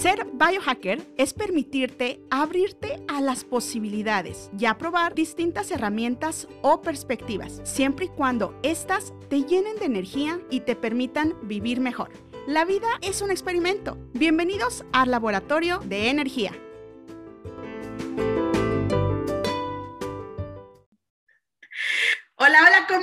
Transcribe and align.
Ser 0.00 0.26
biohacker 0.34 1.02
es 1.16 1.32
permitirte 1.32 2.20
abrirte 2.30 3.02
a 3.08 3.22
las 3.22 3.44
posibilidades 3.44 4.50
y 4.58 4.66
a 4.66 4.76
probar 4.76 5.14
distintas 5.14 5.70
herramientas 5.70 6.48
o 6.60 6.82
perspectivas, 6.82 7.62
siempre 7.64 8.04
y 8.04 8.08
cuando 8.08 8.54
éstas 8.62 9.14
te 9.30 9.44
llenen 9.44 9.76
de 9.76 9.86
energía 9.86 10.38
y 10.50 10.60
te 10.60 10.76
permitan 10.76 11.34
vivir 11.44 11.80
mejor. 11.80 12.10
La 12.46 12.66
vida 12.66 12.88
es 13.00 13.22
un 13.22 13.30
experimento. 13.30 13.96
Bienvenidos 14.12 14.84
al 14.92 15.10
Laboratorio 15.10 15.78
de 15.78 16.10
Energía. 16.10 16.52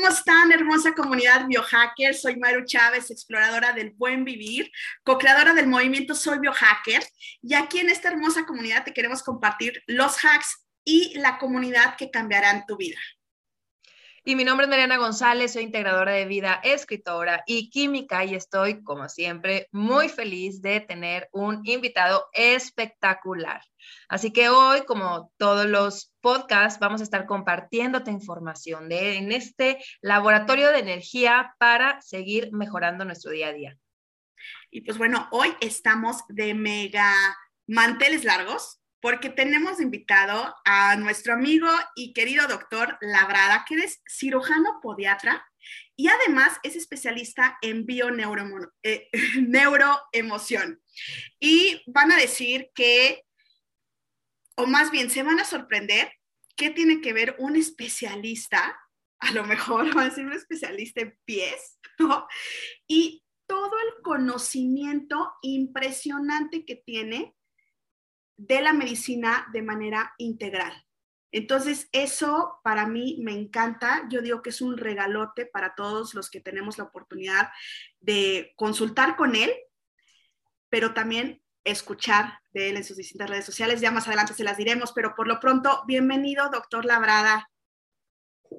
¿Cómo 0.03 0.15
están, 0.15 0.51
hermosa 0.51 0.93
comunidad 0.93 1.47
biohacker? 1.47 2.13
Soy 2.13 2.35
Maru 2.35 2.65
Chávez, 2.65 3.09
exploradora 3.09 3.71
del 3.71 3.91
buen 3.91 4.25
vivir, 4.25 4.69
co-creadora 5.05 5.53
del 5.53 5.67
movimiento 5.67 6.13
Soy 6.13 6.39
Biohacker. 6.39 7.01
Y 7.41 7.53
aquí 7.53 7.79
en 7.79 7.89
esta 7.89 8.09
hermosa 8.09 8.45
comunidad 8.45 8.83
te 8.83 8.93
queremos 8.93 9.23
compartir 9.23 9.81
los 9.87 10.17
hacks 10.17 10.67
y 10.83 11.17
la 11.19 11.37
comunidad 11.37 11.95
que 11.95 12.11
cambiarán 12.11 12.65
tu 12.67 12.75
vida. 12.75 12.99
Y 14.25 14.37
mi 14.37 14.45
nombre 14.45 14.63
es 14.63 14.69
Mariana 14.69 14.95
González, 14.95 15.51
soy 15.51 15.63
integradora 15.63 16.13
de 16.13 16.23
vida, 16.23 16.61
escritora 16.63 17.43
y 17.45 17.69
química 17.69 18.23
y 18.23 18.35
estoy, 18.35 18.81
como 18.81 19.09
siempre, 19.09 19.67
muy 19.73 20.07
feliz 20.07 20.61
de 20.61 20.79
tener 20.79 21.27
un 21.33 21.59
invitado 21.65 22.29
espectacular. 22.31 23.61
Así 24.07 24.31
que 24.31 24.47
hoy, 24.47 24.85
como 24.85 25.29
todos 25.35 25.65
los 25.65 26.13
podcasts, 26.21 26.79
vamos 26.79 27.01
a 27.01 27.03
estar 27.03 27.25
compartiéndote 27.25 28.11
información 28.11 28.87
de, 28.87 29.17
en 29.17 29.33
este 29.33 29.83
laboratorio 29.99 30.71
de 30.71 30.79
energía 30.79 31.53
para 31.59 32.01
seguir 32.01 32.53
mejorando 32.53 33.03
nuestro 33.03 33.31
día 33.31 33.49
a 33.49 33.53
día. 33.53 33.77
Y 34.71 34.81
pues 34.81 34.97
bueno, 34.97 35.27
hoy 35.31 35.53
estamos 35.59 36.23
de 36.29 36.53
mega 36.53 37.13
manteles 37.67 38.23
largos 38.23 38.82
porque 39.03 39.29
tenemos 39.29 39.81
invitado 39.81 40.55
a 40.63 40.95
nuestro 40.95 41.33
amigo 41.33 41.67
y 41.93 42.13
querido 42.13 42.47
doctor 42.47 42.97
Labrada, 43.01 43.65
que 43.67 43.75
es 43.75 44.01
cirujano 44.09 44.79
podiatra 44.81 45.45
y 45.97 46.07
además 46.07 46.57
es 46.63 46.77
especialista 46.77 47.57
en 47.61 47.85
bioneuroemoción. 47.85 48.71
Eh, 48.81 49.09
neuroemoción. 49.45 50.81
Y 51.37 51.81
van 51.85 52.13
a 52.13 52.17
decir 52.17 52.69
que, 52.73 53.25
o 54.55 54.67
más 54.67 54.89
bien 54.89 55.09
se 55.09 55.21
van 55.21 55.41
a 55.41 55.45
sorprender, 55.45 56.09
qué 56.55 56.69
tiene 56.69 57.01
que 57.01 57.11
ver 57.11 57.35
un 57.39 57.57
especialista, 57.57 58.79
a 59.19 59.31
lo 59.33 59.43
mejor 59.43 59.85
va 59.97 60.05
a 60.05 60.11
ser 60.11 60.27
un 60.27 60.33
especialista 60.33 61.01
en 61.01 61.19
pies. 61.25 61.77
Y 62.87 63.25
todo 63.47 63.73
el 63.85 64.01
conocimiento 64.01 65.33
impresionante 65.41 66.63
que 66.63 66.77
tiene 66.77 67.35
de 68.37 68.61
la 68.61 68.73
medicina 68.73 69.47
de 69.53 69.61
manera 69.61 70.13
integral. 70.17 70.73
Entonces, 71.31 71.89
eso 71.91 72.59
para 72.63 72.85
mí 72.85 73.19
me 73.21 73.33
encanta. 73.33 74.07
Yo 74.09 74.21
digo 74.21 74.43
que 74.43 74.51
es 74.51 74.61
un 74.61 74.77
regalote 74.77 75.47
para 75.47 75.73
todos 75.73 76.13
los 76.13 76.29
que 76.29 76.39
tenemos 76.39 76.77
la 76.77 76.83
oportunidad 76.83 77.49
de 77.99 78.53
consultar 78.55 79.15
con 79.15 79.35
él, 79.35 79.51
pero 80.69 80.93
también 80.93 81.41
escuchar 81.63 82.39
de 82.51 82.69
él 82.69 82.77
en 82.77 82.83
sus 82.83 82.97
distintas 82.97 83.29
redes 83.29 83.45
sociales. 83.45 83.81
Ya 83.81 83.89
más 83.89 84.07
adelante 84.07 84.33
se 84.33 84.43
las 84.43 84.57
diremos, 84.57 84.91
pero 84.93 85.15
por 85.15 85.27
lo 85.27 85.39
pronto, 85.39 85.83
bienvenido, 85.87 86.49
doctor 86.51 86.85
Labrada. 86.85 87.49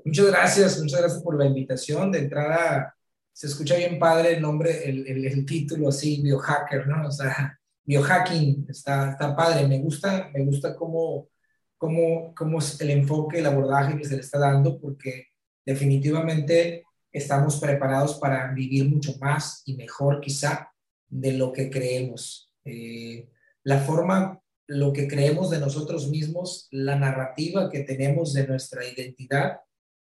Muchas 0.05 0.27
gracias, 0.27 0.81
muchas 0.81 1.01
gracias 1.01 1.23
por 1.23 1.39
la 1.39 1.47
invitación. 1.47 2.11
De 2.11 2.19
entrada, 2.19 2.97
se 3.33 3.47
escucha 3.47 3.77
bien 3.77 3.99
padre 3.99 4.35
el 4.35 4.43
nombre, 4.43 4.89
el, 4.89 5.07
el, 5.07 5.47
título 5.47 5.91
así, 5.91 6.21
biohacker, 6.23 6.89
¿no? 6.89 7.07
O 7.07 7.11
sea, 7.13 7.59
biohacking, 7.85 8.67
está, 8.69 9.11
está 9.11 9.37
padre, 9.37 9.67
me 9.69 9.79
gusta, 9.79 10.31
me 10.33 10.45
gusta 10.45 10.75
cómo, 10.75 11.29
cómo, 11.77 12.35
cómo 12.35 12.59
es 12.59 12.81
el 12.81 12.91
enfoque, 12.91 13.39
el 13.39 13.47
abordaje 13.47 13.97
que 13.97 14.05
se 14.05 14.17
le 14.17 14.23
está 14.23 14.39
dando, 14.39 14.81
porque 14.81 15.29
definitivamente 15.65 16.85
estamos 17.13 17.61
preparados 17.61 18.15
para 18.15 18.53
vivir 18.53 18.89
mucho 18.89 19.17
más 19.21 19.63
y 19.67 19.77
mejor 19.77 20.21
quizá 20.21 20.73
de 21.09 21.33
lo 21.33 21.53
que 21.53 21.71
creemos. 21.71 22.53
Eh, 22.65 23.29
la 23.63 23.79
forma, 23.79 24.41
lo 24.67 24.93
que 24.93 25.07
creemos 25.07 25.51
de 25.51 25.61
nosotros 25.61 26.09
mismos, 26.09 26.69
la 26.71 26.97
narrativa 26.97 27.71
que 27.71 27.81
tenemos 27.81 28.33
de 28.33 28.47
nuestra 28.47 28.85
identidad, 28.85 29.61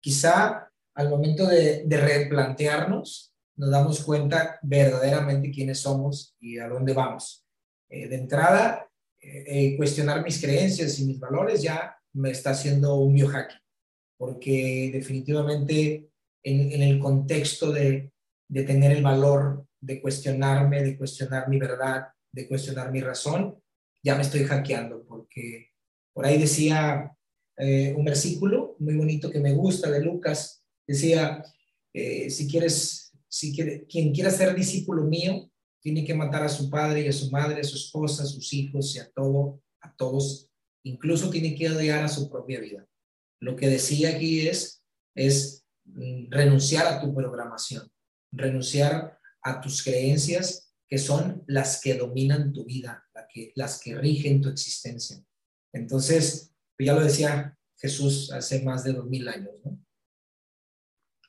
quizá 0.01 0.69
al 0.95 1.09
momento 1.09 1.47
de, 1.47 1.83
de 1.85 1.97
replantearnos, 1.97 3.33
nos 3.55 3.71
damos 3.71 4.03
cuenta 4.03 4.59
verdaderamente 4.61 5.51
quiénes 5.51 5.79
somos 5.79 6.35
y 6.39 6.57
a 6.59 6.67
dónde 6.67 6.93
vamos. 6.93 7.45
Eh, 7.89 8.07
de 8.07 8.17
entrada, 8.17 8.87
eh, 9.19 9.43
eh, 9.47 9.77
cuestionar 9.77 10.23
mis 10.23 10.39
creencias 10.39 10.99
y 10.99 11.05
mis 11.05 11.19
valores 11.19 11.63
ya 11.63 11.97
me 12.13 12.29
está 12.29 12.51
haciendo 12.51 12.95
un 12.95 13.15
biohacking, 13.15 13.59
porque 14.15 14.91
definitivamente 14.93 16.07
en, 16.43 16.81
el 16.81 16.99
contexto 16.99 17.71
de, 17.71 18.11
tener 18.47 18.91
el 18.91 19.01
valor 19.01 19.65
de 19.81 20.01
cuestionarme, 20.01 20.83
de 20.83 20.97
cuestionar 20.97 21.49
mi 21.49 21.57
verdad, 21.57 22.09
de 22.31 22.47
cuestionar 22.47 22.91
mi 22.91 23.01
razón, 23.01 23.59
ya 24.03 24.15
me 24.15 24.21
estoy 24.21 24.43
hackeando, 24.43 25.03
porque 25.05 25.71
por 26.13 26.25
ahí 26.25 26.37
decía 26.37 27.11
un 27.57 28.05
versículo 28.05 28.77
muy 28.79 28.95
bonito 28.95 29.29
que 29.29 29.39
me 29.39 29.51
gusta 29.53 29.91
de 29.91 30.01
Lucas, 30.01 30.63
decía, 30.87 31.43
si 31.93 32.47
quieres, 32.49 33.11
si 33.27 33.53
quiere, 33.53 33.85
quien 33.85 34.13
quiera 34.13 34.31
ser 34.31 34.55
discípulo 34.55 35.03
mío, 35.03 35.51
tiene 35.81 36.03
que 36.05 36.13
matar 36.13 36.43
a 36.43 36.49
su 36.49 36.69
padre 36.69 37.01
y 37.01 37.07
a 37.07 37.13
su 37.13 37.29
madre, 37.31 37.61
a 37.61 37.63
su 37.63 37.75
esposa, 37.75 38.23
a 38.23 38.25
sus 38.25 38.51
hijos 38.53 38.95
y 38.95 38.99
a 38.99 39.09
todo, 39.09 39.61
a 39.81 39.95
todos. 39.95 40.49
Incluso 40.83 41.29
tiene 41.29 41.55
que 41.55 41.69
odiar 41.69 42.03
a 42.03 42.09
su 42.09 42.29
propia 42.29 42.59
vida. 42.59 42.85
Lo 43.41 43.55
que 43.55 43.67
decía 43.67 44.09
aquí 44.09 44.47
es, 44.47 44.83
es 45.15 45.65
mm, 45.85 46.31
renunciar 46.31 46.87
a 46.87 47.01
tu 47.01 47.13
programación, 47.13 47.89
renunciar 48.31 49.17
a 49.41 49.61
tus 49.61 49.83
creencias 49.83 50.73
que 50.87 50.97
son 50.97 51.43
las 51.47 51.81
que 51.81 51.93
dominan 51.93 52.51
tu 52.51 52.65
vida, 52.65 53.05
que, 53.31 53.51
las 53.55 53.79
que 53.79 53.95
rigen 53.95 54.41
tu 54.41 54.49
existencia. 54.49 55.23
Entonces, 55.71 56.51
ya 56.77 56.93
lo 56.93 57.03
decía 57.03 57.57
Jesús 57.77 58.31
hace 58.31 58.63
más 58.63 58.83
de 58.83 58.93
dos 58.93 59.05
mil 59.05 59.27
años, 59.27 59.53
¿no? 59.63 59.79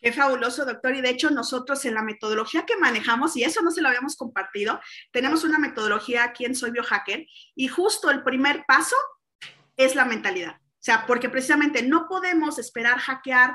Qué 0.01 0.13
fabuloso, 0.13 0.65
doctor. 0.65 0.95
Y 0.95 1.03
de 1.03 1.11
hecho, 1.11 1.31
nosotros 1.31 1.85
en 1.85 1.95
la 1.95 2.03
metodología 2.03 2.65
que 2.65 2.77
manejamos, 2.77 3.37
y 3.37 3.45
eso 3.45 3.61
no 3.63 3.71
se 3.71 3.83
lo 3.83 3.89
habíamos 3.89 4.17
compartido, 4.17 4.81
tenemos 5.13 5.45
una 5.45 5.59
metodología 5.59 6.25
aquí 6.25 6.45
en 6.45 6.55
Soy 6.55 6.71
Biohacker, 6.71 7.27
y 7.55 7.69
justo 7.69 8.11
el 8.11 8.23
primer 8.23 8.65
paso 8.67 8.97
es 9.77 9.95
la 9.95 10.05
mentalidad. 10.05 10.57
O 10.57 10.83
sea, 10.83 11.07
porque 11.07 11.29
precisamente 11.29 11.83
no 11.83 12.09
podemos 12.09 12.59
esperar 12.59 12.99
hackear 12.99 13.55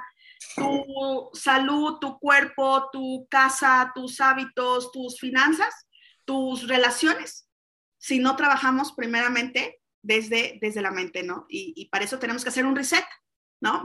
tu 0.56 1.30
salud, 1.34 1.98
tu 2.00 2.20
cuerpo, 2.20 2.90
tu 2.92 3.28
casa, 3.30 3.92
tus 3.96 4.22
hábitos, 4.22 4.92
tus 4.92 5.20
finanzas, 5.20 5.88
tus 6.26 6.68
relaciones, 6.68 7.50
si 7.98 8.20
no 8.20 8.36
trabajamos 8.36 8.94
primeramente 8.94 9.82
desde, 10.04 10.60
desde 10.62 10.82
la 10.82 10.92
mente, 10.92 11.24
¿no? 11.24 11.46
Y, 11.50 11.74
y 11.76 11.90
para 11.90 12.06
eso 12.06 12.20
tenemos 12.20 12.44
que 12.44 12.50
hacer 12.50 12.66
un 12.66 12.76
reset. 12.76 13.06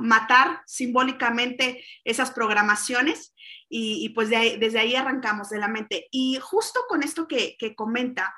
Matar 0.01 0.63
simbólicamente 0.67 1.85
esas 2.05 2.31
programaciones 2.31 3.35
y, 3.69 4.09
pues 4.11 4.29
desde 4.29 4.79
ahí 4.79 4.95
arrancamos 4.95 5.51
de 5.51 5.59
la 5.59 5.69
mente. 5.69 6.09
Y 6.11 6.39
justo 6.41 6.81
con 6.89 7.03
esto 7.03 7.27
que, 7.29 7.57
comenta, 7.77 8.35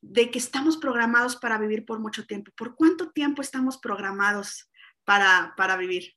de 0.00 0.30
que 0.30 0.38
estamos 0.38 0.76
programados 0.76 1.36
para 1.36 1.58
vivir 1.58 1.84
por 1.84 1.98
mucho 1.98 2.24
tiempo. 2.26 2.52
¿Por 2.56 2.76
cuánto 2.76 3.10
tiempo 3.10 3.42
estamos 3.42 3.78
programados 3.78 4.70
para, 5.04 5.76
vivir? 5.76 6.14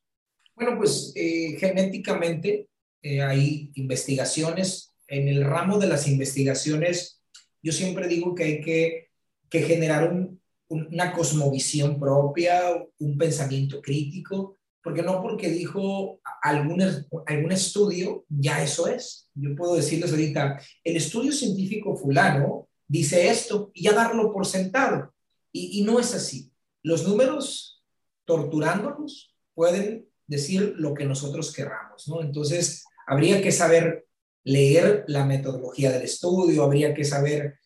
Bueno, 0.55 0.77
pues 0.77 1.11
eh, 1.15 1.57
genéticamente 1.59 2.67
eh, 3.01 3.21
hay 3.21 3.71
investigaciones. 3.73 4.95
En 5.07 5.27
el 5.27 5.43
ramo 5.43 5.79
de 5.79 5.87
las 5.87 6.07
investigaciones, 6.07 7.21
yo 7.61 7.71
siempre 7.71 8.07
digo 8.07 8.35
que 8.35 8.43
hay 8.43 8.61
que, 8.61 9.09
que 9.49 9.61
generar 9.63 10.11
un, 10.11 10.42
una 10.73 11.13
cosmovisión 11.13 11.99
propia, 11.99 12.61
un 12.99 13.17
pensamiento 13.17 13.81
crítico, 13.81 14.57
porque 14.83 15.01
no 15.01 15.21
porque 15.21 15.49
dijo 15.49 16.19
algún, 16.41 16.83
algún 17.25 17.51
estudio, 17.51 18.25
ya 18.27 18.61
eso 18.61 18.87
es. 18.87 19.29
Yo 19.33 19.55
puedo 19.55 19.75
decirles 19.75 20.11
ahorita, 20.11 20.59
el 20.83 20.97
estudio 20.97 21.31
científico 21.31 21.95
fulano 21.95 22.67
dice 22.87 23.29
esto 23.29 23.71
y 23.73 23.83
ya 23.83 23.93
darlo 23.93 24.33
por 24.33 24.45
sentado. 24.45 25.13
Y, 25.51 25.79
y 25.79 25.83
no 25.83 25.99
es 25.99 26.13
así. 26.13 26.51
Los 26.81 27.07
números, 27.07 27.83
torturándonos, 28.25 29.33
pueden 29.53 30.05
decir 30.27 30.73
lo 30.77 30.93
que 30.93 31.05
nosotros 31.05 31.53
querramos, 31.53 32.07
¿no? 32.07 32.21
Entonces, 32.21 32.83
habría 33.07 33.41
que 33.41 33.51
saber 33.51 34.05
leer 34.43 35.05
la 35.07 35.25
metodología 35.25 35.91
del 35.91 36.03
estudio, 36.03 36.63
habría 36.63 36.93
que 36.93 37.05
saber 37.05 37.59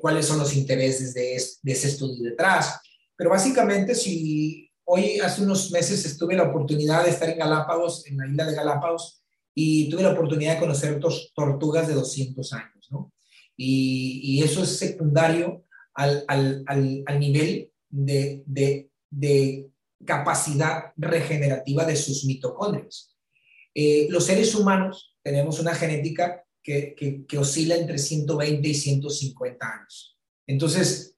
cuáles 0.00 0.26
son 0.26 0.38
los 0.38 0.54
intereses 0.54 1.14
de, 1.14 1.34
ese 1.34 1.88
estudio 1.88 2.22
detrás. 2.22 2.80
Pero 3.16 3.30
básicamente, 3.30 3.94
si 3.94 4.70
hoy 4.84 5.18
hace 5.20 5.42
unos 5.42 5.70
meses 5.70 6.04
estuve 6.04 6.36
la 6.36 6.44
oportunidad 6.44 7.04
de 7.04 7.10
estar 7.10 7.28
en 7.28 7.38
Galápagos, 7.38 8.06
en 8.06 8.18
la 8.18 8.26
isla 8.26 8.44
de 8.46 8.54
Galápagos, 8.54 9.22
y 9.54 9.88
tuve 9.88 10.02
la 10.02 10.12
oportunidad 10.12 10.54
de 10.54 10.60
conocer 10.60 11.00
tortugas 11.34 11.88
de 11.88 11.94
200 11.94 12.52
años, 12.52 12.88
¿no? 12.90 13.12
Y, 13.56 14.20
y, 14.22 14.42
eso 14.42 14.62
es 14.62 14.76
secundario 14.76 15.64
al, 15.94 16.24
al, 16.28 16.62
al, 16.66 17.18
nivel 17.18 17.70
de, 17.88 18.42
de, 18.44 18.90
de, 19.10 19.70
capacidad 20.04 20.92
regenerativa 20.96 21.86
de 21.86 21.96
sus 21.96 22.26
mitocondrias. 22.26 23.16
Eh, 23.74 24.06
los 24.10 24.26
seres 24.26 24.54
humanos 24.54 25.16
tenemos 25.22 25.58
una 25.58 25.74
genética 25.74 26.45
que, 26.66 27.38
oscila 27.38 27.76
entre 27.76 27.98
120 27.98 28.68
y 28.68 28.74
150 28.74 29.66
años. 29.66 30.18
Entonces, 30.46 31.16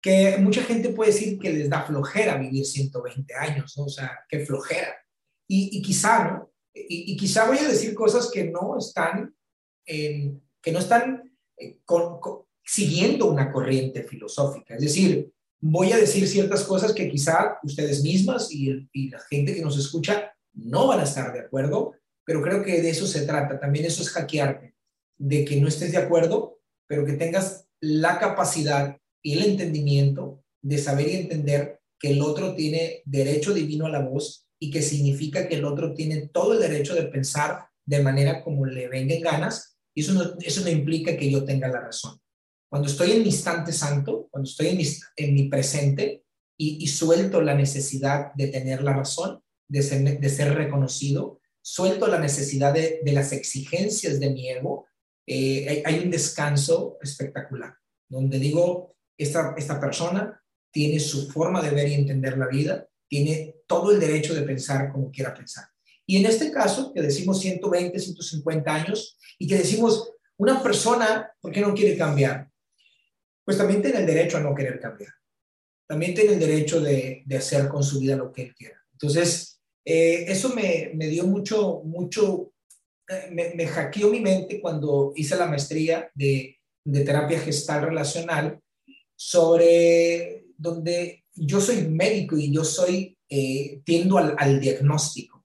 que 0.00 0.36
mucha 0.38 0.62
gente 0.62 0.90
puede 0.90 1.10
decir 1.10 1.38
que 1.38 1.52
les 1.52 1.68
da 1.68 1.82
flojera 1.82 2.36
vivir 2.38 2.64
120 2.64 3.34
años, 3.34 3.74
¿no? 3.76 3.84
O 3.84 3.88
sea, 3.88 4.20
qué 4.28 4.46
flojera. 4.46 4.94
Y, 5.48 5.78
y 5.78 5.82
quizá, 5.82 6.24
¿no? 6.24 6.52
Y, 6.74 7.16
quizá 7.16 7.46
voy 7.46 7.58
a 7.58 7.68
decir 7.68 7.94
cosas 7.94 8.30
que 8.30 8.44
no 8.44 8.78
están, 8.78 9.34
que 9.84 10.72
no 10.72 10.78
están 10.78 11.36
eh, 11.56 11.78
siguiendo 12.64 13.26
una 13.26 13.50
corriente 13.50 14.02
filosófica. 14.04 14.74
Es 14.74 14.82
decir, 14.82 15.32
voy 15.60 15.92
a 15.92 15.96
decir 15.96 16.28
ciertas 16.28 16.64
cosas 16.64 16.92
que 16.92 17.08
quizá 17.08 17.58
ustedes 17.62 18.02
mismas 18.02 18.52
y, 18.52 18.88
y 18.92 19.08
la 19.08 19.20
gente 19.20 19.54
que 19.54 19.62
nos 19.62 19.78
escucha 19.78 20.32
no 20.52 20.88
van 20.88 21.00
a 21.00 21.04
estar 21.04 21.32
de 21.32 21.40
acuerdo, 21.40 21.94
pero 22.24 22.42
creo 22.42 22.62
que 22.62 22.82
de 22.82 22.90
eso 22.90 23.06
se 23.06 23.26
trata. 23.26 23.58
También 23.58 23.84
eso 23.86 24.02
es 24.02 24.10
hackearte, 24.10 24.73
de 25.18 25.44
que 25.44 25.60
no 25.60 25.68
estés 25.68 25.92
de 25.92 25.98
acuerdo, 25.98 26.58
pero 26.86 27.04
que 27.04 27.14
tengas 27.14 27.66
la 27.80 28.18
capacidad 28.18 28.96
y 29.22 29.34
el 29.34 29.44
entendimiento 29.44 30.44
de 30.62 30.78
saber 30.78 31.08
y 31.08 31.16
entender 31.16 31.80
que 31.98 32.10
el 32.10 32.22
otro 32.22 32.54
tiene 32.54 33.02
derecho 33.04 33.54
divino 33.54 33.86
a 33.86 33.90
la 33.90 34.00
voz 34.00 34.46
y 34.58 34.70
que 34.70 34.82
significa 34.82 35.48
que 35.48 35.56
el 35.56 35.64
otro 35.64 35.94
tiene 35.94 36.28
todo 36.28 36.54
el 36.54 36.60
derecho 36.60 36.94
de 36.94 37.04
pensar 37.04 37.66
de 37.86 38.02
manera 38.02 38.42
como 38.42 38.66
le 38.66 38.88
vengan 38.88 39.20
ganas 39.20 39.76
y 39.94 40.00
eso 40.00 40.12
no, 40.12 40.36
eso 40.40 40.62
no 40.62 40.70
implica 40.70 41.16
que 41.16 41.30
yo 41.30 41.44
tenga 41.44 41.68
la 41.68 41.80
razón. 41.80 42.18
Cuando 42.68 42.88
estoy 42.88 43.12
en 43.12 43.20
mi 43.20 43.26
instante 43.26 43.72
santo, 43.72 44.28
cuando 44.30 44.48
estoy 44.48 44.68
en 44.68 44.76
mi, 44.78 44.84
en 45.16 45.34
mi 45.34 45.48
presente 45.48 46.24
y, 46.58 46.86
suelto 46.88 47.40
la 47.40 47.54
necesidad 47.54 48.32
de 48.34 48.48
tener 48.48 48.82
la 48.82 48.94
razón, 48.94 49.42
de 49.68 49.82
ser, 49.82 50.18
de 50.18 50.28
ser 50.28 50.54
reconocido, 50.54 51.40
suelto 51.62 52.06
la 52.06 52.18
necesidad 52.18 52.72
de, 52.72 53.00
de 53.04 53.12
las 53.12 53.32
exigencias 53.32 54.18
de 54.18 54.30
mi 54.30 54.48
ego, 54.48 54.86
eh, 55.26 55.82
hay, 55.84 55.98
un 55.98 56.10
descanso 56.10 56.98
espectacular, 57.02 57.74
donde 58.08 58.38
digo, 58.38 58.96
esta, 59.16 59.54
esta 59.56 59.80
persona 59.80 60.40
tiene 60.70 61.00
su 61.00 61.30
forma 61.30 61.62
de 61.62 61.70
ver 61.70 61.88
y 61.88 61.94
entender 61.94 62.36
la 62.36 62.48
vida, 62.48 62.88
tiene 63.08 63.56
todo 63.66 63.92
el 63.92 64.00
derecho 64.00 64.34
de 64.34 64.42
pensar 64.42 64.90
como 64.92 65.10
quiera 65.10 65.34
pensar. 65.34 65.64
Y 66.06 66.18
en 66.18 66.26
este 66.26 66.50
caso, 66.50 66.92
que 66.92 67.00
decimos 67.00 67.40
120, 67.40 67.98
150 67.98 68.74
años, 68.74 69.16
y 69.38 69.46
que 69.46 69.56
decimos, 69.56 70.12
una 70.36 70.62
persona, 70.62 71.32
¿por 71.40 71.52
qué 71.52 71.60
no 71.60 71.74
quiere 71.74 71.96
cambiar? 71.96 72.50
Pues 73.44 73.56
también 73.56 73.82
tiene 73.82 74.00
el 74.00 74.06
derecho 74.06 74.36
a 74.36 74.40
no 74.40 74.54
querer 74.54 74.80
cambiar. 74.80 75.12
También 75.86 76.14
tiene 76.14 76.34
el 76.34 76.40
derecho 76.40 76.80
de, 76.80 77.22
de 77.24 77.36
hacer 77.36 77.68
con 77.68 77.82
su 77.82 78.00
vida 78.00 78.16
lo 78.16 78.32
que 78.32 78.42
él 78.42 78.54
quiera. 78.54 78.82
Entonces, 78.92 79.60
eh, 79.84 80.24
eso 80.28 80.54
me, 80.54 80.92
me, 80.94 81.08
dio 81.08 81.26
mucho, 81.26 81.82
mucho, 81.84 82.53
me, 83.30 83.54
me, 83.54 83.66
hackeó 83.66 84.10
mi 84.10 84.20
mente 84.20 84.60
cuando 84.60 85.12
hice 85.14 85.36
la 85.36 85.46
maestría 85.46 86.10
de, 86.14 86.58
de 86.84 87.04
terapia 87.04 87.38
gestal 87.38 87.82
relacional 87.86 88.60
sobre 89.16 90.46
donde 90.56 91.24
yo 91.34 91.60
soy 91.60 91.88
médico 91.88 92.36
y 92.36 92.52
yo 92.52 92.64
soy, 92.64 93.16
eh, 93.28 93.80
tiendo 93.84 94.18
al, 94.18 94.60
diagnóstico. 94.60 95.44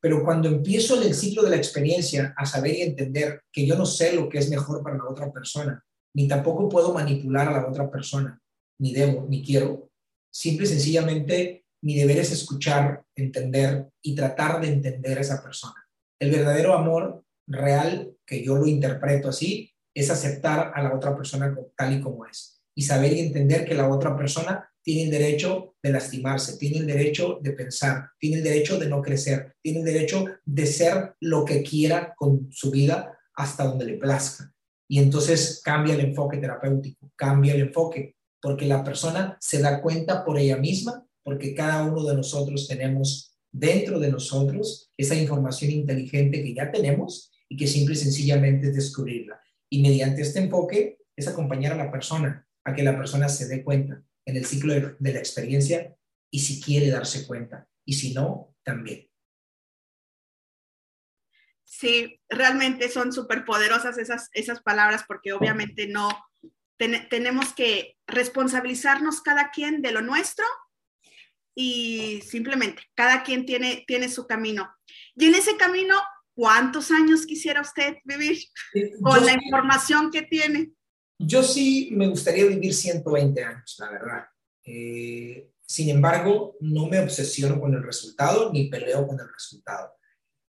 Pero 0.00 0.24
cuando 0.24 0.48
empiezo 0.48 0.96
en 0.96 1.08
el 1.08 1.14
ciclo 1.14 1.42
de 1.42 1.50
la 1.50 1.56
experiencia 1.56 2.34
a 2.36 2.46
saber 2.46 2.74
y 2.74 2.82
entender 2.82 3.42
que 3.52 3.66
yo 3.66 3.76
no 3.76 3.84
sé 3.84 4.14
lo 4.14 4.28
que 4.28 4.38
es 4.38 4.48
mejor 4.48 4.82
para 4.82 4.96
la 4.96 5.08
otra 5.08 5.30
persona, 5.30 5.84
ni 6.14 6.26
tampoco 6.26 6.68
puedo 6.68 6.92
manipular 6.94 7.48
a 7.48 7.52
la 7.52 7.68
otra 7.68 7.90
persona, 7.90 8.40
ni 8.78 8.92
debo, 8.92 9.26
ni 9.28 9.44
quiero, 9.44 9.90
simple 10.32 10.64
y 10.64 10.68
sencillamente 10.70 11.64
mi 11.82 11.96
deber 11.96 12.18
es 12.18 12.32
escuchar, 12.32 13.04
entender 13.14 13.88
y 14.02 14.14
tratar 14.14 14.60
de 14.60 14.68
entender 14.68 15.18
a 15.18 15.20
esa 15.20 15.42
persona. 15.42 15.74
El 16.20 16.30
verdadero 16.30 16.74
amor 16.74 17.24
real, 17.48 18.14
que 18.26 18.44
yo 18.44 18.56
lo 18.56 18.66
interpreto 18.66 19.28
así, 19.28 19.72
es 19.94 20.10
aceptar 20.10 20.72
a 20.74 20.82
la 20.82 20.94
otra 20.94 21.16
persona 21.16 21.56
tal 21.76 21.94
y 21.94 22.00
como 22.00 22.26
es 22.26 22.60
y 22.74 22.82
saber 22.82 23.12
y 23.12 23.20
entender 23.20 23.64
que 23.66 23.74
la 23.74 23.88
otra 23.88 24.16
persona 24.16 24.70
tiene 24.82 25.04
el 25.04 25.10
derecho 25.10 25.74
de 25.82 25.92
lastimarse, 25.92 26.56
tiene 26.56 26.78
el 26.78 26.86
derecho 26.86 27.38
de 27.42 27.52
pensar, 27.52 28.10
tiene 28.18 28.38
el 28.38 28.42
derecho 28.42 28.78
de 28.78 28.88
no 28.88 29.02
crecer, 29.02 29.54
tiene 29.62 29.80
el 29.80 29.84
derecho 29.84 30.24
de 30.44 30.66
ser 30.66 31.14
lo 31.20 31.44
que 31.44 31.62
quiera 31.62 32.14
con 32.16 32.48
su 32.50 32.70
vida 32.70 33.18
hasta 33.34 33.64
donde 33.64 33.84
le 33.84 33.98
plazca. 33.98 34.54
Y 34.88 34.98
entonces 34.98 35.60
cambia 35.62 35.94
el 35.94 36.00
enfoque 36.00 36.38
terapéutico, 36.38 37.12
cambia 37.16 37.54
el 37.54 37.60
enfoque, 37.60 38.16
porque 38.40 38.64
la 38.64 38.82
persona 38.82 39.36
se 39.40 39.60
da 39.60 39.82
cuenta 39.82 40.24
por 40.24 40.38
ella 40.38 40.56
misma, 40.56 41.06
porque 41.22 41.54
cada 41.54 41.84
uno 41.84 42.04
de 42.04 42.16
nosotros 42.16 42.66
tenemos 42.66 43.38
dentro 43.52 43.98
de 43.98 44.10
nosotros 44.10 44.90
esa 44.96 45.14
información 45.14 45.70
inteligente 45.70 46.42
que 46.42 46.54
ya 46.54 46.70
tenemos 46.70 47.32
y 47.48 47.56
que 47.56 47.66
simple 47.66 47.94
y 47.94 47.98
sencillamente 47.98 48.68
es 48.68 48.74
descubrirla. 48.74 49.40
Y 49.68 49.82
mediante 49.82 50.22
este 50.22 50.40
enfoque 50.40 50.98
es 51.16 51.28
acompañar 51.28 51.72
a 51.72 51.84
la 51.84 51.90
persona 51.90 52.46
a 52.64 52.74
que 52.74 52.82
la 52.82 52.96
persona 52.96 53.28
se 53.28 53.48
dé 53.48 53.64
cuenta 53.64 54.02
en 54.26 54.36
el 54.36 54.44
ciclo 54.44 54.74
de, 54.74 55.12
la 55.12 55.18
experiencia 55.18 55.96
y 56.30 56.40
si 56.40 56.60
quiere 56.60 56.90
darse 56.90 57.26
cuenta 57.26 57.68
y 57.84 57.94
si 57.94 58.14
no, 58.14 58.54
también. 58.62 59.08
Sí, 61.64 62.20
realmente 62.28 62.88
son 62.88 63.12
súper 63.12 63.44
poderosas 63.44 63.96
esas, 63.98 64.28
esas 64.32 64.60
palabras 64.60 65.04
porque 65.06 65.32
obviamente 65.32 65.86
no 65.86 66.08
tenemos 66.76 67.52
que 67.52 67.96
responsabilizarnos 68.06 69.20
cada 69.20 69.50
quien 69.50 69.82
de 69.82 69.92
lo 69.92 70.02
nuestro 70.02 70.46
y 71.54 72.20
simplemente 72.22 72.82
cada 72.94 73.22
quien 73.22 73.46
tiene, 73.46 73.84
tiene 73.86 74.08
su 74.08 74.26
camino. 74.26 74.70
Y 75.14 75.26
en 75.26 75.34
ese 75.34 75.56
camino, 75.56 75.96
¿cuántos 76.34 76.90
años 76.90 77.26
quisiera 77.26 77.60
usted 77.60 77.96
vivir 78.04 78.38
con 79.02 79.24
la 79.24 79.32
información 79.32 80.10
que 80.10 80.22
tiene? 80.22 80.72
Yo 81.18 81.42
sí 81.42 81.90
me 81.92 82.08
gustaría 82.08 82.46
vivir 82.46 82.72
120 82.72 83.44
años, 83.44 83.76
la 83.78 83.90
verdad. 83.90 84.24
Eh, 84.64 85.50
sin 85.66 85.90
embargo, 85.90 86.56
no 86.60 86.88
me 86.88 86.98
obsesiono 86.98 87.60
con 87.60 87.74
el 87.74 87.82
resultado 87.82 88.52
ni 88.52 88.68
peleo 88.68 89.06
con 89.06 89.20
el 89.20 89.28
resultado. 89.32 89.92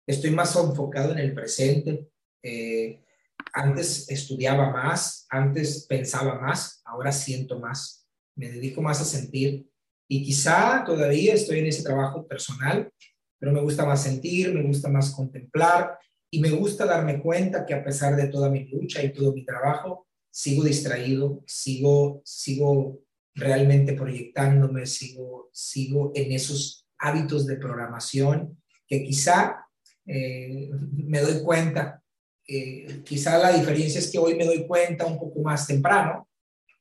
Estoy 0.06 0.30
más 0.30 0.54
enfocado 0.56 1.12
en 1.12 1.18
el 1.18 1.34
presente. 1.34 2.08
Eh, 2.42 3.04
antes 3.52 4.08
estudiaba 4.08 4.70
más, 4.70 5.26
antes 5.28 5.86
pensaba 5.86 6.40
más, 6.40 6.82
ahora 6.84 7.12
siento 7.12 7.58
más. 7.58 8.08
Me 8.36 8.50
dedico 8.50 8.80
más 8.80 9.00
a 9.00 9.04
sentir 9.04 9.69
y 10.12 10.24
quizá 10.24 10.82
todavía 10.84 11.34
estoy 11.34 11.60
en 11.60 11.66
ese 11.68 11.84
trabajo 11.84 12.26
personal, 12.26 12.92
pero 13.38 13.52
me 13.52 13.60
gusta 13.60 13.86
más 13.86 14.02
sentir, 14.02 14.52
me 14.52 14.64
gusta 14.64 14.88
más 14.88 15.12
contemplar 15.12 15.96
y 16.32 16.40
me 16.40 16.50
gusta 16.50 16.84
darme 16.84 17.22
cuenta 17.22 17.64
que 17.64 17.74
a 17.74 17.84
pesar 17.84 18.16
de 18.16 18.26
toda 18.26 18.50
mi 18.50 18.64
lucha 18.64 19.04
y 19.04 19.12
todo 19.12 19.32
mi 19.32 19.44
trabajo, 19.44 20.08
sigo 20.28 20.64
distraído, 20.64 21.44
sigo, 21.46 22.22
sigo 22.24 22.98
realmente 23.36 23.92
proyectándome, 23.92 24.84
sigo, 24.84 25.48
sigo 25.52 26.10
en 26.16 26.32
esos 26.32 26.88
hábitos 26.98 27.46
de 27.46 27.56
programación 27.56 28.60
que 28.88 29.04
quizá 29.04 29.64
eh, 30.06 30.70
me 30.92 31.20
doy 31.20 31.40
cuenta, 31.44 32.02
eh, 32.48 33.02
quizá 33.04 33.38
la 33.38 33.52
diferencia 33.52 34.00
es 34.00 34.10
que 34.10 34.18
hoy 34.18 34.34
me 34.34 34.44
doy 34.44 34.66
cuenta 34.66 35.06
un 35.06 35.20
poco 35.20 35.40
más 35.40 35.68
temprano 35.68 36.28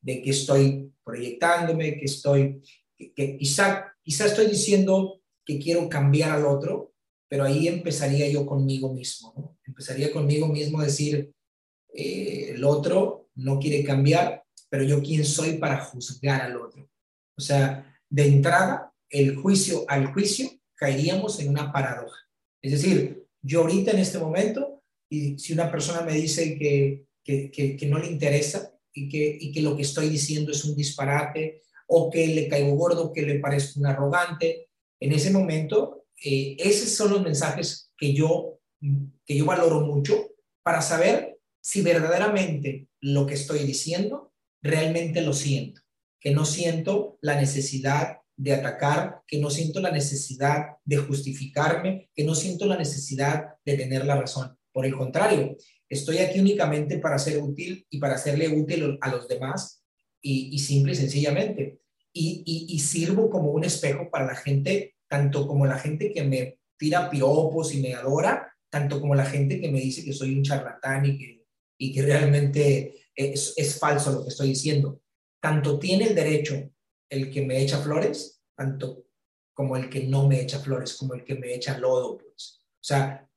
de 0.02 0.20
que 0.20 0.32
estoy 0.32 0.92
proyectándome, 1.04 1.98
que 1.98 2.06
estoy, 2.06 2.62
que, 3.16 3.38
quizá, 3.38 3.96
quizá 4.02 4.26
estoy 4.26 4.48
diciendo 4.48 5.22
que 5.46 5.58
quiero 5.58 5.88
cambiar 5.90 6.32
al 6.32 6.46
otro, 6.46 6.94
pero 7.28 7.44
ahí 7.44 7.68
empezaría 7.68 8.28
yo 8.28 8.46
conmigo 8.46 8.94
mismo, 8.94 9.34
¿no? 9.38 9.58
Empezaría 9.64 10.12
conmigo 10.12 10.48
mismo 10.48 10.80
a 10.80 10.86
decir, 10.86 11.32
eh, 11.94 12.52
el 12.56 12.64
otro 12.64 13.30
no 13.36 13.60
quiere 13.60 13.84
cambiar, 13.84 14.44
pero 14.70 14.84
yo 14.84 15.02
quién 15.02 15.24
soy 15.26 15.58
para 15.58 15.84
juzgar 15.86 16.42
al 16.42 16.58
otro. 16.58 16.90
O 17.38 17.42
sea, 17.42 17.98
de 18.10 18.28
entrada, 18.28 18.94
el 19.10 19.36
juicio 19.36 19.86
al 19.88 20.12
juicio 20.14 20.50
caeríamos 20.76 21.40
en 21.40 21.50
una 21.50 21.72
paradoja. 21.72 22.18
Es 22.62 22.72
decir, 22.72 23.26
yo 23.42 23.62
ahorita 23.62 23.92
en 23.92 24.00
este 24.00 24.20
momento, 24.20 24.84
y 25.10 25.38
si 25.40 25.54
una 25.54 25.72
persona 25.72 26.02
me 26.02 26.14
dice 26.14 26.58
que, 26.58 27.06
que, 27.24 27.88
no 27.88 28.00
le 28.00 28.08
interesa 28.08 28.74
y 28.94 29.08
que, 29.08 29.38
y 29.40 29.52
que 29.52 29.62
lo 29.62 29.76
que 29.76 29.84
estoy 29.84 30.10
diciendo 30.10 30.52
es 30.52 30.66
un 30.66 30.76
disparate 30.76 31.62
o 31.92 32.10
que 32.10 32.28
le 32.28 32.48
caigo 32.48 32.76
gordo, 32.76 33.12
que 33.12 33.24
le 33.24 33.40
parezco 33.40 33.80
un 33.80 33.88
arrogante, 33.88 34.70
en 35.00 35.12
ese 35.12 35.32
momento, 35.32 36.06
eh, 36.24 36.56
esos 36.60 36.90
son 36.92 37.12
los 37.12 37.22
mensajes 37.22 37.92
que 37.98 38.14
yo, 38.14 38.60
que 39.26 39.36
yo 39.36 39.46
valoro 39.46 39.82
mucho 39.82 40.30
para 40.62 40.82
saber 40.82 41.40
si 41.62 41.82
verdaderamente 41.82 42.88
lo 43.02 43.26
que 43.26 43.34
estoy 43.34 43.60
diciendo 43.60 44.34
realmente 44.62 45.22
lo 45.22 45.34
siento, 45.34 45.82
que 46.20 46.32
no 46.32 46.46
siento 46.46 47.18
la 47.22 47.36
necesidad 47.36 48.20
de 48.38 48.54
atacar, 48.54 49.22
que 49.26 49.40
no 49.40 49.50
siento 49.50 49.80
la 49.80 49.92
necesidad 49.92 50.78
de 50.86 50.98
justificarme, 50.98 52.10
que 52.14 52.24
no 52.24 52.36
siento 52.36 52.68
la 52.68 52.78
necesidad 52.78 53.56
de 53.66 53.78
tener 53.78 54.06
la 54.06 54.16
razón. 54.16 54.56
Por 54.72 54.86
el 54.86 54.96
contrario, 54.96 55.58
estoy 55.90 56.20
aquí 56.20 56.40
únicamente 56.40 57.00
para 57.00 57.18
ser 57.18 57.42
útil 57.42 57.86
y 57.90 58.00
para 58.00 58.16
hacerle 58.16 58.48
útil 58.48 58.98
a 59.02 59.10
los 59.10 59.28
demás 59.28 59.79
y, 60.22 60.58
simple 60.60 60.94
y 60.94 60.96
sencillamente. 60.96 61.82
Y, 62.14 62.44
y, 62.70 62.80
sirvo 62.80 63.30
como 63.30 63.52
un 63.52 63.64
espejo 63.64 64.10
para 64.10 64.26
la 64.26 64.36
gente, 64.36 64.96
tanto 65.08 65.48
como 65.48 65.66
la 65.66 65.78
gente 65.78 66.12
que 66.12 66.24
me 66.24 66.60
tira 66.78 67.10
piropos 67.10 67.74
y 67.74 67.82
me 67.82 67.94
adora, 67.94 68.54
tanto 68.70 69.00
como 69.00 69.16
la 69.16 69.26
gente 69.26 69.60
que 69.60 69.72
me 69.72 69.80
dice 69.80 70.04
que 70.04 70.14
soy 70.14 70.36
un 70.36 70.44
charlatán 70.44 71.06
y 71.06 71.18
que, 71.18 71.46
y 71.78 71.94
que 71.94 72.02
realmente 72.02 73.04
es, 73.16 73.54
es 73.58 73.80
falso 73.80 74.12
lo 74.12 74.24
que 74.24 74.30
estoy 74.30 74.50
diciendo. 74.50 75.02
Tanto 75.42 75.80
tiene 75.80 76.06
el 76.06 76.16
derecho 76.16 76.72
el 77.10 77.32
que 77.32 77.46
me 77.46 77.62
echa 77.62 77.80
flores, 77.80 78.42
tanto 78.56 79.06
como 79.54 79.76
el 79.76 79.90
que 79.90 80.04
no 80.04 80.28
me 80.28 80.42
echa 80.42 80.60
flores, 80.60 80.94
como 80.94 81.16
el 81.16 81.24
que 81.24 81.36
me 81.36 81.54
echa 81.54 81.78
lodo, 81.78 82.18
pues. 82.18 82.62
O 82.76 82.84
sea, 82.84 83.30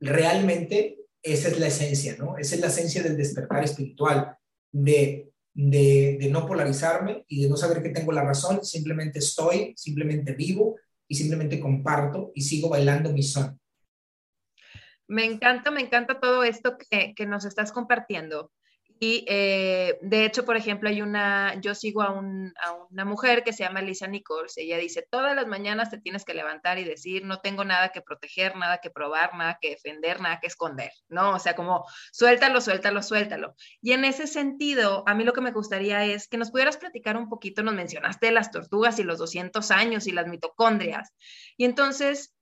realmente 0.00 1.06
esa 1.22 1.48
es 1.48 1.58
la 1.58 1.68
esencia, 1.68 2.16
¿no? 2.18 2.36
Esa 2.36 2.56
es 2.56 2.60
la 2.60 2.66
esencia 2.66 3.02
del 3.02 3.16
despertar 3.16 3.64
espiritual, 3.64 4.36
de, 4.70 5.31
de, 5.54 6.28
no 6.30 6.46
polarizarme 6.46 7.24
y 7.28 7.42
de 7.42 7.48
no 7.48 7.56
saber 7.56 7.82
que 7.82 7.90
tengo 7.90 8.12
la 8.12 8.24
razón, 8.24 8.64
simplemente 8.64 9.18
estoy, 9.18 9.74
simplemente 9.76 10.32
vivo 10.32 10.76
y 11.06 11.14
simplemente 11.14 11.60
comparto 11.60 12.32
y 12.34 12.42
sigo 12.42 12.68
bailando 12.68 13.12
mi 13.12 13.22
son. 13.22 13.58
Me 15.08 15.24
encanta, 15.24 15.70
me 15.70 15.82
encanta 15.82 16.20
todo 16.20 16.42
esto 16.44 16.78
que, 16.78 17.12
que 17.14 17.26
nos 17.26 17.44
estás 17.44 17.72
compartiendo. 17.72 18.50
Y 19.04 19.24
eh, 19.26 19.98
de 20.00 20.24
hecho, 20.24 20.44
por 20.44 20.56
ejemplo, 20.56 20.88
hay 20.88 21.02
una, 21.02 21.60
yo 21.60 21.74
sigo 21.74 22.02
a, 22.02 22.12
una 22.12 23.04
mujer 23.04 23.42
que 23.42 23.52
se 23.52 23.64
llama 23.64 23.82
Lisa 23.82 24.06
Nichols. 24.06 24.56
Ella 24.56 24.78
dice, 24.78 25.04
todas 25.10 25.34
las 25.34 25.48
mañanas 25.48 25.90
te 25.90 25.98
tienes 25.98 26.24
que 26.24 26.34
levantar 26.34 26.78
y 26.78 26.84
decir, 26.84 27.24
no 27.24 27.40
tengo 27.40 27.64
nada 27.64 27.88
que 27.88 28.00
proteger, 28.00 28.54
nada 28.54 28.78
que 28.78 28.90
probar, 28.90 29.34
nada 29.34 29.58
que 29.60 29.70
defender, 29.70 30.20
nada 30.20 30.38
que 30.38 30.46
esconder, 30.46 30.92
¿no? 31.08 31.34
O 31.34 31.40
sea, 31.40 31.56
como 31.56 31.84
suéltalo, 32.12 32.60
suéltalo, 32.60 33.02
suéltalo. 33.02 33.56
Y 33.80 33.90
en 33.90 34.04
ese 34.04 34.28
sentido, 34.28 35.02
a 35.08 35.14
mí 35.14 35.24
lo 35.24 35.32
que 35.32 35.40
me 35.40 35.50
gustaría 35.50 36.04
es 36.04 36.28
que 36.28 36.38
nos 36.38 36.52
pudieras 36.52 36.76
platicar 36.76 37.16
un 37.16 37.28
poquito, 37.28 37.64
nos 37.64 37.74
mencionaste 37.74 38.30
las 38.30 38.52
tortugas 38.52 39.00
y 39.00 39.02
los 39.02 39.18
200 39.18 39.68
años 39.72 40.06
y 40.06 40.12
las 40.12 40.28
mitocondrias. 40.28 41.10
Y 41.56 41.64
entonces, 41.64 42.36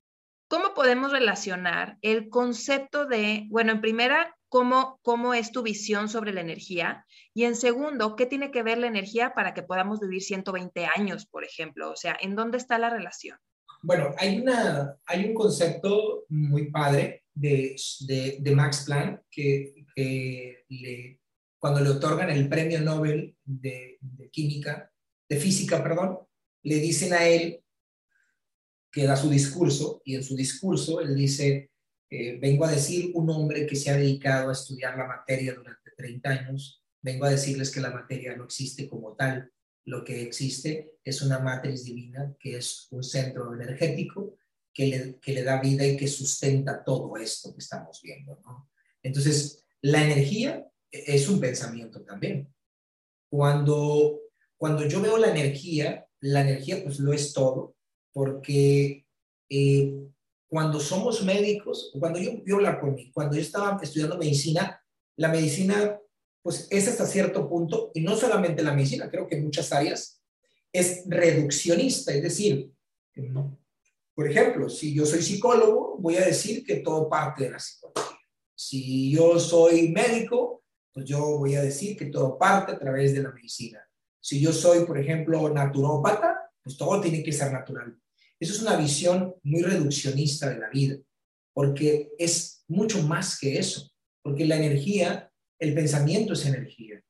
¿cómo 0.46 0.74
podemos 0.74 1.10
relacionar 1.10 1.96
el 2.02 2.28
concepto 2.28 3.06
de, 3.06 3.46
bueno, 3.48 3.72
en 3.72 3.80
primera, 3.80 4.36
cómo, 4.50 4.98
cómo 5.02 5.32
es 5.32 5.52
tu 5.52 5.62
visión 5.62 6.10
sobre 6.10 6.34
la 6.34 6.42
energía. 6.42 7.06
Y 7.32 7.44
en 7.44 7.56
segundo, 7.56 8.16
¿qué 8.16 8.26
tiene 8.26 8.50
que 8.50 8.62
ver 8.62 8.76
la 8.76 8.88
energía 8.88 9.32
para 9.32 9.54
que 9.54 9.62
podamos 9.62 10.00
vivir 10.00 10.20
120 10.20 10.86
años, 10.94 11.24
por 11.24 11.44
ejemplo? 11.44 11.90
O 11.90 11.96
sea, 11.96 12.18
¿en 12.20 12.36
dónde 12.36 12.58
está 12.58 12.76
la 12.78 12.90
relación? 12.90 13.38
Bueno, 13.82 14.14
hay, 14.18 14.40
una, 14.40 14.96
hay 15.06 15.24
un 15.24 15.34
concepto 15.34 16.26
muy 16.28 16.70
padre 16.70 17.24
de, 17.32 17.76
de, 18.40 18.54
Max 18.54 18.82
Planck 18.84 19.22
que, 19.30 19.86
le, 20.68 21.20
cuando 21.58 21.80
le 21.80 21.90
otorgan 21.90 22.28
el 22.28 22.48
premio 22.48 22.80
Nobel 22.80 23.36
de, 23.44 23.98
de, 24.00 24.30
química, 24.30 24.92
de 25.28 25.36
física, 25.36 25.82
perdón, 25.82 26.18
le 26.64 26.74
dicen 26.76 27.14
a 27.14 27.26
él 27.26 27.62
que 28.92 29.04
da 29.04 29.16
su 29.16 29.30
discurso 29.30 30.02
y 30.04 30.16
en 30.16 30.24
su 30.24 30.34
discurso 30.34 31.00
él 31.00 31.14
dice, 31.14 31.69
eh, 32.10 32.38
vengo 32.40 32.64
a 32.64 32.72
decir 32.72 33.12
un 33.14 33.30
hombre 33.30 33.66
que 33.66 33.76
se 33.76 33.90
ha 33.90 33.96
dedicado 33.96 34.50
a 34.50 34.52
estudiar 34.52 34.98
la 34.98 35.06
materia 35.06 35.54
durante 35.54 35.92
30 35.96 36.28
años, 36.28 36.84
vengo 37.00 37.24
a 37.24 37.30
decirles 37.30 37.70
que 37.70 37.80
la 37.80 37.90
materia 37.90 38.36
no 38.36 38.44
existe 38.44 38.88
como 38.88 39.14
tal, 39.14 39.50
lo 39.84 40.04
que 40.04 40.22
existe 40.22 40.94
es 41.04 41.22
una 41.22 41.38
matriz 41.38 41.84
divina 41.84 42.34
que 42.38 42.56
es 42.56 42.88
un 42.90 43.02
centro 43.02 43.54
energético 43.54 44.36
que 44.72 44.86
le, 44.86 45.18
que 45.20 45.32
le 45.32 45.42
da 45.42 45.60
vida 45.60 45.86
y 45.86 45.96
que 45.96 46.08
sustenta 46.08 46.84
todo 46.84 47.16
esto 47.16 47.52
que 47.52 47.60
estamos 47.60 48.00
viendo. 48.02 48.38
Entonces, 49.02 49.64
la 49.80 50.04
energía 50.04 50.66
es 50.90 51.28
un 51.28 51.40
pensamiento 51.40 52.02
también. 52.02 52.52
Cuando, 53.28 54.20
cuando 54.56 54.86
yo 54.86 55.00
veo 55.00 55.16
la 55.16 55.30
energía, 55.30 56.06
la 56.20 56.42
energía 56.42 56.82
pues 56.82 56.98
lo 56.98 57.12
es 57.12 57.32
todo, 57.32 57.76
porque 58.12 59.06
eh, 59.48 60.08
cuando 60.50 60.80
somos 60.80 61.22
médicos, 61.22 61.92
cuando 61.98 62.18
yo, 62.18 62.32
yo 62.44 62.56
hablar 62.56 62.80
por 62.80 62.92
mí, 62.92 63.10
cuando 63.12 63.36
yo 63.36 63.40
estaba 63.40 63.78
estudiando 63.80 64.18
medicina, 64.18 64.82
la 65.16 65.28
medicina, 65.28 65.96
pues 66.42 66.66
es 66.70 66.88
hasta 66.88 67.06
cierto 67.06 67.48
punto, 67.48 67.92
y 67.94 68.00
no 68.00 68.16
solamente 68.16 68.62
la 68.64 68.74
medicina, 68.74 69.08
creo 69.08 69.28
que 69.28 69.36
en 69.36 69.44
muchas 69.44 69.72
áreas, 69.72 70.20
es 70.72 71.04
reduccionista, 71.06 72.12
es 72.12 72.22
decir, 72.22 72.72
por 74.14 74.28
ejemplo, 74.28 74.68
si 74.68 74.92
yo 74.92 75.06
soy 75.06 75.22
psicólogo, 75.22 75.96
voy 75.98 76.16
a 76.16 76.26
decir 76.26 76.64
que 76.64 76.76
todo 76.76 77.08
parte 77.08 77.44
de 77.44 77.50
la 77.50 77.58
psicología. 77.60 78.18
Si 78.56 79.12
yo 79.12 79.38
soy 79.38 79.90
médico, 79.90 80.64
pues 80.92 81.06
yo 81.06 81.38
voy 81.38 81.54
a 81.54 81.62
decir 81.62 81.96
que 81.96 82.06
todo 82.06 82.36
parte 82.36 82.72
a 82.72 82.78
través 82.78 83.14
de 83.14 83.22
la 83.22 83.30
medicina. 83.30 83.80
Si 84.20 84.40
yo 84.40 84.52
soy, 84.52 84.84
por 84.84 84.98
ejemplo, 84.98 85.48
naturópata, 85.48 86.50
pues 86.62 86.76
todo 86.76 87.00
tiene 87.00 87.22
que 87.22 87.32
ser 87.32 87.52
natural. 87.52 87.96
Eso 88.40 88.54
es 88.54 88.62
una 88.62 88.76
visión 88.76 89.34
muy 89.42 89.62
reduccionista 89.62 90.48
de 90.48 90.58
la 90.58 90.70
vida, 90.70 90.96
porque 91.52 92.10
es 92.18 92.64
mucho 92.68 93.02
más 93.02 93.38
que 93.38 93.58
eso, 93.58 93.92
porque 94.22 94.46
la 94.46 94.56
energía, 94.56 95.30
el 95.58 95.74
pensamiento 95.74 96.32
es 96.32 96.46
energía. 96.46 97.02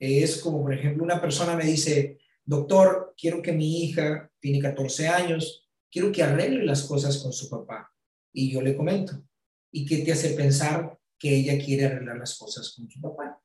Es 0.00 0.38
como, 0.38 0.60
por 0.62 0.74
ejemplo, 0.74 1.04
una 1.04 1.20
persona 1.20 1.54
me 1.54 1.64
dice, 1.64 2.18
doctor, 2.44 3.14
quiero 3.16 3.40
que 3.40 3.52
mi 3.52 3.84
hija 3.84 4.28
tiene 4.40 4.58
14 4.58 5.06
años, 5.06 5.68
quiero 5.88 6.10
que 6.10 6.24
arregle 6.24 6.64
las 6.64 6.82
cosas 6.82 7.18
con 7.18 7.32
su 7.32 7.48
papá. 7.48 7.88
Y 8.34 8.50
yo 8.50 8.60
le 8.60 8.76
comento, 8.76 9.22
¿y 9.70 9.86
qué 9.86 9.98
te 9.98 10.10
hace 10.10 10.30
pensar 10.30 10.98
que 11.16 11.36
ella 11.36 11.62
quiere 11.64 11.84
arreglar 11.84 12.18
las 12.18 12.36
cosas 12.36 12.72
con 12.72 12.90
su 12.90 13.00
papá? 13.00 13.40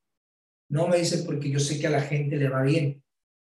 No 0.70 0.88
me 0.88 0.98
dice 0.98 1.20
porque 1.20 1.52
yo 1.52 1.60
sé 1.60 1.80
que 1.80 1.88
a 1.88 1.92
la 1.92 2.02
gente 2.02 2.38
le 2.38 2.50
va 2.50 2.64
bien, 2.64 3.04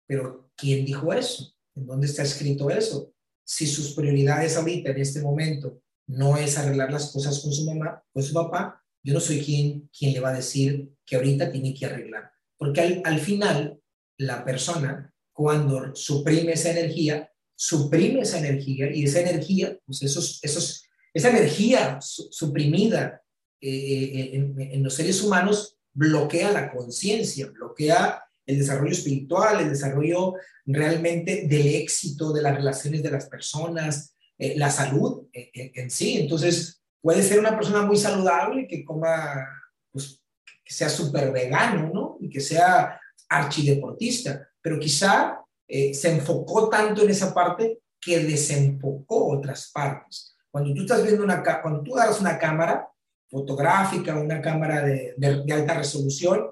pero 0.07 0.49
¿quién 0.55 0.85
dijo 0.85 1.11
eso? 1.11 1.53
¿En 1.75 1.85
dónde 1.85 2.07
está 2.07 2.23
escrito 2.23 2.69
eso? 2.69 3.13
Si 3.43 3.67
sus 3.67 3.93
prioridades 3.93 4.57
ahorita, 4.57 4.91
en 4.91 5.01
este 5.01 5.21
momento, 5.21 5.81
no 6.07 6.37
es 6.37 6.57
arreglar 6.57 6.91
las 6.91 7.11
cosas 7.11 7.39
con 7.39 7.51
su 7.53 7.65
mamá, 7.65 8.03
con 8.11 8.23
su 8.23 8.33
papá, 8.33 8.81
yo 9.03 9.13
no 9.13 9.19
soy 9.19 9.41
quien, 9.41 9.89
quien 9.97 10.13
le 10.13 10.19
va 10.19 10.29
a 10.29 10.35
decir 10.35 10.89
que 11.05 11.15
ahorita 11.15 11.51
tiene 11.51 11.73
que 11.73 11.85
arreglar. 11.85 12.31
Porque 12.57 12.81
al, 12.81 13.01
al 13.03 13.19
final, 13.19 13.79
la 14.17 14.45
persona, 14.45 15.13
cuando 15.33 15.95
suprime 15.95 16.53
esa 16.53 16.71
energía, 16.71 17.31
suprime 17.55 18.21
esa 18.21 18.39
energía 18.39 18.91
y 18.93 19.05
esa 19.05 19.21
energía, 19.21 19.77
pues 19.85 20.03
esos, 20.03 20.39
esos, 20.43 20.83
esa 21.13 21.29
energía 21.29 21.99
suprimida 22.01 23.21
eh, 23.59 23.69
eh, 23.69 24.29
en, 24.33 24.59
en, 24.59 24.83
los 24.83 24.93
seres 24.95 25.21
humanos 25.23 25.77
bloquea 25.93 26.51
la 26.51 26.71
conciencia, 26.71 27.47
bloquea 27.47 28.23
el 28.45 28.59
desarrollo 28.59 28.91
espiritual, 28.91 29.61
el 29.61 29.69
desarrollo 29.69 30.35
realmente 30.65 31.47
del 31.47 31.75
éxito 31.75 32.31
de 32.33 32.41
las 32.41 32.55
relaciones 32.55 33.03
de 33.03 33.11
las 33.11 33.27
personas, 33.27 34.15
eh, 34.37 34.55
la 34.57 34.69
salud 34.69 35.27
en, 35.33 35.89
sí. 35.89 36.19
Entonces, 36.19 36.81
puede 37.01 37.23
ser 37.23 37.39
una 37.39 37.55
persona 37.55 37.83
muy 37.83 37.97
saludable 37.97 38.67
que 38.67 38.83
coma, 38.83 39.47
pues, 39.91 40.21
que 40.63 40.73
sea 40.73 40.89
súper 40.89 41.31
vegano, 41.31 41.91
¿no? 41.93 42.17
Y 42.19 42.29
que 42.29 42.41
sea 42.41 42.99
archideportista, 43.29 44.49
pero 44.61 44.79
quizá 44.79 45.39
eh, 45.67 45.93
se 45.93 46.11
enfocó 46.11 46.69
tanto 46.69 47.03
en 47.03 47.09
esa 47.09 47.33
parte 47.33 47.79
que 47.99 48.19
desenfocó 48.19 49.29
otras 49.37 49.71
partes. 49.71 50.35
Cuando 50.49 50.73
tú 50.73 50.81
estás 50.81 51.03
viendo 51.03 51.23
una, 51.23 51.41
cuando 51.61 51.81
tú 51.81 51.95
agarras 51.95 52.19
una 52.19 52.37
cámara 52.37 52.89
fotográfica, 53.29 54.15
una 54.15 54.41
cámara 54.41 54.83
de 54.83 55.53
alta 55.53 55.75
resolución, 55.75 56.51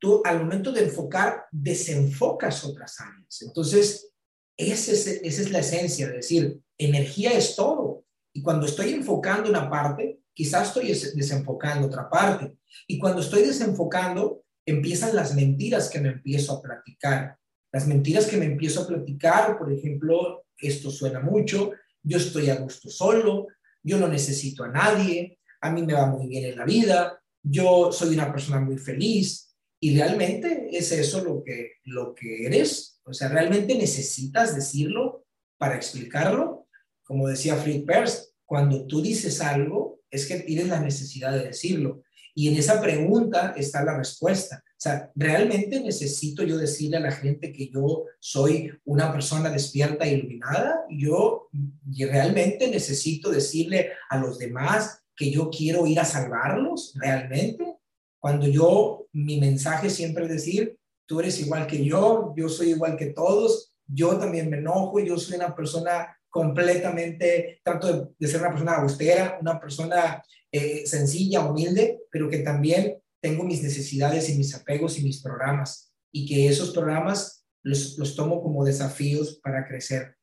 tú 0.00 0.22
al 0.24 0.40
momento 0.40 0.72
de 0.72 0.84
enfocar 0.84 1.44
desenfocas 1.52 2.64
otras 2.64 2.98
áreas. 3.00 3.42
Entonces, 3.42 4.12
esa 4.56 4.92
es, 4.92 5.06
esa 5.06 5.42
es 5.42 5.50
la 5.50 5.60
esencia, 5.60 6.08
de 6.08 6.16
decir, 6.16 6.60
energía 6.76 7.32
es 7.32 7.54
todo. 7.54 8.04
Y 8.32 8.42
cuando 8.42 8.66
estoy 8.66 8.92
enfocando 8.92 9.48
una 9.48 9.70
parte, 9.70 10.20
quizás 10.34 10.68
estoy 10.68 10.88
desenfocando 10.88 11.86
otra 11.86 12.08
parte. 12.08 12.56
Y 12.86 12.98
cuando 12.98 13.20
estoy 13.20 13.42
desenfocando, 13.42 14.44
empiezan 14.66 15.14
las 15.14 15.34
mentiras 15.34 15.88
que 15.88 16.00
me 16.00 16.08
empiezo 16.08 16.54
a 16.54 16.62
platicar. 16.62 17.36
Las 17.72 17.86
mentiras 17.86 18.26
que 18.26 18.36
me 18.36 18.46
empiezo 18.46 18.82
a 18.82 18.86
platicar, 18.86 19.58
por 19.58 19.72
ejemplo, 19.72 20.44
esto 20.56 20.90
suena 20.90 21.20
mucho, 21.20 21.72
yo 22.02 22.16
estoy 22.16 22.50
a 22.50 22.56
gusto 22.56 22.90
solo, 22.90 23.46
yo 23.82 23.98
no 23.98 24.08
necesito 24.08 24.64
a 24.64 24.68
nadie, 24.68 25.38
a 25.60 25.70
mí 25.70 25.82
me 25.82 25.94
va 25.94 26.06
muy 26.06 26.26
bien 26.26 26.46
en 26.46 26.58
la 26.58 26.64
vida, 26.64 27.20
yo 27.42 27.92
soy 27.92 28.14
una 28.14 28.30
persona 28.32 28.60
muy 28.60 28.78
feliz, 28.78 29.49
y 29.80 29.96
realmente 29.96 30.68
es 30.70 30.92
eso 30.92 31.24
lo 31.24 31.42
que, 31.42 31.72
lo 31.84 32.14
que 32.14 32.46
eres. 32.46 33.00
O 33.04 33.14
sea, 33.14 33.28
realmente 33.28 33.74
necesitas 33.74 34.54
decirlo 34.54 35.26
para 35.56 35.74
explicarlo. 35.74 36.68
Como 37.02 37.26
decía 37.26 37.56
Fritz 37.56 37.84
Perls, 37.86 38.34
cuando 38.44 38.86
tú 38.86 39.00
dices 39.00 39.40
algo, 39.40 40.00
es 40.10 40.26
que 40.26 40.40
tienes 40.40 40.68
la 40.68 40.80
necesidad 40.80 41.32
de 41.32 41.46
decirlo. 41.46 42.02
Y 42.34 42.48
en 42.48 42.56
esa 42.56 42.80
pregunta 42.80 43.54
está 43.56 43.82
la 43.82 43.96
respuesta. 43.96 44.62
O 44.66 44.82
sea, 44.82 45.10
¿realmente 45.14 45.80
necesito 45.80 46.42
yo 46.42 46.56
decirle 46.56 46.98
a 46.98 47.00
la 47.00 47.12
gente 47.12 47.52
que 47.52 47.68
yo 47.68 48.04
soy 48.18 48.72
una 48.84 49.12
persona 49.12 49.50
despierta 49.50 50.04
e 50.04 50.14
iluminada? 50.14 50.84
Yo 50.88 51.48
realmente 51.96 52.68
necesito 52.68 53.30
decirle 53.30 53.90
a 54.08 54.18
los 54.18 54.38
demás 54.38 55.02
que 55.16 55.30
yo 55.30 55.50
quiero 55.50 55.86
ir 55.86 56.00
a 56.00 56.04
salvarlos, 56.04 56.94
realmente. 56.98 57.79
Cuando 58.20 58.46
yo, 58.46 59.06
mi 59.12 59.40
mensaje 59.40 59.88
siempre 59.88 60.24
es 60.24 60.30
decir, 60.30 60.78
tú 61.06 61.20
eres 61.20 61.40
igual 61.40 61.66
que 61.66 61.84
yo, 61.84 62.34
yo 62.36 62.48
soy 62.48 62.70
igual 62.70 62.96
que 62.96 63.06
todos, 63.06 63.74
yo 63.86 64.16
también 64.18 64.48
me 64.50 64.58
enojo, 64.58 65.00
yo 65.00 65.18
soy 65.18 65.36
una 65.36 65.56
persona 65.56 66.16
completamente, 66.28 67.60
trato 67.64 68.14
de, 68.18 68.28
ser 68.28 68.40
una 68.40 68.50
persona 68.50 68.76
austera, 68.76 69.38
una 69.40 69.58
persona 69.58 70.22
eh, 70.52 70.86
sencilla, 70.86 71.44
humilde, 71.44 72.02
pero 72.10 72.28
que 72.28 72.38
también 72.38 72.98
tengo 73.20 73.42
mis 73.42 73.62
necesidades 73.62 74.28
y 74.28 74.36
mis 74.36 74.54
apegos 74.54 74.98
y 74.98 75.02
mis 75.02 75.20
programas, 75.20 75.92
y 76.12 76.26
que 76.26 76.46
esos 76.46 76.70
programas 76.70 77.44
los, 77.62 77.98
los 77.98 78.14
tomo 78.14 78.42
como 78.42 78.64
desafíos 78.64 79.40
para 79.42 79.66
crecer. 79.66 80.16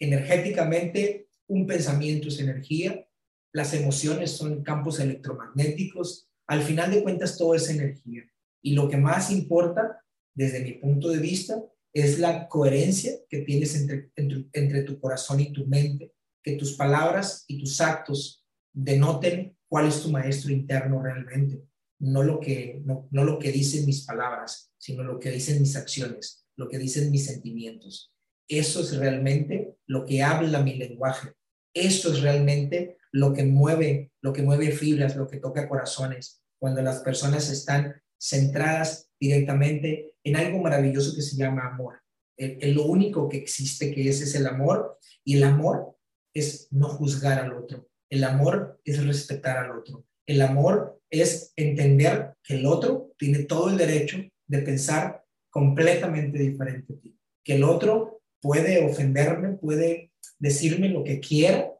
Energéticamente, 0.00 1.28
un 1.46 1.66
pensamiento 1.66 2.28
es 2.28 2.40
energía, 2.40 3.06
las 3.52 3.74
emociones 3.74 4.32
son 4.32 4.62
campos 4.62 4.98
electromagnéticos, 4.98 6.28
al 6.52 6.62
final 6.62 6.90
de 6.90 7.02
cuentas 7.02 7.38
todo 7.38 7.54
es 7.54 7.70
energía. 7.70 8.24
Y 8.62 8.74
lo 8.74 8.86
que 8.86 8.98
más 8.98 9.30
importa, 9.30 10.04
desde 10.34 10.60
mi 10.60 10.72
punto 10.72 11.08
de 11.08 11.18
vista, 11.18 11.64
es 11.94 12.18
la 12.18 12.46
coherencia 12.46 13.12
que 13.30 13.38
tienes 13.38 13.74
entre, 13.74 14.10
entre, 14.52 14.82
tu 14.82 15.00
corazón 15.00 15.40
y 15.40 15.50
tu 15.50 15.66
mente, 15.66 16.12
que 16.42 16.56
tus 16.56 16.74
palabras 16.74 17.46
y 17.48 17.58
tus 17.58 17.80
actos 17.80 18.44
denoten 18.70 19.56
cuál 19.66 19.88
es 19.88 20.02
tu 20.02 20.10
maestro 20.10 20.52
interno 20.52 21.02
realmente, 21.02 21.62
no 22.00 22.22
lo 22.22 22.38
que, 22.38 22.82
no, 22.84 23.08
no 23.10 23.24
lo 23.24 23.38
que 23.38 23.50
dicen 23.50 23.86
mis 23.86 24.04
palabras, 24.04 24.74
sino 24.76 25.04
lo 25.04 25.18
que 25.18 25.30
dicen 25.30 25.58
mis 25.58 25.74
acciones, 25.74 26.44
lo 26.58 26.68
que 26.68 26.76
dicen 26.76 27.10
mis 27.10 27.24
sentimientos. 27.24 28.12
Eso 28.46 28.80
es 28.80 28.94
realmente 28.94 29.78
lo 29.86 30.04
que 30.04 30.22
habla 30.22 30.62
mi 30.62 30.74
lenguaje. 30.74 31.32
Eso 31.72 32.12
es 32.12 32.20
realmente 32.20 32.98
lo 33.10 33.32
que 33.32 33.44
mueve, 33.44 34.12
lo 34.20 34.34
que 34.34 34.42
mueve 34.42 34.72
fibras, 34.72 35.16
lo 35.16 35.26
que 35.26 35.38
toca 35.38 35.66
corazones, 35.66 36.41
cuando 36.62 36.80
las 36.80 37.00
personas 37.00 37.50
están 37.50 38.00
centradas 38.16 39.10
directamente 39.18 40.14
en 40.22 40.36
algo 40.36 40.60
maravilloso 40.60 41.12
que 41.12 41.20
se 41.20 41.34
llama 41.34 41.66
amor. 41.66 42.00
El, 42.36 42.74
lo 42.74 42.84
único 42.84 43.28
que 43.28 43.38
existe 43.38 43.92
que 43.92 44.08
es 44.08 44.20
es 44.20 44.36
el 44.36 44.46
amor 44.46 44.96
y 45.24 45.38
el 45.38 45.42
amor 45.42 45.96
es 46.32 46.68
no 46.70 46.88
juzgar 46.88 47.40
al 47.40 47.52
otro. 47.52 47.88
El 48.08 48.22
amor 48.22 48.80
es 48.84 49.04
respetar 49.04 49.56
al 49.56 49.76
otro. 49.76 50.06
El 50.24 50.40
amor 50.40 51.00
es 51.10 51.52
entender 51.56 52.34
que 52.44 52.54
el 52.54 52.66
otro 52.66 53.12
tiene 53.18 53.40
todo 53.42 53.68
el 53.68 53.76
derecho 53.76 54.18
de 54.46 54.58
pensar 54.60 55.24
completamente 55.50 56.38
diferente 56.38 56.94
a 56.94 57.00
ti. 57.00 57.18
Que 57.42 57.56
el 57.56 57.64
otro 57.64 58.22
puede 58.40 58.88
ofenderme, 58.88 59.54
puede 59.54 60.12
decirme 60.38 60.90
lo 60.90 61.02
que 61.02 61.18
quiera 61.18 61.72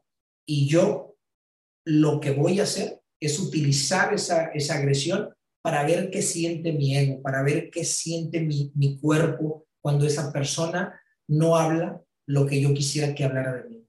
y 0.45 0.67
yo 0.67 1.15
lo 1.85 2.19
que 2.19 2.31
voy 2.31 2.59
a 2.59 2.63
hacer 2.63 3.02
es 3.25 3.39
utilizar 3.39 4.13
esa, 4.13 4.47
esa 4.47 4.75
agresión 4.75 5.33
para 5.61 5.83
ver 5.85 6.09
qué 6.09 6.21
siente 6.21 6.73
mi 6.73 6.95
ego, 6.95 7.21
para 7.21 7.41
ver 7.43 7.69
qué 7.69 7.85
siente 7.85 8.41
mi, 8.41 8.71
mi 8.75 8.99
cuerpo 8.99 9.67
cuando 9.81 10.05
esa 10.05 10.31
persona 10.31 10.99
no 11.27 11.55
habla 11.55 12.01
lo 12.27 12.45
que 12.45 12.61
yo 12.61 12.73
quisiera 12.73 13.13
que 13.13 13.23
hablara 13.23 13.53
de 13.53 13.69
mí. 13.69 13.87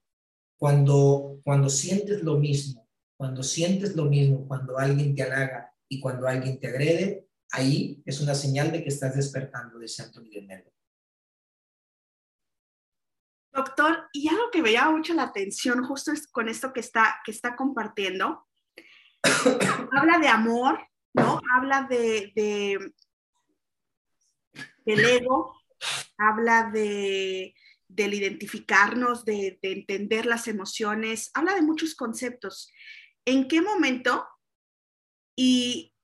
Cuando, 0.58 1.40
cuando 1.44 1.68
sientes 1.68 2.22
lo 2.22 2.38
mismo, 2.38 2.88
cuando 3.16 3.42
sientes 3.42 3.94
lo 3.96 4.06
mismo, 4.06 4.46
cuando 4.46 4.78
alguien 4.78 5.14
te 5.14 5.22
halaga 5.22 5.72
y 5.88 6.00
cuando 6.00 6.26
alguien 6.26 6.58
te 6.58 6.68
agrede, 6.68 7.28
ahí 7.52 8.02
es 8.04 8.20
una 8.20 8.34
señal 8.34 8.72
de 8.72 8.82
que 8.82 8.88
estás 8.88 9.16
despertando 9.16 9.78
de 9.78 9.86
nivel 10.22 10.46
nervio. 10.46 10.72
Doctor, 13.52 14.08
y 14.12 14.28
algo 14.28 14.50
que 14.50 14.62
me 14.62 14.72
llama 14.72 14.96
mucho 14.96 15.14
la 15.14 15.24
atención 15.24 15.84
justo 15.84 16.10
es 16.10 16.26
con 16.26 16.48
esto 16.48 16.72
que 16.72 16.80
está, 16.80 17.20
que 17.24 17.30
está 17.30 17.54
compartiendo, 17.54 18.48
habla 19.92 20.18
de 20.18 20.28
amor, 20.28 20.78
¿no? 21.14 21.40
Habla 21.52 21.86
de, 21.88 22.32
del 24.84 25.04
ego, 25.04 25.60
habla 26.18 26.70
de, 26.72 27.54
del 27.88 28.14
identificarnos, 28.14 29.24
de, 29.24 29.58
de, 29.62 29.72
entender 29.72 30.26
las 30.26 30.48
emociones, 30.48 31.30
habla 31.34 31.54
de 31.54 31.62
muchos 31.62 31.94
conceptos. 31.94 32.70
¿En 33.24 33.48
qué 33.48 33.62
momento? 33.62 34.26
Y, 35.36 35.94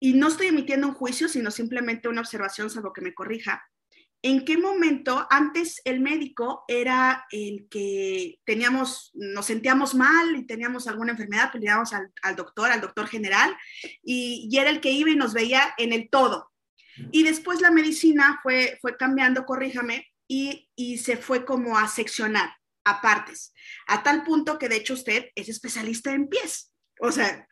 y 0.00 0.14
no 0.14 0.28
estoy 0.28 0.48
emitiendo 0.48 0.88
un 0.88 0.94
juicio, 0.94 1.28
sino 1.28 1.50
simplemente 1.50 2.08
una 2.08 2.20
observación, 2.20 2.70
salvo 2.70 2.92
que 2.92 3.02
me 3.02 3.14
corrija. 3.14 3.69
¿En 4.22 4.44
qué 4.44 4.58
momento 4.58 5.26
antes 5.30 5.80
el 5.84 6.00
médico 6.00 6.64
era 6.68 7.26
el 7.30 7.68
que 7.70 8.38
teníamos, 8.44 9.10
nos 9.14 9.46
sentíamos 9.46 9.94
mal 9.94 10.36
y 10.36 10.46
teníamos 10.46 10.86
alguna 10.86 11.12
enfermedad, 11.12 11.50
pues 11.50 11.64
íbamos 11.64 11.92
al, 11.94 12.36
doctor, 12.36 12.70
al 12.70 12.82
doctor 12.82 13.06
general, 13.06 13.56
y, 14.02 14.48
y, 14.50 14.58
era 14.58 14.68
el 14.68 14.80
que 14.80 14.90
iba 14.90 15.10
y 15.10 15.16
nos 15.16 15.32
veía 15.32 15.74
en 15.78 15.94
el 15.94 16.10
todo. 16.10 16.52
Y 17.12 17.22
después 17.22 17.62
la 17.62 17.70
medicina 17.70 18.40
fue, 18.42 18.78
fue 18.82 18.96
cambiando, 18.98 19.46
corríjame, 19.46 20.06
y, 20.28 20.68
y 20.76 20.98
se 20.98 21.16
fue 21.16 21.46
como 21.46 21.78
a 21.78 21.88
seccionar 21.88 22.54
a 22.84 23.00
partes, 23.00 23.52
a 23.86 24.02
tal 24.02 24.22
punto 24.22 24.58
que 24.58 24.68
de 24.68 24.76
hecho 24.76 24.94
usted 24.94 25.30
es 25.34 25.48
especialista 25.48 26.12
en 26.12 26.28
pies. 26.28 26.72
O 27.00 27.10
sea, 27.10 27.48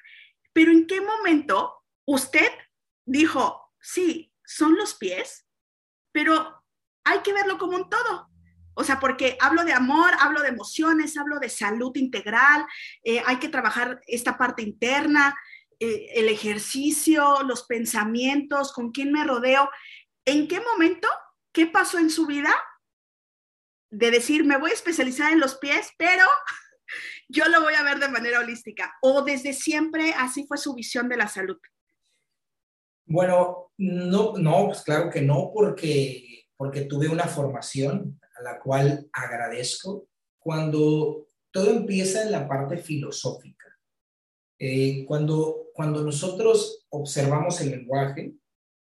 pero 0.53 0.71
¿en 0.71 0.87
qué 0.87 1.01
momento 1.01 1.83
usted 2.05 2.51
dijo, 3.07 3.73
sí, 3.81 4.33
son 4.45 4.77
los 4.77 4.95
pies, 4.95 5.47
pero 6.13 6.58
hay 7.09 7.21
que 7.21 7.33
verlo 7.33 7.59
como 7.59 7.77
un 7.77 7.89
todo. 7.89 8.29
O 8.75 8.85
sea, 8.85 9.01
porque 9.01 9.37
hablo 9.41 9.65
de 9.65 9.73
amor, 9.73 10.13
hablo 10.21 10.41
de 10.41 10.49
emociones, 10.49 11.17
hablo 11.17 11.41
de 11.41 11.49
salud 11.49 11.97
integral, 11.97 12.65
eh, 13.03 13.21
hay 13.27 13.39
que 13.39 13.49
trabajar 13.49 14.01
esta 14.07 14.39
parte 14.39 14.63
interna, 14.63 15.37
eh, 15.81 16.11
el 16.15 16.29
ejercicio, 16.29 17.43
los 17.43 17.65
pensamientos, 17.65 18.73
con 18.73 18.93
quién 18.93 19.11
me 19.11 19.25
rodeo. 19.25 19.69
¿En 20.25 20.47
qué 20.47 20.61
momento, 20.61 21.09
qué 21.53 21.67
pasó 21.67 21.99
en 21.99 22.11
su 22.11 22.27
vida 22.27 22.55
de 23.91 24.11
decir, 24.11 24.45
me 24.45 24.59
voy 24.59 24.71
a 24.71 24.75
especializar 24.75 25.33
en 25.33 25.41
los 25.41 25.57
pies, 25.57 25.91
pero 25.99 26.25
yo 27.29 27.49
lo 27.49 27.63
voy 27.63 27.75
a 27.75 27.83
ver 27.83 27.99
de 27.99 28.09
manera 28.09 28.39
holística? 28.39 28.97
¿O 29.03 29.23
desde 29.23 29.55
siempre 29.55 30.15
así 30.17 30.47
fue 30.47 30.57
su 30.57 30.75
visión 30.75 31.09
de 31.09 31.17
la 31.17 31.27
salud? 31.27 31.59
Bueno, 33.07 33.73
no, 33.79 34.35
no, 34.37 34.67
pues 34.67 34.83
claro 34.83 35.11
que 35.11 35.23
no, 35.23 35.51
porque 35.53 36.48
porque 36.59 36.83
tuve 36.83 37.09
una 37.09 37.25
formación 37.25 38.21
a 38.37 38.43
la 38.43 38.59
cual 38.59 39.09
agradezco 39.13 40.09
cuando 40.39 41.27
todo 41.53 41.71
empieza 41.71 42.23
en 42.23 42.33
la 42.33 42.49
parte 42.49 42.77
filosófica. 42.77 43.65
Eh, 44.59 45.05
cuando, 45.07 45.69
cuando 45.73 46.03
nosotros 46.03 46.85
observamos 46.91 47.61
el 47.61 47.71
lenguaje, 47.71 48.35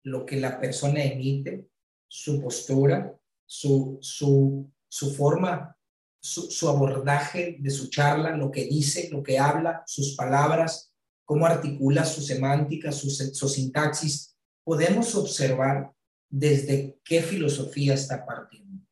lo 0.04 0.24
que 0.24 0.36
la 0.36 0.58
persona 0.58 1.04
emite, 1.04 1.66
su 2.08 2.40
postura, 2.40 3.14
su, 3.44 3.98
su, 4.00 4.72
su 4.88 5.14
forma, 5.14 5.76
su, 6.18 6.50
su, 6.50 6.68
abordaje 6.68 7.58
de 7.60 7.70
su 7.70 7.90
charla, 7.90 8.36
lo 8.36 8.50
que 8.50 8.64
dice, 8.64 9.10
lo 9.12 9.22
que 9.22 9.38
habla, 9.38 9.82
sus 9.86 10.16
palabras, 10.16 10.94
cómo 11.26 11.44
articula 11.44 12.06
su 12.06 12.22
semántica, 12.22 12.90
su, 12.90 13.10
su 13.10 13.48
sintaxis, 13.48 14.34
podemos 14.64 15.14
observar 15.14 15.92
desde 16.28 16.98
qué 17.04 17.22
filosofía 17.22 17.94
está 17.94 18.24
partiendo. 18.24 18.84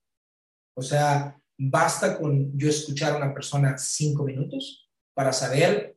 O 0.76 0.82
sea, 0.82 1.40
basta 1.58 2.18
con 2.18 2.56
yo 2.58 2.68
escuchar 2.68 3.12
a 3.12 3.16
una 3.16 3.32
persona 3.32 3.76
cinco 3.78 4.24
minutos 4.24 4.90
para 5.14 5.32
saber 5.32 5.96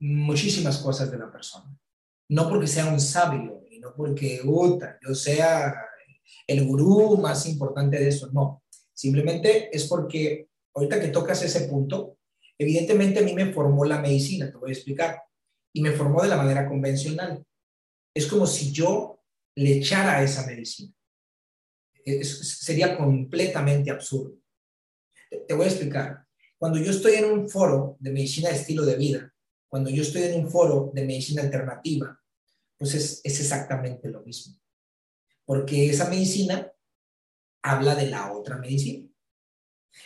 muchísimas 0.00 0.78
cosas 0.78 1.10
de 1.10 1.18
la 1.18 1.30
persona. 1.30 1.76
No 2.28 2.48
porque 2.48 2.66
sea 2.66 2.86
un 2.86 3.00
sabio 3.00 3.64
y 3.70 3.78
no 3.78 3.94
porque 3.94 4.40
yo 5.02 5.14
sea 5.14 5.74
el 6.46 6.66
gurú 6.66 7.16
más 7.16 7.46
importante 7.46 7.98
de 7.98 8.08
eso, 8.08 8.30
no. 8.32 8.62
Simplemente 8.92 9.74
es 9.76 9.86
porque 9.86 10.48
ahorita 10.74 11.00
que 11.00 11.08
tocas 11.08 11.42
ese 11.42 11.68
punto, 11.68 12.18
evidentemente 12.58 13.20
a 13.20 13.22
mí 13.22 13.34
me 13.34 13.52
formó 13.52 13.84
la 13.84 14.00
medicina, 14.00 14.50
te 14.50 14.56
voy 14.56 14.70
a 14.70 14.74
explicar, 14.74 15.22
y 15.72 15.82
me 15.82 15.92
formó 15.92 16.22
de 16.22 16.28
la 16.28 16.36
manera 16.36 16.68
convencional. 16.68 17.44
Es 18.14 18.26
como 18.26 18.46
si 18.46 18.72
yo 18.72 19.20
le 19.56 19.78
echara 19.78 20.22
esa 20.22 20.46
medicina. 20.46 20.92
sería 22.04 22.96
completamente 22.96 23.90
absurdo. 23.90 24.38
Te, 25.46 25.54
voy 25.54 25.64
a 25.64 25.68
explicar. 25.68 26.24
Cuando 26.58 26.78
yo 26.78 26.90
estoy 26.90 27.14
en 27.14 27.24
un 27.24 27.48
foro 27.48 27.96
de 27.98 28.12
medicina 28.12 28.50
de 28.50 28.56
estilo 28.56 28.84
de 28.84 28.96
vida, 28.96 29.34
cuando 29.68 29.90
yo 29.90 30.02
estoy 30.02 30.22
en 30.22 30.44
un 30.44 30.50
foro 30.50 30.90
de 30.94 31.04
medicina 31.04 31.42
alternativa, 31.42 32.18
pues 32.78 32.94
es, 32.94 33.20
es 33.24 33.40
exactamente 33.40 34.08
lo 34.08 34.22
mismo. 34.22 34.56
Porque 35.44 35.90
esa 35.90 36.08
medicina 36.08 36.70
habla 37.62 37.94
de 37.94 38.06
la 38.06 38.32
otra 38.32 38.58
medicina. 38.58 39.08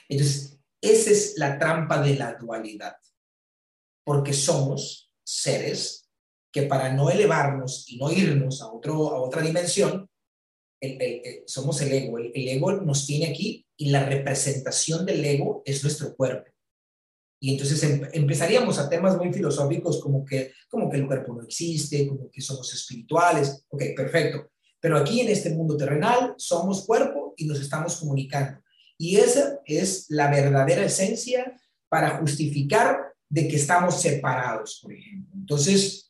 Entonces, 0.08 0.58
esa 0.80 1.10
es 1.10 1.34
la 1.36 1.58
trampa 1.58 2.00
de 2.02 2.16
la 2.16 2.34
dualidad. 2.34 2.96
Porque 4.04 4.32
somos 4.32 5.12
seres 5.22 6.09
que 6.52 6.62
para 6.62 6.92
no 6.92 7.10
elevarnos 7.10 7.88
y 7.88 7.98
no 7.98 8.10
irnos 8.10 8.62
a, 8.62 8.72
otro, 8.72 9.10
a 9.10 9.20
otra 9.20 9.42
dimensión, 9.42 10.08
somos 11.46 11.80
el 11.82 11.92
ego. 11.92 12.18
El, 12.18 12.48
ego 12.48 12.72
nos 12.72 13.06
tiene 13.06 13.26
aquí 13.26 13.66
y 13.76 13.90
la 13.90 14.04
representación 14.04 15.04
del 15.04 15.24
ego 15.24 15.62
es 15.64 15.82
nuestro 15.82 16.14
cuerpo. 16.14 16.50
Y 17.42 17.52
entonces 17.52 17.82
em, 17.82 18.02
empezaríamos 18.12 18.78
a 18.78 18.88
temas 18.88 19.16
muy 19.16 19.32
filosóficos 19.32 20.00
como 20.00 20.24
que, 20.24 20.52
como 20.68 20.90
que 20.90 20.98
el 20.98 21.06
cuerpo 21.06 21.34
no 21.34 21.42
existe, 21.42 22.06
como 22.06 22.30
que 22.30 22.40
somos 22.40 22.72
espirituales. 22.74 23.64
Ok, 23.68 23.82
perfecto. 23.96 24.50
Pero 24.78 24.98
aquí 24.98 25.20
en 25.20 25.28
este 25.28 25.50
mundo 25.50 25.76
terrenal 25.76 26.34
somos 26.36 26.84
cuerpo 26.84 27.34
y 27.36 27.46
nos 27.46 27.60
estamos 27.60 27.96
comunicando. 27.96 28.60
Y 28.98 29.16
esa 29.16 29.58
es 29.64 30.06
la 30.10 30.30
verdadera 30.30 30.84
esencia 30.84 31.58
para 31.88 32.18
justificar 32.18 32.98
de 33.28 33.48
que 33.48 33.56
estamos 33.56 34.00
separados, 34.00 34.80
por 34.82 34.92
ejemplo. 34.92 35.32
Entonces, 35.34 36.09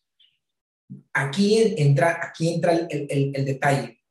aquí 1.13 1.75
entra, 1.77 2.21
aquí 2.23 2.55
entra 2.55 2.73
el, 2.73 3.33
el 3.35 3.45
detalle. 3.45 4.03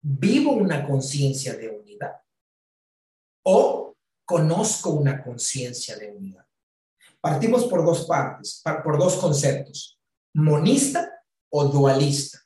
¿Vivo 0.00 0.52
una 0.52 0.86
conciencia 0.86 1.54
de 1.54 1.68
unidad? 1.68 2.20
¿O 3.44 3.96
conozco 4.24 4.90
una 4.90 5.22
conciencia 5.22 5.96
de 5.96 6.10
unidad? 6.10 6.46
Partimos 7.20 7.64
por 7.64 7.84
dos 7.84 8.06
partes, 8.06 8.62
por 8.84 8.98
dos 8.98 9.16
conceptos, 9.16 9.98
monista 10.34 11.24
o 11.50 11.64
dualista. 11.64 12.38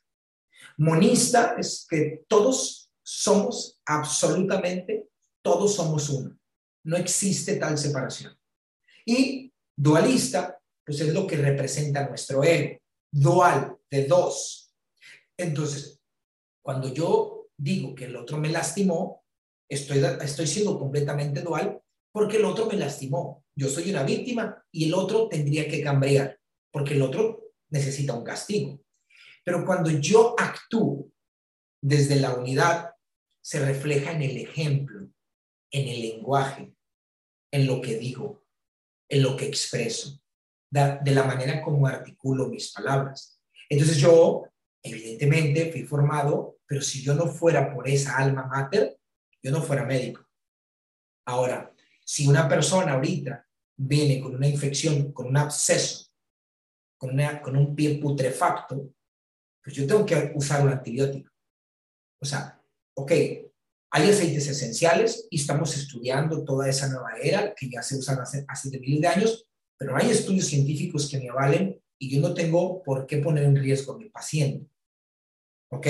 Monista 0.77 1.55
es 1.59 1.85
que 1.87 2.23
todos 2.27 2.89
somos 3.03 3.79
absolutamente, 3.85 5.09
todos 5.43 5.75
somos 5.75 6.09
uno. 6.09 6.37
No 6.85 6.97
existe 6.97 7.57
tal 7.57 7.77
separación. 7.77 8.35
Y 9.05 9.53
dualista, 9.77 10.59
pues 10.83 10.99
es 11.01 11.13
lo 11.13 11.27
que 11.27 11.37
representa 11.37 12.07
nuestro 12.07 12.43
ego. 12.43 12.79
Dual, 13.11 13.77
de 13.93 14.05
dos. 14.05 14.73
Entonces, 15.37 16.01
cuando 16.63 16.91
yo 16.91 17.49
digo 17.55 17.93
que 17.93 18.05
el 18.05 18.15
otro 18.15 18.37
me 18.37 18.49
lastimó, 18.49 19.23
estoy, 19.69 20.03
estoy 20.21 20.47
siendo 20.47 20.79
completamente 20.79 21.41
dual 21.41 21.79
porque 22.11 22.37
el 22.37 22.45
otro 22.45 22.65
me 22.65 22.75
lastimó. 22.75 23.45
Yo 23.55 23.69
soy 23.69 23.91
una 23.91 24.01
víctima 24.01 24.65
y 24.71 24.85
el 24.85 24.95
otro 24.95 25.27
tendría 25.29 25.67
que 25.67 25.83
cambiar 25.83 26.39
porque 26.71 26.95
el 26.95 27.03
otro 27.03 27.51
necesita 27.69 28.13
un 28.13 28.23
castigo. 28.23 28.81
Pero 29.45 29.63
cuando 29.63 29.91
yo 29.91 30.33
actúo 30.39 31.11
desde 31.79 32.15
la 32.15 32.33
unidad, 32.33 32.95
se 33.41 33.63
refleja 33.63 34.11
en 34.13 34.23
el 34.23 34.37
ejemplo, 34.37 35.07
en 35.69 35.87
el 35.87 36.01
lenguaje, 36.01 36.73
en 37.51 37.67
lo 37.67 37.79
que 37.79 37.97
digo, 37.97 38.43
en 39.07 39.21
lo 39.21 39.37
que 39.37 39.45
expreso, 39.45 40.19
de 40.71 41.11
la 41.11 41.25
manera 41.25 41.61
como 41.61 41.85
articulo 41.85 42.47
mis 42.47 42.71
palabras. 42.71 43.32
Entonces 43.73 43.97
yo, 43.97 44.47
evidentemente, 44.83 45.71
fui 45.71 45.83
formado, 45.83 46.59
pero 46.67 46.79
si 46.79 47.01
yo 47.01 47.15
no 47.15 47.25
fuera 47.25 47.73
por 47.73 47.89
esa 47.89 48.17
alma 48.17 48.45
mater, 48.45 48.99
yo 49.41 49.49
no 49.49 49.63
fuera 49.63 49.83
médico. 49.83 50.23
Ahora, 51.25 51.73
si 52.05 52.27
una 52.27 52.47
persona 52.47 52.93
ahorita 52.93 53.47
viene 53.75 54.21
con 54.21 54.35
una 54.35 54.47
infección, 54.47 55.11
con 55.11 55.25
un 55.25 55.37
absceso, 55.37 56.05
con, 56.99 57.19
con 57.41 57.57
un 57.57 57.75
pie 57.75 57.97
putrefacto, 57.97 58.93
pues 59.63 59.75
yo 59.75 59.87
tengo 59.87 60.05
que 60.05 60.33
usar 60.35 60.63
un 60.63 60.71
antibiótico. 60.71 61.31
O 62.21 62.25
sea, 62.25 62.61
ok, 62.95 63.11
hay 63.11 64.09
aceites 64.09 64.47
esenciales 64.47 65.27
y 65.31 65.41
estamos 65.41 65.75
estudiando 65.75 66.43
toda 66.43 66.69
esa 66.69 66.89
nueva 66.89 67.17
era 67.19 67.55
que 67.55 67.71
ya 67.71 67.81
se 67.81 67.97
usan 67.97 68.19
hace, 68.19 68.45
hace 68.47 68.79
miles 68.79 69.01
de 69.01 69.07
años, 69.07 69.47
pero 69.79 69.97
hay 69.97 70.11
estudios 70.11 70.45
científicos 70.45 71.09
que 71.09 71.17
me 71.17 71.29
avalen 71.29 71.82
y 71.99 72.15
yo 72.15 72.21
no 72.21 72.33
tengo 72.33 72.83
por 72.83 73.05
qué 73.05 73.17
poner 73.17 73.43
en 73.45 73.55
riesgo 73.55 73.93
a 73.93 73.97
mi 73.97 74.09
paciente. 74.09 74.67
Ok, 75.69 75.87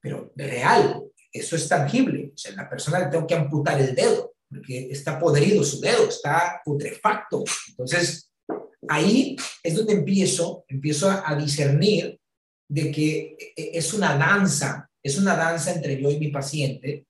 pero 0.00 0.32
real, 0.36 1.04
eso 1.32 1.56
es 1.56 1.68
tangible. 1.68 2.32
O 2.34 2.38
sea, 2.38 2.52
la 2.52 2.68
persona 2.68 3.00
le 3.00 3.06
tengo 3.06 3.26
que 3.26 3.34
amputar 3.34 3.80
el 3.80 3.94
dedo 3.94 4.34
porque 4.48 4.88
está 4.90 5.18
podrido 5.18 5.62
su 5.62 5.80
dedo, 5.80 6.08
está 6.08 6.60
putrefacto. 6.64 7.44
Entonces, 7.68 8.32
ahí 8.88 9.36
es 9.62 9.74
donde 9.74 9.92
empiezo, 9.94 10.64
empiezo 10.68 11.10
a, 11.10 11.34
discernir 11.36 12.18
de 12.68 12.90
que 12.90 13.36
e, 13.38 13.52
e, 13.56 13.70
es 13.78 13.92
una 13.92 14.16
danza, 14.16 14.90
es 15.02 15.18
una 15.18 15.36
danza 15.36 15.72
entre 15.72 16.00
yo 16.00 16.10
y 16.10 16.18
mi 16.18 16.28
paciente, 16.28 17.06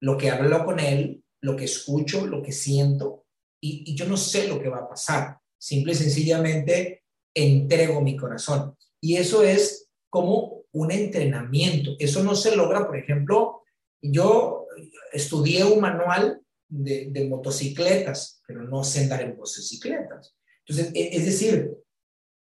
lo 0.00 0.16
que 0.16 0.30
hablo 0.30 0.64
con 0.64 0.80
él, 0.80 1.22
lo 1.42 1.56
que 1.56 1.64
escucho, 1.64 2.26
lo 2.26 2.42
que 2.42 2.52
siento, 2.52 3.26
y, 3.62 3.84
y 3.86 3.94
yo 3.94 4.06
no 4.06 4.16
sé 4.16 4.48
lo 4.48 4.60
que 4.60 4.68
va 4.68 4.78
a 4.78 4.88
pasar. 4.88 5.38
Simple 5.58 5.92
y 5.92 5.96
sencillamente 5.96 6.99
entrego 7.34 8.00
mi 8.00 8.16
corazón. 8.16 8.76
Y 9.00 9.16
eso 9.16 9.42
es 9.42 9.88
como 10.08 10.64
un 10.72 10.90
entrenamiento. 10.90 11.92
Eso 11.98 12.22
no 12.22 12.34
se 12.34 12.54
logra, 12.56 12.86
por 12.86 12.96
ejemplo, 12.96 13.62
yo 14.02 14.66
estudié 15.12 15.64
un 15.64 15.80
manual 15.80 16.40
de, 16.68 17.26
motocicletas, 17.28 18.42
pero 18.46 18.62
no 18.62 18.84
sé 18.84 19.00
andar 19.00 19.22
en 19.22 19.36
motocicletas. 19.36 20.34
Entonces, 20.66 20.92
e, 20.94 21.16
es 21.16 21.24
decir, 21.24 21.72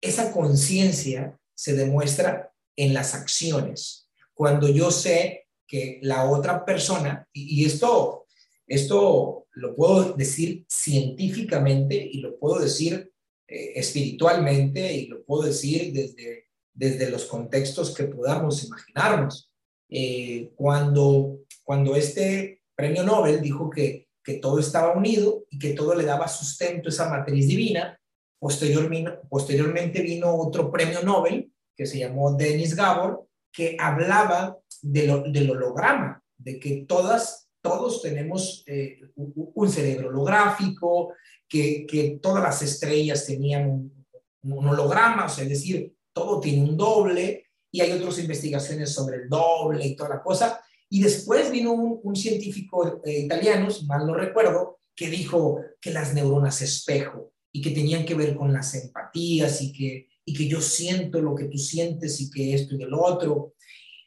esa 0.00 0.32
conciencia 0.32 1.38
se 1.54 1.74
demuestra 1.74 2.52
en 2.76 2.94
las 2.94 3.14
acciones. 3.14 4.08
Cuando 4.34 4.68
yo 4.68 4.90
sé 4.90 5.46
que 5.66 5.98
la 6.02 6.30
otra 6.30 6.64
persona, 6.64 7.26
y, 7.32 7.64
esto, 7.64 8.26
esto 8.66 9.46
lo 9.52 9.74
puedo 9.74 10.12
decir 10.12 10.64
científicamente 10.68 11.96
y 11.96 12.20
lo 12.20 12.38
puedo 12.38 12.60
decir 12.60 13.12
eh, 13.48 13.72
espiritualmente 13.74 14.92
y 14.92 15.06
lo 15.06 15.24
puedo 15.24 15.42
decir 15.42 15.92
desde, 15.92 16.44
desde 16.72 17.10
los 17.10 17.24
contextos 17.24 17.94
que 17.94 18.04
podamos 18.04 18.64
imaginarnos. 18.64 19.50
Eh, 19.90 20.52
cuando, 20.54 21.40
cuando 21.64 21.96
este 21.96 22.62
premio 22.76 23.02
Nobel 23.02 23.40
dijo 23.40 23.70
que 23.70 24.08
que 24.28 24.34
todo 24.34 24.58
estaba 24.58 24.92
unido 24.92 25.46
y 25.48 25.58
que 25.58 25.72
todo 25.72 25.94
le 25.94 26.04
daba 26.04 26.28
sustento 26.28 26.90
a 26.90 26.92
esa 26.92 27.08
matriz 27.08 27.48
divina. 27.48 27.98
posteriormente 28.38 30.02
vino 30.02 30.36
otro 30.36 30.70
premio 30.70 31.02
Nobel 31.02 31.50
que 31.74 31.86
se 31.86 31.98
llamó 31.98 32.34
Dennis 32.34 32.76
Gabor, 32.76 33.26
que 33.50 33.78
hablaba 33.80 34.58
del 34.82 35.50
holograma, 35.50 36.22
de 36.36 36.60
que 36.60 36.84
todas, 36.86 37.48
todos 37.62 38.02
tenemos 38.02 38.64
eh, 38.66 39.00
un 39.16 39.70
cerebro 39.70 40.08
holográfico, 40.08 41.14
que, 41.48 42.18
todas 42.22 42.42
las 42.42 42.62
estrellas 42.62 43.26
tenían 43.26 43.70
un, 43.70 44.06
un 44.42 44.68
holograma, 44.68 45.26
o 45.26 45.28
sea, 45.28 45.44
es 45.44 45.50
decir, 45.50 45.94
todo 46.12 46.40
tiene 46.40 46.62
un 46.62 46.76
doble, 46.76 47.48
y 47.70 47.80
hay 47.80 47.92
otras 47.92 48.18
investigaciones 48.18 48.92
sobre 48.92 49.18
el 49.18 49.28
doble 49.28 49.86
y 49.86 49.96
toda 49.96 50.10
la 50.10 50.22
cosa, 50.22 50.60
y 50.90 51.02
después 51.02 51.50
vino 51.50 51.72
un, 51.72 52.16
científico 52.16 53.02
eh, 53.04 53.20
italiano, 53.20 53.70
si 53.70 53.84
mal 53.84 54.06
no 54.06 54.14
recuerdo, 54.14 54.80
que 54.96 55.08
dijo 55.08 55.60
que 55.80 55.92
las 55.92 56.14
neuronas 56.14 56.62
espejo 56.62 57.32
y 57.52 57.60
que 57.60 57.70
tenían 57.70 58.04
que 58.04 58.14
ver 58.14 58.34
con 58.34 58.52
las 58.52 58.74
empatías 58.74 59.60
y 59.60 59.72
que, 59.72 60.08
y 60.24 60.34
que 60.34 60.48
yo 60.48 60.60
siento 60.60 61.20
lo 61.20 61.34
que 61.34 61.44
tú 61.44 61.58
sientes 61.58 62.20
y 62.20 62.30
que 62.30 62.54
esto 62.54 62.74
y 62.74 62.78
lo 62.78 63.02
otro. 63.02 63.54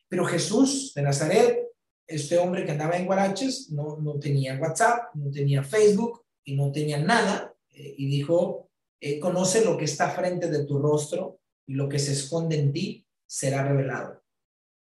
Pero 0.10 0.26
Jesús 0.26 0.92
de 0.96 1.04
Nazaret, 1.04 1.60
este 2.08 2.38
hombre 2.40 2.66
que 2.66 2.72
andaba 2.72 2.98
en 2.98 3.06
Guaraches, 3.06 3.70
no, 3.72 3.98
no 3.98 4.20
tenía 4.20 4.60
WhatsApp, 4.60 5.14
no 5.14 5.30
tenía 5.30 5.64
Facebook 5.64 6.21
y 6.44 6.56
no 6.56 6.72
tenía 6.72 6.98
nada. 6.98 7.56
Eh, 7.70 7.96
y 7.98 8.08
dijo, 8.08 8.70
eh, 9.00 9.20
conoce 9.20 9.64
lo 9.64 9.78
que 9.78 9.86
está 9.86 10.10
frente 10.10 10.50
de 10.50 10.66
tu 10.66 10.80
rostro 10.80 11.40
y 11.68 11.74
lo 11.74 11.88
que 11.88 12.00
se 12.00 12.14
esconde 12.14 12.60
en 12.60 12.72
ti 12.72 13.08
será 13.26 13.68
revelado. 13.68 14.22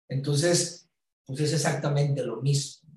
Entonces, 0.10 0.90
pues 1.26 1.42
es 1.42 1.54
exactamente 1.54 2.24
lo 2.24 2.42
mismo, 2.42 2.90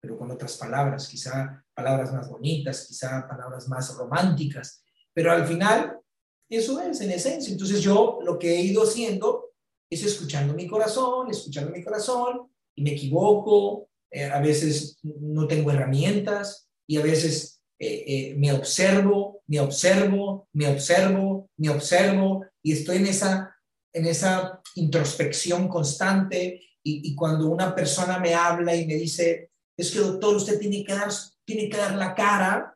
pero 0.00 0.18
con 0.18 0.30
otras 0.30 0.56
palabras, 0.56 1.08
quizá 1.08 1.64
palabras 1.74 2.12
más 2.12 2.28
bonitas, 2.28 2.86
quizá 2.88 3.26
palabras 3.28 3.68
más 3.68 3.96
románticas, 3.96 4.84
pero 5.14 5.30
al 5.30 5.46
final 5.46 6.00
eso 6.48 6.80
es 6.80 7.00
en 7.00 7.12
esencia. 7.12 7.52
Entonces 7.52 7.80
yo 7.80 8.18
lo 8.22 8.38
que 8.38 8.56
he 8.56 8.62
ido 8.62 8.82
haciendo 8.82 9.52
es 9.88 10.02
escuchando 10.04 10.54
mi 10.54 10.66
corazón, 10.66 11.30
escuchando 11.30 11.70
mi 11.70 11.84
corazón, 11.84 12.50
y 12.74 12.82
me 12.82 12.92
equivoco, 12.92 13.88
eh, 14.10 14.24
a 14.24 14.40
veces 14.40 14.98
no 15.02 15.46
tengo 15.46 15.70
herramientas 15.70 16.68
y 16.86 16.96
a 16.96 17.02
veces 17.02 17.51
eh, 17.84 18.04
eh, 18.06 18.34
me 18.36 18.52
observo, 18.52 19.42
me 19.48 19.58
observo, 19.58 20.48
me 20.52 20.68
observo, 20.68 21.50
me 21.56 21.68
observo 21.68 22.46
y 22.62 22.70
estoy 22.70 22.98
en 22.98 23.06
esa, 23.06 23.56
en 23.92 24.06
esa 24.06 24.62
introspección 24.76 25.66
constante 25.66 26.62
y, 26.84 27.12
cuando 27.16 27.48
una 27.48 27.74
persona 27.74 28.20
me 28.20 28.34
habla 28.34 28.76
y 28.76 28.86
me 28.86 28.94
dice, 28.94 29.50
es 29.76 29.90
que 29.90 29.98
doctor, 29.98 30.36
usted 30.36 30.60
tiene 30.60 30.84
que 30.84 30.92
dar, 30.92 31.08
tiene 31.44 31.68
que 31.68 31.76
dar 31.76 31.96
la 31.96 32.14
cara, 32.14 32.72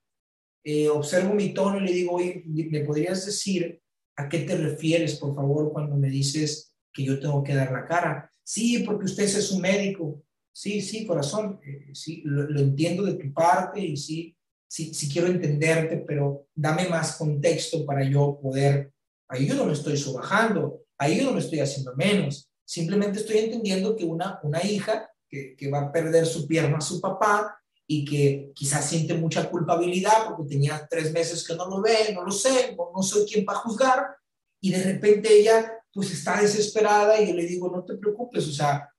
eh, 0.65 0.89
observo 0.89 1.35
mi 1.35 1.55
tono 1.55 1.79
y 1.79 1.87
le 1.87 1.93
digo, 1.93 2.17
oye, 2.17 2.43
¿me 2.45 2.81
podrías 2.81 3.25
decir 3.27 3.81
a 4.17 4.29
qué 4.29 4.41
te 4.41 4.57
refieres, 4.57 5.21
por 5.21 5.37
favor, 5.37 5.73
cuando 5.73 5.95
me 5.95 6.11
dices 6.11 6.75
que 6.93 7.05
yo 7.05 7.21
tengo 7.21 7.45
que 7.45 7.55
dar 7.55 7.71
la 7.71 7.87
cara? 7.87 8.29
Sí, 8.43 8.81
porque 8.81 9.05
usted 9.05 9.23
es 9.23 9.53
un 9.53 9.61
médico. 9.61 10.25
Sí, 10.53 10.81
sí, 10.81 11.07
corazón, 11.07 11.61
sí, 11.93 12.23
lo, 12.25 12.59
entiendo 12.59 13.05
de 13.05 13.15
tu 13.15 13.33
parte 13.33 13.81
y 13.81 13.97
sí, 13.97 14.36
sí 14.69 15.09
quiero 15.11 15.29
entenderte, 15.29 16.05
pero 16.07 16.47
dame 16.55 16.89
más 16.89 17.17
contexto 17.17 17.85
para 17.85 18.05
yo 18.05 18.39
poder, 18.43 18.93
ahí 19.29 19.47
yo 19.47 19.55
no 19.55 19.65
me 19.65 19.73
estoy 19.73 19.97
subajando, 19.97 20.83
ahí 20.99 21.19
yo 21.19 21.25
no 21.25 21.33
me 21.33 21.41
estoy 21.41 21.61
haciendo 21.61 21.95
menos, 21.97 22.51
Simplemente 22.67 23.21
estoy 23.21 23.39
entendiendo 23.39 23.95
que 23.95 24.05
una, 24.05 24.41
una 24.43 24.63
hija 24.65 25.09
que, 25.29 25.55
que 25.57 25.71
va 25.71 25.83
a 25.83 25.93
perder 25.93 26.27
su 26.27 26.49
pierna 26.49 26.79
a 26.79 26.81
su 26.81 27.01
papá 27.01 27.57
y 27.87 28.05
que 28.05 28.51
quizás 28.55 28.89
siente 28.89 29.15
mucha 29.15 29.49
culpabilidad 29.49 30.27
porque 30.27 30.49
tenía 30.49 30.85
tres 30.91 31.13
meses 31.13 31.47
que 31.47 31.55
no 31.55 31.69
lo 31.69 31.81
ve, 31.81 32.13
no 32.13 32.25
lo 32.25 32.33
sé, 32.33 32.75
no, 32.77 32.91
no 32.95 33.03
soy 33.05 33.25
quien 33.25 33.45
para 33.45 33.61
juzgar, 33.61 34.17
y 34.61 34.73
de 34.73 34.83
repente 34.83 35.33
ella 35.33 35.73
pues 35.93 36.11
está 36.11 36.41
desesperada 36.41 37.21
y 37.21 37.29
yo 37.29 37.35
le 37.35 37.47
digo, 37.47 37.71
no 37.71 37.85
te 37.85 37.97
preocupes, 37.97 38.49
o 38.49 38.53
sea, 38.53 38.93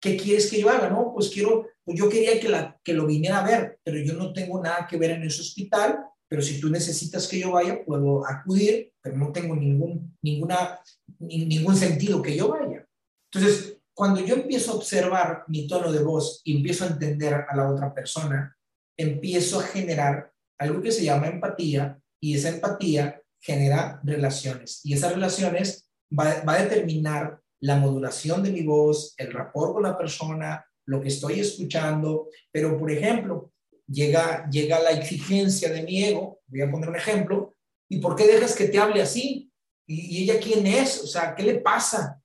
¿qué 0.00 0.16
quieres 0.16 0.50
que 0.50 0.60
yo 0.60 0.70
haga? 0.70 0.90
No, 0.90 1.12
pues 1.14 1.30
quiero, 1.30 1.66
pues 1.84 1.98
yo 1.98 2.08
quería 2.08 2.38
que, 2.40 2.48
la, 2.48 2.78
que 2.82 2.92
lo 2.92 3.06
viniera 3.06 3.40
a 3.40 3.46
ver, 3.46 3.78
pero 3.82 3.98
yo 3.98 4.14
no 4.14 4.32
tengo 4.32 4.62
nada 4.62 4.86
que 4.88 4.96
ver 4.96 5.12
en 5.12 5.22
ese 5.24 5.40
hospital, 5.40 5.98
pero 6.28 6.42
si 6.42 6.60
tú 6.60 6.68
necesitas 6.68 7.26
que 7.26 7.40
yo 7.40 7.52
vaya, 7.52 7.84
puedo 7.84 8.26
acudir, 8.26 8.92
pero 9.00 9.16
no 9.16 9.32
tengo 9.32 9.56
ningún, 9.56 10.16
ninguna, 10.22 10.80
ningún 11.18 11.76
sentido 11.76 12.20
que 12.20 12.36
yo 12.36 12.48
vaya. 12.48 12.86
Entonces, 13.32 13.78
cuando 13.94 14.20
yo 14.20 14.34
empiezo 14.34 14.72
a 14.72 14.76
observar 14.76 15.44
mi 15.48 15.66
tono 15.66 15.90
de 15.90 16.02
voz 16.02 16.40
y 16.44 16.56
empiezo 16.56 16.84
a 16.84 16.88
entender 16.88 17.34
a 17.34 17.56
la 17.56 17.68
otra 17.68 17.92
persona, 17.92 18.56
empiezo 18.96 19.58
a 19.58 19.64
generar 19.64 20.32
algo 20.58 20.80
que 20.82 20.92
se 20.92 21.04
llama 21.04 21.28
empatía 21.28 21.98
y 22.20 22.36
esa 22.36 22.50
empatía 22.50 23.20
genera 23.40 24.00
relaciones 24.04 24.80
y 24.84 24.92
esas 24.92 25.12
relaciones 25.12 25.88
va, 26.16 26.42
va 26.42 26.54
a 26.54 26.62
determinar 26.62 27.40
la 27.60 27.76
modulación 27.76 28.42
de 28.42 28.52
mi 28.52 28.62
voz, 28.62 29.14
el 29.16 29.32
rapport 29.32 29.74
con 29.74 29.82
la 29.82 29.96
persona, 29.96 30.64
lo 30.86 31.00
que 31.00 31.08
estoy 31.08 31.40
escuchando, 31.40 32.28
pero 32.50 32.78
por 32.78 32.90
ejemplo, 32.90 33.52
llega, 33.86 34.48
llega 34.50 34.80
la 34.80 34.90
exigencia 34.90 35.70
de 35.70 35.82
mi 35.82 36.04
ego, 36.04 36.40
voy 36.46 36.62
a 36.62 36.70
poner 36.70 36.88
un 36.88 36.96
ejemplo, 36.96 37.56
¿y 37.88 37.98
por 37.98 38.16
qué 38.16 38.26
dejas 38.26 38.54
que 38.54 38.68
te 38.68 38.78
hable 38.78 39.02
así? 39.02 39.50
¿Y, 39.86 40.22
ella 40.22 40.40
quién 40.40 40.66
es? 40.66 41.02
O 41.02 41.06
sea, 41.06 41.34
¿qué 41.34 41.42
le 41.42 41.60
pasa? 41.60 42.22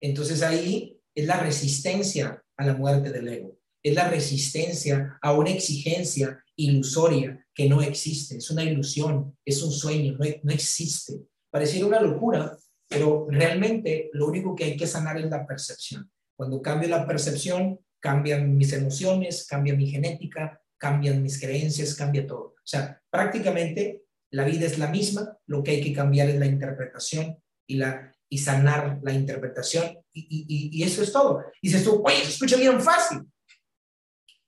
Entonces 0.00 0.42
ahí 0.42 0.98
es 1.14 1.26
la 1.26 1.38
resistencia 1.38 2.42
a 2.56 2.66
la 2.66 2.74
muerte 2.74 3.10
del 3.10 3.28
ego, 3.28 3.58
es 3.82 3.94
la 3.94 4.08
resistencia 4.08 5.18
a 5.22 5.32
una 5.32 5.50
exigencia 5.50 6.42
ilusoria 6.56 7.38
que 7.54 7.68
no 7.68 7.82
existe, 7.82 8.36
es 8.36 8.50
una 8.50 8.64
ilusión, 8.64 9.36
es 9.44 9.62
un 9.62 9.72
sueño, 9.72 10.16
no, 10.18 10.26
no 10.42 10.52
existe. 10.52 11.14
Pareciera 11.50 11.86
una 11.86 12.00
locura, 12.00 12.56
pero 12.92 13.26
realmente 13.30 14.10
lo 14.12 14.26
único 14.26 14.54
que 14.54 14.64
hay 14.64 14.76
que 14.76 14.86
sanar 14.86 15.18
es 15.18 15.30
la 15.30 15.46
percepción. 15.46 16.10
Cuando 16.36 16.60
cambio 16.60 16.88
la 16.88 17.06
percepción, 17.06 17.80
cambian 18.00 18.56
mis 18.56 18.72
emociones, 18.72 19.46
cambia 19.48 19.74
mi 19.74 19.86
genética, 19.86 20.60
cambian 20.78 21.22
mis 21.22 21.40
creencias, 21.40 21.94
cambia 21.94 22.26
todo. 22.26 22.54
O 22.56 22.66
sea, 22.66 23.00
prácticamente 23.10 24.02
la 24.30 24.44
vida 24.44 24.66
es 24.66 24.78
la 24.78 24.88
misma, 24.88 25.38
lo 25.46 25.62
que 25.62 25.72
hay 25.72 25.80
que 25.82 25.92
cambiar 25.92 26.28
es 26.28 26.38
la 26.38 26.46
interpretación 26.46 27.38
y, 27.66 27.76
la, 27.76 28.12
y 28.28 28.38
sanar 28.38 28.98
la 29.02 29.12
interpretación 29.12 29.98
y, 30.12 30.82
eso 30.82 31.02
es 31.02 31.12
todo. 31.12 31.44
Y 31.60 31.68
dices 31.68 31.84
tú, 31.84 32.02
oye, 32.04 32.16
se 32.16 32.30
escucha 32.30 32.56
bien 32.56 32.80
fácil. 32.80 33.20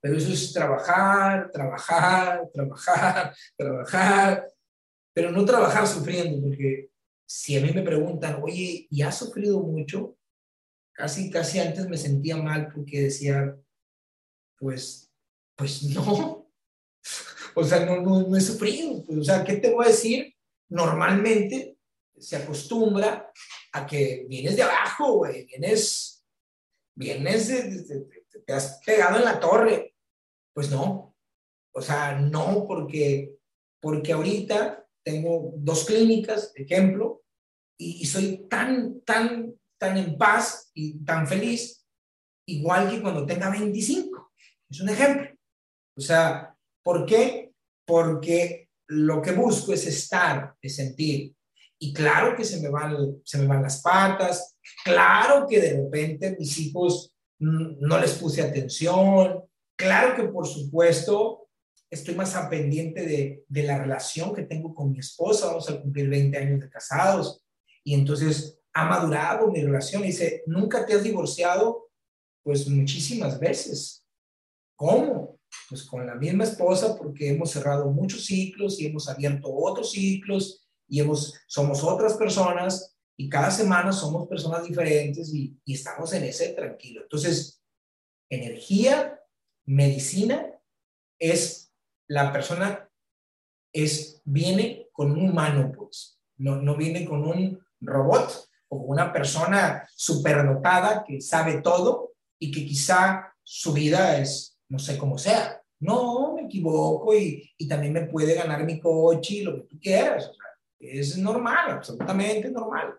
Pero 0.01 0.17
eso 0.17 0.33
es 0.33 0.53
trabajar, 0.53 1.51
trabajar, 1.51 2.43
trabajar, 2.53 3.35
trabajar, 3.57 4.49
pero 5.15 5.31
no 5.31 5.45
trabajar 5.45 5.87
sufriendo, 5.87 6.43
porque 6.43 6.91
si 7.27 7.57
a 7.57 7.61
mí 7.61 7.73
me 7.73 7.83
preguntan, 7.83 8.41
oye, 8.43 8.87
¿y 8.91 9.03
has 9.03 9.19
sufrido 9.19 9.61
mucho? 9.61 10.17
Casi, 10.93 11.31
casi 11.31 11.59
antes 11.59 11.89
me 11.89 11.97
sentía 11.97 12.37
mal 12.37 12.71
porque 12.73 13.03
decía, 13.03 13.57
pues 14.59 15.05
pues 15.57 15.83
no. 15.85 16.43
O 17.57 17.63
sea, 17.63 17.87
no, 17.87 18.01
no, 18.01 18.27
no 18.27 18.37
he 18.37 18.41
sufrido. 18.41 19.05
Pues, 19.05 19.19
o 19.19 19.23
sea, 19.23 19.45
¿qué 19.45 19.55
te 19.57 19.73
voy 19.73 19.85
a 19.85 19.89
decir? 19.89 20.35
Normalmente 20.69 21.79
se 22.19 22.35
acostumbra 22.35 23.31
a 23.73 23.87
que 23.87 24.27
vienes 24.29 24.57
de 24.57 24.65
abajo, 24.65 25.19
güey, 25.19 25.45
vienes, 25.45 26.27
vienes, 26.97 27.47
de, 27.47 28.09
te 28.45 28.53
has 28.53 28.81
pegado 28.85 29.19
en 29.19 29.25
la 29.25 29.39
torre. 29.39 29.95
Pues 30.53 30.69
no. 30.69 31.15
O 31.73 31.81
sea, 31.81 32.19
no, 32.19 32.65
porque, 32.67 33.37
porque 33.81 34.13
ahorita 34.13 34.84
tengo 35.05 35.53
dos 35.57 35.85
clínicas, 35.85 36.53
ejemplo, 36.55 37.23
y, 37.79 38.03
y 38.03 38.07
soy 38.07 38.47
tan, 38.49 39.01
tan, 39.03 39.55
tan 39.79 39.97
en 39.97 40.17
paz 40.17 40.71
y 40.75 41.05
tan 41.05 41.27
feliz, 41.27 41.85
igual 42.47 42.91
que 42.91 43.03
cuando 43.03 43.27
tenga 43.27 43.51
25. 43.51 44.33
Es 44.71 44.81
un 44.81 44.89
ejemplo. 44.89 45.29
O 45.97 46.01
sea, 46.01 46.57
¿por 46.83 47.07
qué? 47.07 47.53
Porque 47.87 48.69
lo 48.89 49.23
que 49.23 49.33
busco 49.33 49.73
es 49.73 49.87
estar, 49.87 50.55
es 50.61 50.77
sentir. 50.77 51.35
Y 51.79 51.93
claro 51.93 52.37
que 52.37 52.45
se 52.45 52.61
me 52.61 52.69
van, 52.69 52.97
se 53.25 53.39
me 53.39 53.47
van 53.47 53.63
las 53.63 53.83
patas, 53.83 54.57
claro 54.85 55.47
que 55.47 55.61
de 55.61 55.83
repente 55.83 56.37
mis 56.39 56.59
hijos 56.59 57.13
no 57.39 57.99
les 57.99 58.13
puse 58.15 58.43
atención, 58.43 59.45
claro 59.77 60.17
que 60.17 60.29
por 60.29 60.47
supuesto 60.47 61.44
estoy 61.95 62.15
más 62.15 62.35
a 62.37 62.49
pendiente 62.49 63.05
de, 63.05 63.45
de 63.49 63.63
la 63.63 63.79
relación 63.79 64.35
que 64.35 64.43
tengo 64.43 64.75
con 64.75 64.91
mi 64.91 64.99
esposa, 64.99 65.47
vamos 65.47 65.69
a 65.71 65.81
cumplir 65.81 66.09
20 66.09 66.37
años 66.37 66.61
de 66.61 66.71
casados, 66.71 67.43
y 67.83 67.95
entonces 67.95 68.59
ha 68.73 68.87
madurado 68.87 69.51
mi 69.51 69.63
relación. 69.63 70.03
Y 70.03 70.09
dice, 70.09 70.43
¿nunca 70.47 70.85
te 70.85 70.95
has 70.95 71.03
divorciado? 71.03 71.91
Pues 72.43 72.69
muchísimas 72.69 73.39
veces. 73.39 74.05
¿Cómo? 74.77 75.35
pues 75.69 75.85
con 75.85 76.07
la 76.07 76.15
misma 76.15 76.45
esposa 76.45 76.97
porque 76.97 77.29
hemos 77.29 77.51
cerrado 77.51 77.91
muchos 77.91 78.27
ciclos 78.27 78.81
y 78.81 78.87
hemos 78.87 79.09
abierto 79.09 79.53
otros 79.53 79.93
ciclos 79.93 80.67
y 80.89 81.01
hemos, 81.01 81.35
somos 81.47 81.83
otras 81.83 82.15
personas 82.15 82.97
y 83.17 83.29
cada 83.29 83.51
semana 83.51 83.93
somos 83.93 84.29
personas 84.29 84.65
diferentes 84.65 85.33
y, 85.33 85.57
y 85.65 85.75
estamos 85.75 86.13
en 86.13 86.25
ese 86.25 86.53
tranquilo. 86.53 87.03
Entonces, 87.03 87.63
energía, 88.29 89.21
medicina, 89.65 90.51
es 91.19 91.64
la 92.09 92.33
persona, 92.33 92.89
es, 93.73 94.23
viene 94.25 94.89
con 94.93 95.13
un 95.13 95.31
humano, 95.31 95.73
pues, 95.77 96.21
no, 96.37 96.57
no 96.57 96.77
viene 96.77 97.05
con 97.05 97.25
un 97.25 97.65
robot 97.81 98.49
o 98.69 98.77
una 98.79 99.13
persona 99.13 99.89
superdotada 99.95 101.05
que 101.07 101.21
sabe 101.21 101.61
todo 101.61 102.13
y 102.39 102.51
que 102.51 102.65
quizá 102.65 103.35
su 103.43 103.73
vida 103.73 104.19
es 104.19 104.59
no 104.69 104.79
sé 104.79 104.99
cómo 104.99 105.19
sea. 105.19 105.61
No, 105.81 106.35
me 106.35 106.43
equivoco 106.43 107.15
y, 107.15 107.53
y 107.59 107.69
también 107.69 107.93
me 107.93 108.07
puede 108.07 108.35
ganar 108.35 108.65
mi 108.65 108.81
coche 108.81 109.35
y 109.35 109.43
lo 109.43 109.57
que 109.57 109.63
tú 109.63 109.79
quieras. 109.79 110.31
Es 110.79 111.17
normal, 111.19 111.73
absolutamente 111.73 112.51
normal. 112.51 112.95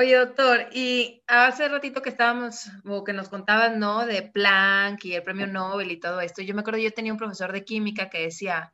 Oye, 0.00 0.16
doctor, 0.16 0.70
y 0.72 1.22
hace 1.26 1.68
ratito 1.68 2.00
que 2.00 2.08
estábamos, 2.08 2.70
o 2.86 3.04
que 3.04 3.12
nos 3.12 3.28
contaban, 3.28 3.78
¿no? 3.78 4.06
De 4.06 4.22
Planck 4.22 5.04
y 5.04 5.14
el 5.14 5.22
premio 5.22 5.46
Nobel 5.46 5.90
y 5.90 6.00
todo 6.00 6.22
esto. 6.22 6.40
Yo 6.40 6.54
me 6.54 6.62
acuerdo, 6.62 6.78
yo 6.78 6.90
tenía 6.90 7.12
un 7.12 7.18
profesor 7.18 7.52
de 7.52 7.66
química 7.66 8.08
que 8.08 8.22
decía, 8.22 8.72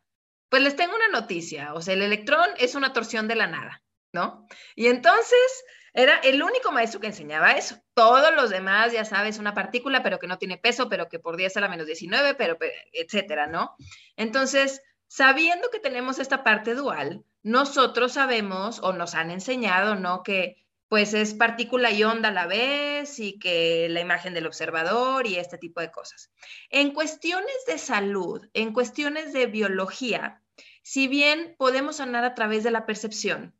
pues 0.48 0.62
les 0.62 0.76
tengo 0.76 0.94
una 0.94 1.08
noticia, 1.08 1.74
o 1.74 1.80
sea, 1.80 1.94
el 1.94 2.02
electrón 2.02 2.46
es 2.58 2.76
una 2.76 2.92
torsión 2.92 3.26
de 3.26 3.34
la 3.34 3.48
nada, 3.48 3.82
¿no? 4.12 4.46
Y 4.76 4.86
entonces 4.86 5.64
era 5.94 6.14
el 6.18 6.40
único 6.40 6.70
maestro 6.70 7.00
que 7.00 7.08
enseñaba 7.08 7.54
eso. 7.54 7.76
Todos 7.94 8.32
los 8.36 8.50
demás, 8.50 8.92
ya 8.92 9.04
sabes, 9.04 9.40
una 9.40 9.52
partícula, 9.52 10.04
pero 10.04 10.20
que 10.20 10.28
no 10.28 10.38
tiene 10.38 10.58
peso, 10.58 10.88
pero 10.88 11.08
que 11.08 11.18
por 11.18 11.36
10 11.36 11.56
a 11.56 11.60
la 11.60 11.68
menos 11.68 11.88
19, 11.88 12.34
pero, 12.36 12.56
etcétera, 12.92 13.48
¿no? 13.48 13.74
Entonces, 14.14 14.80
sabiendo 15.08 15.70
que 15.70 15.80
tenemos 15.80 16.20
esta 16.20 16.44
parte 16.44 16.76
dual, 16.76 17.24
nosotros 17.42 18.12
sabemos 18.12 18.78
o 18.80 18.92
nos 18.92 19.16
han 19.16 19.32
enseñado, 19.32 19.96
¿no? 19.96 20.22
Que 20.22 20.65
pues 20.88 21.14
es 21.14 21.34
partícula 21.34 21.90
y 21.90 22.04
onda 22.04 22.28
a 22.28 22.32
la 22.32 22.46
vez 22.46 23.18
y 23.18 23.38
que 23.38 23.88
la 23.90 24.00
imagen 24.00 24.34
del 24.34 24.46
observador 24.46 25.26
y 25.26 25.36
este 25.36 25.58
tipo 25.58 25.80
de 25.80 25.90
cosas. 25.90 26.30
En 26.70 26.92
cuestiones 26.92 27.56
de 27.66 27.78
salud, 27.78 28.48
en 28.54 28.72
cuestiones 28.72 29.32
de 29.32 29.46
biología, 29.46 30.42
si 30.82 31.08
bien 31.08 31.56
podemos 31.58 31.96
sanar 31.96 32.24
a 32.24 32.34
través 32.34 32.62
de 32.62 32.70
la 32.70 32.86
percepción, 32.86 33.54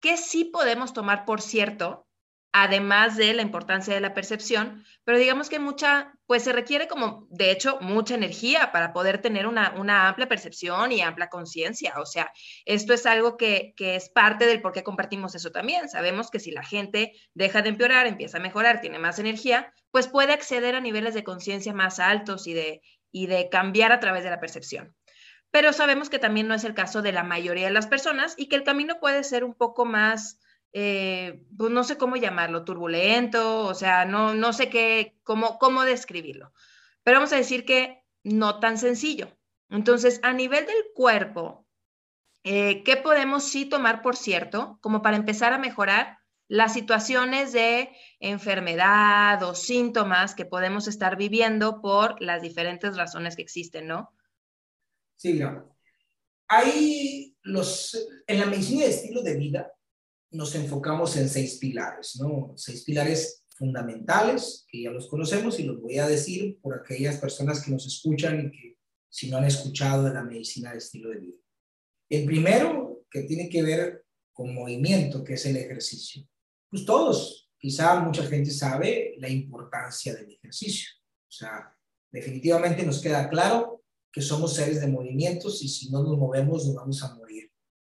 que 0.00 0.16
sí 0.16 0.44
podemos 0.44 0.92
tomar 0.92 1.24
por 1.24 1.40
cierto, 1.40 2.05
además 2.58 3.18
de 3.18 3.34
la 3.34 3.42
importancia 3.42 3.92
de 3.92 4.00
la 4.00 4.14
percepción, 4.14 4.82
pero 5.04 5.18
digamos 5.18 5.50
que 5.50 5.58
mucha, 5.58 6.14
pues 6.26 6.42
se 6.42 6.54
requiere 6.54 6.88
como, 6.88 7.26
de 7.28 7.50
hecho, 7.50 7.78
mucha 7.82 8.14
energía 8.14 8.72
para 8.72 8.94
poder 8.94 9.20
tener 9.20 9.46
una, 9.46 9.74
amplia 10.08 10.26
percepción 10.26 10.90
y 10.90 11.02
amplia 11.02 11.28
conciencia. 11.28 11.92
O 11.98 12.06
sea, 12.06 12.32
esto 12.64 12.94
es 12.94 13.04
algo 13.04 13.36
que, 13.36 13.74
que, 13.76 13.96
es 13.96 14.08
parte 14.08 14.46
del 14.46 14.62
por 14.62 14.72
qué 14.72 14.82
compartimos 14.82 15.34
eso 15.34 15.52
también. 15.52 15.90
Sabemos 15.90 16.30
que 16.30 16.40
si 16.40 16.50
la 16.50 16.62
gente 16.62 17.12
deja 17.34 17.60
de 17.60 17.68
empeorar, 17.68 18.06
empieza 18.06 18.38
a 18.38 18.40
mejorar, 18.40 18.80
tiene 18.80 18.98
más 18.98 19.18
energía, 19.18 19.70
pues 19.90 20.08
puede 20.08 20.32
acceder 20.32 20.76
a 20.76 20.80
niveles 20.80 21.12
de 21.12 21.24
conciencia 21.24 21.74
más 21.74 22.00
altos 22.00 22.46
y 22.46 22.54
de, 22.54 22.80
y 23.12 23.26
de 23.26 23.50
cambiar 23.50 23.92
a 23.92 24.00
través 24.00 24.24
de 24.24 24.30
la 24.30 24.40
percepción 24.40 24.96
pero 25.52 25.72
sabemos 25.72 26.10
que 26.10 26.18
también 26.18 26.48
no 26.48 26.54
es 26.54 26.64
el 26.64 26.74
caso 26.74 27.00
de 27.00 27.12
la 27.12 27.22
mayoría 27.22 27.66
de 27.66 27.72
las 27.72 27.86
personas 27.86 28.34
y 28.36 28.48
que 28.48 28.56
el 28.56 28.62
camino 28.62 28.98
puede 29.00 29.24
ser 29.24 29.42
un 29.42 29.54
poco 29.54 29.86
más, 29.86 30.38
eh, 30.78 31.42
pues 31.56 31.72
no 31.72 31.84
sé 31.84 31.96
cómo 31.96 32.16
llamarlo, 32.16 32.62
turbulento, 32.62 33.64
o 33.64 33.72
sea, 33.72 34.04
no, 34.04 34.34
no 34.34 34.52
sé 34.52 34.68
qué, 34.68 35.16
cómo, 35.22 35.58
cómo 35.58 35.84
describirlo, 35.84 36.52
pero 37.02 37.16
vamos 37.16 37.32
a 37.32 37.38
decir 37.38 37.64
que 37.64 38.02
no 38.24 38.60
tan 38.60 38.76
sencillo. 38.76 39.34
Entonces, 39.70 40.20
a 40.22 40.34
nivel 40.34 40.66
del 40.66 40.84
cuerpo, 40.94 41.66
eh, 42.44 42.82
¿qué 42.84 42.98
podemos 42.98 43.44
sí 43.44 43.64
tomar 43.64 44.02
por 44.02 44.16
cierto, 44.16 44.78
como 44.82 45.00
para 45.00 45.16
empezar 45.16 45.54
a 45.54 45.58
mejorar 45.58 46.18
las 46.46 46.74
situaciones 46.74 47.54
de 47.54 47.96
enfermedad 48.20 49.42
o 49.44 49.54
síntomas 49.54 50.34
que 50.34 50.44
podemos 50.44 50.88
estar 50.88 51.16
viviendo 51.16 51.80
por 51.80 52.20
las 52.20 52.42
diferentes 52.42 52.98
razones 52.98 53.34
que 53.34 53.42
existen, 53.42 53.86
¿no? 53.86 54.12
Sí, 55.16 55.32
no. 55.32 55.74
Hay 56.48 57.34
los, 57.40 57.96
en 58.26 58.40
la 58.40 58.44
medicina 58.44 58.84
de 58.84 58.90
estilo 58.90 59.22
de 59.22 59.36
vida 59.36 59.72
nos 60.36 60.54
enfocamos 60.54 61.16
en 61.16 61.28
seis 61.28 61.56
pilares, 61.56 62.16
¿no? 62.20 62.52
Seis 62.56 62.84
pilares 62.84 63.44
fundamentales, 63.56 64.66
que 64.68 64.82
ya 64.82 64.90
los 64.90 65.08
conocemos 65.08 65.58
y 65.58 65.64
los 65.64 65.80
voy 65.80 65.98
a 65.98 66.06
decir 66.06 66.58
por 66.60 66.78
aquellas 66.78 67.16
personas 67.16 67.64
que 67.64 67.70
nos 67.70 67.86
escuchan 67.86 68.40
y 68.40 68.50
que 68.50 68.76
si 69.08 69.30
no 69.30 69.38
han 69.38 69.44
escuchado 69.44 70.04
de 70.04 70.12
la 70.12 70.22
medicina 70.22 70.72
de 70.72 70.78
estilo 70.78 71.10
de 71.10 71.20
vida. 71.20 71.38
El 72.08 72.26
primero, 72.26 73.04
que 73.10 73.22
tiene 73.22 73.48
que 73.48 73.62
ver 73.62 74.04
con 74.32 74.54
movimiento, 74.54 75.24
que 75.24 75.34
es 75.34 75.46
el 75.46 75.56
ejercicio. 75.56 76.28
Pues 76.68 76.84
todos, 76.84 77.50
quizá 77.58 77.98
mucha 78.00 78.24
gente 78.24 78.50
sabe 78.50 79.14
la 79.18 79.30
importancia 79.30 80.14
del 80.14 80.30
ejercicio. 80.30 80.90
O 81.26 81.32
sea, 81.32 81.74
definitivamente 82.12 82.84
nos 82.84 83.00
queda 83.00 83.28
claro 83.28 83.82
que 84.12 84.20
somos 84.20 84.54
seres 84.54 84.80
de 84.80 84.86
movimientos 84.86 85.62
y 85.62 85.68
si 85.68 85.90
no 85.90 86.02
nos 86.02 86.18
movemos 86.18 86.66
nos 86.66 86.74
vamos 86.74 87.02
a 87.02 87.14
morir. 87.14 87.25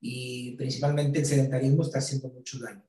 Y 0.06 0.54
principalmente 0.56 1.20
el 1.20 1.24
sedentarismo 1.24 1.82
está 1.82 1.98
haciendo 1.98 2.28
mucho 2.28 2.58
daño. 2.58 2.84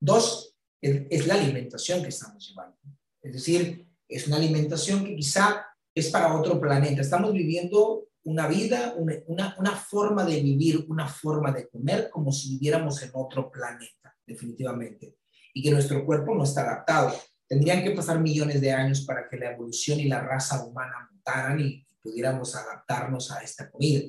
Dos, 0.00 0.56
es 0.80 1.24
la 1.28 1.34
alimentación 1.34 2.02
que 2.02 2.08
estamos 2.08 2.48
llevando. 2.48 2.76
Es 3.22 3.34
decir, 3.34 3.86
es 4.08 4.26
una 4.26 4.36
alimentación 4.36 5.04
que 5.04 5.14
quizá 5.14 5.64
es 5.94 6.10
para 6.10 6.34
otro 6.34 6.60
planeta. 6.60 7.02
Estamos 7.02 7.32
viviendo 7.32 8.08
una 8.24 8.48
vida, 8.48 8.94
una, 8.96 9.54
una, 9.58 9.76
forma 9.76 10.24
de 10.24 10.40
vivir, 10.40 10.84
una 10.88 11.06
forma 11.06 11.52
de 11.52 11.68
comer 11.68 12.10
como 12.10 12.32
si 12.32 12.54
viviéramos 12.54 13.00
en 13.00 13.10
otro 13.14 13.48
planeta, 13.48 14.16
definitivamente. 14.26 15.18
Y 15.54 15.62
que 15.62 15.70
nuestro 15.70 16.04
cuerpo 16.04 16.34
no 16.34 16.42
está 16.42 16.62
adaptado. 16.62 17.14
Tendrían 17.46 17.84
que 17.84 17.92
pasar 17.92 18.18
millones 18.18 18.60
de 18.60 18.72
años 18.72 19.02
para 19.02 19.28
que 19.28 19.36
la 19.36 19.52
evolución 19.52 20.00
y 20.00 20.08
la 20.08 20.20
raza 20.20 20.66
humana 20.66 21.08
mutaran 21.12 21.60
y 21.60 21.86
pudiéramos 22.02 22.56
adaptarnos 22.56 23.30
a 23.30 23.40
esta 23.44 23.70
comida. 23.70 24.02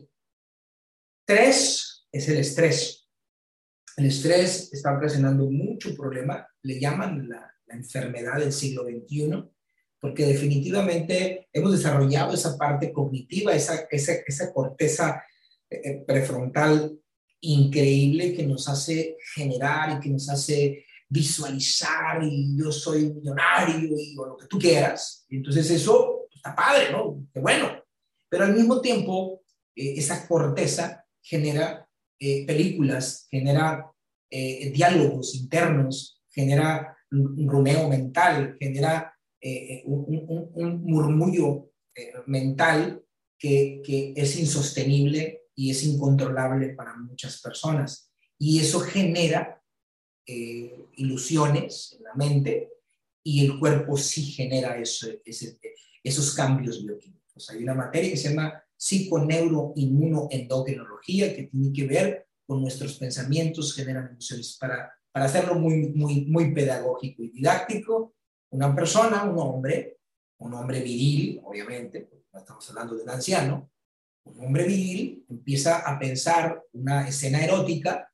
Tres 1.24 1.97
es 2.12 2.30
el 2.30 2.38
estrés. 2.38 3.08
El 3.96 4.06
estrés 4.06 4.72
está 4.72 4.96
ocasionando 4.96 5.50
mucho 5.50 5.96
problema, 5.96 6.48
le 6.64 6.80
llaman 6.80 7.28
la, 7.30 7.54
enfermedad 7.70 8.40
del 8.40 8.54
siglo 8.54 8.86
XXI, 8.86 9.44
porque 10.00 10.26
definitivamente 10.26 11.50
hemos 11.52 11.74
desarrollado 11.74 12.34
esa 12.34 12.58
parte 12.58 12.94
cognitiva, 12.94 13.54
esa, 13.54 13.88
esa, 13.92 14.14
esa 14.26 14.54
corteza 14.54 15.22
eh, 15.70 15.82
eh, 15.84 16.04
prefrontal 16.08 16.98
increíble 17.42 18.34
que 18.34 18.48
nos 18.48 18.70
hace 18.70 19.18
generar 19.36 19.98
y 19.98 20.00
que 20.00 20.10
nos 20.10 20.30
hace 20.30 20.86
visualizar 21.10 22.24
y 22.24 22.58
yo 22.58 22.72
soy 22.72 23.14
millonario 23.14 23.98
y 23.98 24.16
lo 24.16 24.38
que 24.38 24.48
tú 24.48 24.58
quieras. 24.58 25.26
Y 25.30 25.38
entonces 25.38 25.70
eso 25.70 26.28
está 26.34 26.56
padre, 26.56 26.92
¿no? 26.92 27.26
Qué 27.34 27.40
bueno. 27.40 27.84
Pero 28.30 28.46
al 28.46 28.54
mismo 28.54 28.82
tiempo, 28.82 29.44
eh, 29.76 29.94
esa 29.98 30.28
corteza 30.28 31.06
genera 31.22 31.87
películas, 32.20 33.28
genera 33.30 33.92
diálogos 34.30 35.36
internos, 35.36 36.22
genera 36.30 36.98
un 37.12 37.48
rumeo 37.48 37.88
mental, 37.90 38.58
genera 38.60 39.18
eh, 39.40 39.84
un, 39.86 40.84
murmullo 40.84 41.72
eh, 41.96 42.12
mental 42.26 43.04
que, 43.38 43.82
que, 43.84 44.14
es 44.16 44.38
insostenible 44.38 45.44
y 45.56 45.72
es 45.72 45.84
incontrolable 45.84 46.70
para 46.70 46.98
muchas 46.98 47.42
personas. 47.42 48.12
Y 48.40 48.60
eso 48.60 48.80
genera 48.80 49.62
eh, 50.26 50.76
ilusiones 50.98 51.96
en 51.98 52.04
la 52.04 52.16
mente 52.16 52.70
y 53.24 53.46
el 53.46 53.60
cuerpo 53.60 53.96
sí 53.98 54.24
genera 54.24 54.78
eso, 54.78 55.08
esos 56.04 56.36
cambios 56.36 56.84
bioquímicos. 56.84 57.50
Hay 57.50 57.64
una 57.64 57.74
materia 57.74 58.12
que 58.12 58.18
se 58.18 58.30
llama 58.30 58.64
psiconeuroinmunoendocrinología 58.78 61.36
que 61.36 61.44
tiene 61.44 61.74
que 61.74 61.88
ver 61.88 62.28
con 62.46 62.62
nuestros 62.62 62.98
pensamientos, 62.98 63.76
generan 63.76 64.08
emociones. 64.08 64.58
Para, 64.60 64.92
para 65.12 65.26
hacerlo 65.26 65.56
muy, 65.56 65.90
muy, 65.90 66.26
muy 66.26 66.54
pedagógico 66.54 67.24
y 67.24 67.30
didáctico, 67.30 68.16
una 68.52 68.74
persona, 68.74 69.24
un 69.24 69.38
hombre, 69.40 70.00
un 70.40 70.54
hombre 70.54 70.82
viril, 70.82 71.42
obviamente, 71.44 72.10
estamos 72.34 72.70
hablando 72.70 72.96
de 72.96 73.04
un 73.04 73.10
anciano, 73.10 73.70
un 74.24 74.46
hombre 74.46 74.66
viril 74.66 75.26
empieza 75.30 75.80
a 75.80 75.98
pensar 75.98 76.62
una 76.74 77.08
escena 77.08 77.44
erótica 77.44 78.12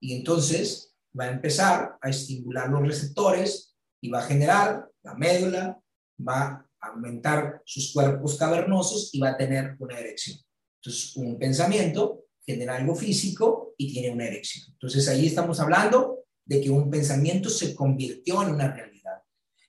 y 0.00 0.14
entonces 0.14 0.94
va 1.18 1.24
a 1.24 1.32
empezar 1.32 1.98
a 2.00 2.08
estimular 2.08 2.68
los 2.68 2.82
receptores 2.82 3.76
y 4.00 4.08
va 4.08 4.20
a 4.20 4.26
generar 4.26 4.88
la 5.02 5.14
médula, 5.14 5.80
va 6.26 6.67
aumentar 6.80 7.62
sus 7.64 7.92
cuerpos 7.92 8.36
cavernosos 8.36 9.10
y 9.12 9.20
va 9.20 9.30
a 9.30 9.36
tener 9.36 9.76
una 9.78 9.98
erección. 9.98 10.38
Entonces, 10.80 11.16
un 11.16 11.38
pensamiento 11.38 12.24
genera 12.44 12.76
algo 12.76 12.94
físico 12.94 13.74
y 13.76 13.92
tiene 13.92 14.10
una 14.10 14.26
erección. 14.26 14.66
Entonces, 14.72 15.08
ahí 15.08 15.26
estamos 15.26 15.60
hablando 15.60 16.24
de 16.44 16.60
que 16.62 16.70
un 16.70 16.90
pensamiento 16.90 17.50
se 17.50 17.74
convirtió 17.74 18.42
en 18.42 18.54
una 18.54 18.72
realidad. 18.72 18.98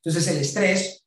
Entonces 0.02 0.28
el 0.28 0.38
estrés 0.38 1.06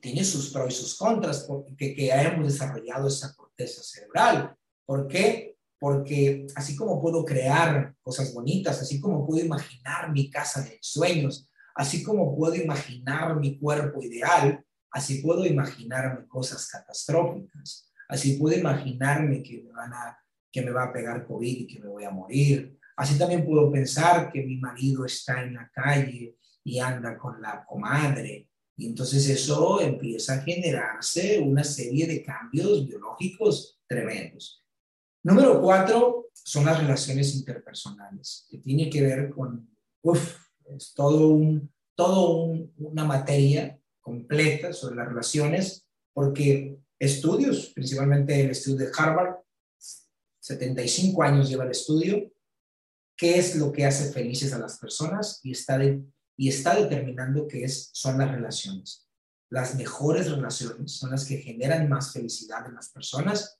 tiene 0.00 0.24
sus 0.24 0.50
pros 0.50 0.72
y 0.72 0.76
sus 0.76 0.96
contras, 0.96 1.44
porque 1.44 1.94
que 1.94 2.10
hemos 2.10 2.52
desarrollado 2.52 3.08
esa 3.08 3.34
corteza 3.34 3.82
cerebral. 3.82 4.54
¿Por 4.84 5.08
qué? 5.08 5.56
Porque 5.78 6.46
así 6.54 6.76
como 6.76 7.00
puedo 7.00 7.24
crear 7.24 7.94
cosas 8.02 8.34
bonitas, 8.34 8.80
así 8.82 9.00
como 9.00 9.26
puedo 9.26 9.42
imaginar 9.42 10.12
mi 10.12 10.28
casa 10.28 10.62
de 10.62 10.78
sueños, 10.82 11.48
así 11.74 12.02
como 12.02 12.36
puedo 12.36 12.54
imaginar 12.54 13.40
mi 13.40 13.58
cuerpo 13.58 14.02
ideal, 14.02 14.62
así 14.94 15.20
puedo 15.20 15.44
imaginarme 15.44 16.26
cosas 16.28 16.68
catastróficas, 16.68 17.92
así 18.08 18.38
puedo 18.38 18.56
imaginarme 18.56 19.42
que 19.42 19.60
me, 19.64 19.72
van 19.72 19.92
a, 19.92 20.16
que 20.52 20.62
me 20.62 20.70
va 20.70 20.84
a 20.84 20.92
pegar 20.92 21.26
COVID 21.26 21.58
y 21.58 21.66
que 21.66 21.80
me 21.80 21.88
voy 21.88 22.04
a 22.04 22.10
morir, 22.10 22.78
así 22.96 23.18
también 23.18 23.44
puedo 23.44 23.72
pensar 23.72 24.30
que 24.30 24.44
mi 24.44 24.56
marido 24.58 25.04
está 25.04 25.42
en 25.42 25.54
la 25.54 25.68
calle 25.74 26.38
y 26.62 26.78
anda 26.78 27.18
con 27.18 27.42
la 27.42 27.64
comadre. 27.64 28.48
Y 28.76 28.86
entonces 28.86 29.28
eso 29.28 29.80
empieza 29.80 30.34
a 30.34 30.42
generarse 30.42 31.40
una 31.40 31.64
serie 31.64 32.06
de 32.06 32.22
cambios 32.22 32.86
biológicos 32.86 33.80
tremendos. 33.88 34.64
Número 35.24 35.60
cuatro 35.60 36.28
son 36.32 36.66
las 36.66 36.80
relaciones 36.80 37.34
interpersonales, 37.34 38.46
que 38.48 38.58
tiene 38.58 38.88
que 38.88 39.02
ver 39.02 39.30
con, 39.30 39.68
uff, 40.02 40.38
es 40.66 40.94
todo, 40.94 41.28
un, 41.30 41.72
todo 41.96 42.52
una 42.76 43.04
materia 43.04 43.78
completa 44.04 44.72
sobre 44.72 44.96
las 44.96 45.08
relaciones, 45.08 45.88
porque 46.12 46.78
estudios, 46.98 47.72
principalmente 47.74 48.38
el 48.40 48.50
estudio 48.50 48.86
de 48.86 48.92
Harvard, 48.96 49.36
75 50.40 51.22
años 51.22 51.48
lleva 51.48 51.64
el 51.64 51.70
estudio, 51.70 52.30
qué 53.16 53.38
es 53.38 53.56
lo 53.56 53.72
que 53.72 53.86
hace 53.86 54.12
felices 54.12 54.52
a 54.52 54.58
las 54.58 54.78
personas 54.78 55.40
y 55.42 55.52
está 55.52 55.78
de, 55.78 56.04
y 56.36 56.48
está 56.50 56.76
determinando 56.76 57.48
qué 57.48 57.64
es, 57.64 57.88
son 57.94 58.18
las 58.18 58.30
relaciones. 58.30 59.08
Las 59.50 59.74
mejores 59.74 60.30
relaciones 60.30 60.92
son 60.92 61.10
las 61.10 61.24
que 61.24 61.38
generan 61.38 61.88
más 61.88 62.12
felicidad 62.12 62.66
en 62.66 62.74
las 62.74 62.90
personas. 62.90 63.58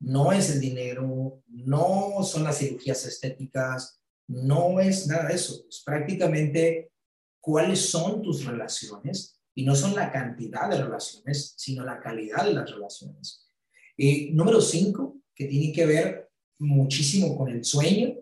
No 0.00 0.32
es 0.32 0.50
el 0.50 0.60
dinero, 0.60 1.42
no 1.46 2.22
son 2.22 2.44
las 2.44 2.58
cirugías 2.58 3.06
estéticas, 3.06 4.00
no 4.28 4.80
es 4.80 5.06
nada 5.06 5.28
de 5.28 5.34
eso. 5.34 5.64
Es 5.68 5.82
prácticamente 5.82 6.92
cuáles 7.40 7.88
son 7.88 8.20
tus 8.20 8.44
relaciones 8.44 9.37
y 9.58 9.64
no 9.64 9.74
son 9.74 9.96
la 9.96 10.12
cantidad 10.12 10.70
de 10.70 10.80
relaciones, 10.84 11.54
sino 11.56 11.84
la 11.84 11.98
calidad 11.98 12.44
de 12.44 12.52
las 12.52 12.70
relaciones. 12.70 13.50
y 13.96 14.30
número 14.30 14.60
cinco, 14.60 15.20
que 15.34 15.46
tiene 15.46 15.72
que 15.72 15.84
ver 15.84 16.30
muchísimo 16.60 17.36
con 17.36 17.48
el 17.48 17.64
sueño. 17.64 18.14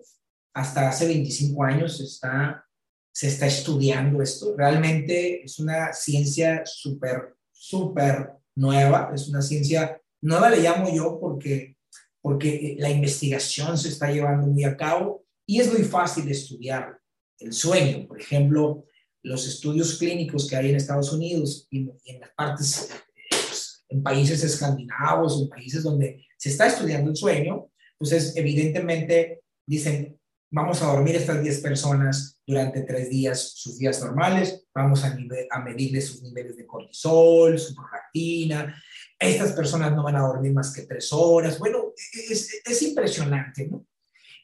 Hasta 0.55 0.89
hace 0.89 1.07
25 1.07 1.63
años 1.63 2.01
está 2.01 2.67
se 3.13 3.29
está 3.29 3.47
estudiando 3.47 4.23
esto. 4.23 4.55
Realmente 4.57 5.43
es 5.45 5.59
una 5.59 5.93
ciencia 5.93 6.63
súper, 6.65 7.35
súper 7.53 8.33
nueva, 8.55 9.11
es 9.15 9.29
una 9.29 9.43
ciencia 9.43 10.01
nueva, 10.23 10.49
le 10.49 10.63
llamo 10.63 10.89
yo, 10.95 11.19
porque, 11.21 11.77
porque 12.23 12.77
la 12.79 12.89
investigación 12.89 13.77
se 13.77 13.89
está 13.89 14.11
llevando 14.11 14.47
muy 14.47 14.65
a 14.65 14.75
cabo 14.75 15.27
y 15.47 15.61
es 15.61 15.71
muy 15.71 15.83
fácil 15.83 16.31
estudiar 16.31 16.99
el 17.39 17.53
sueño. 17.53 18.07
Por 18.07 18.19
ejemplo, 18.19 18.87
los 19.27 19.47
estudios 19.47 19.99
clínicos 19.99 20.49
que 20.49 20.57
hay 20.57 20.71
en 20.71 20.77
Estados 20.77 21.13
Unidos 21.13 21.67
y, 21.71 21.91
en 22.05 22.21
las 22.21 22.31
partes, 22.37 22.89
pues, 23.29 23.85
en 23.89 24.03
países 24.03 24.43
escandinavos, 24.45 25.43
en 25.43 25.49
países 25.49 25.83
donde 25.83 26.25
se 26.39 26.51
está 26.51 26.69
estudiando 26.69 27.11
el 27.11 27.17
sueño, 27.17 27.69
pues 27.99 28.13
es, 28.13 28.37
evidentemente 28.37 29.43
dicen, 29.67 30.17
vamos 30.53 30.81
a 30.81 30.87
dormir 30.87 31.17
estas 31.17 31.43
10 31.43 31.61
personas 31.61 32.41
durante 32.47 32.83
tres 32.83 33.11
días, 33.11 33.53
sus 33.57 33.79
días 33.79 34.01
normales, 34.01 34.65
vamos 34.73 35.03
a, 35.03 35.19
a 35.51 35.61
medirle 35.61 36.01
sus 36.01 36.23
niveles 36.23 36.57
de 36.57 36.67
cortisol, 36.67 37.59
su 37.59 37.75
prolactina, 37.75 38.81
estas 39.19 39.53
personas 39.53 39.93
no 39.93 40.05
van 40.05 40.17
a 40.17 40.21
dormir 40.21 40.53
más 40.53 40.73
que 40.73 40.83
tres 40.83 41.13
horas, 41.13 41.59
bueno, 41.59 41.93
es, 42.13 42.63
es 42.65 42.83
impresionante, 42.83 43.67
¿no? 43.67 43.85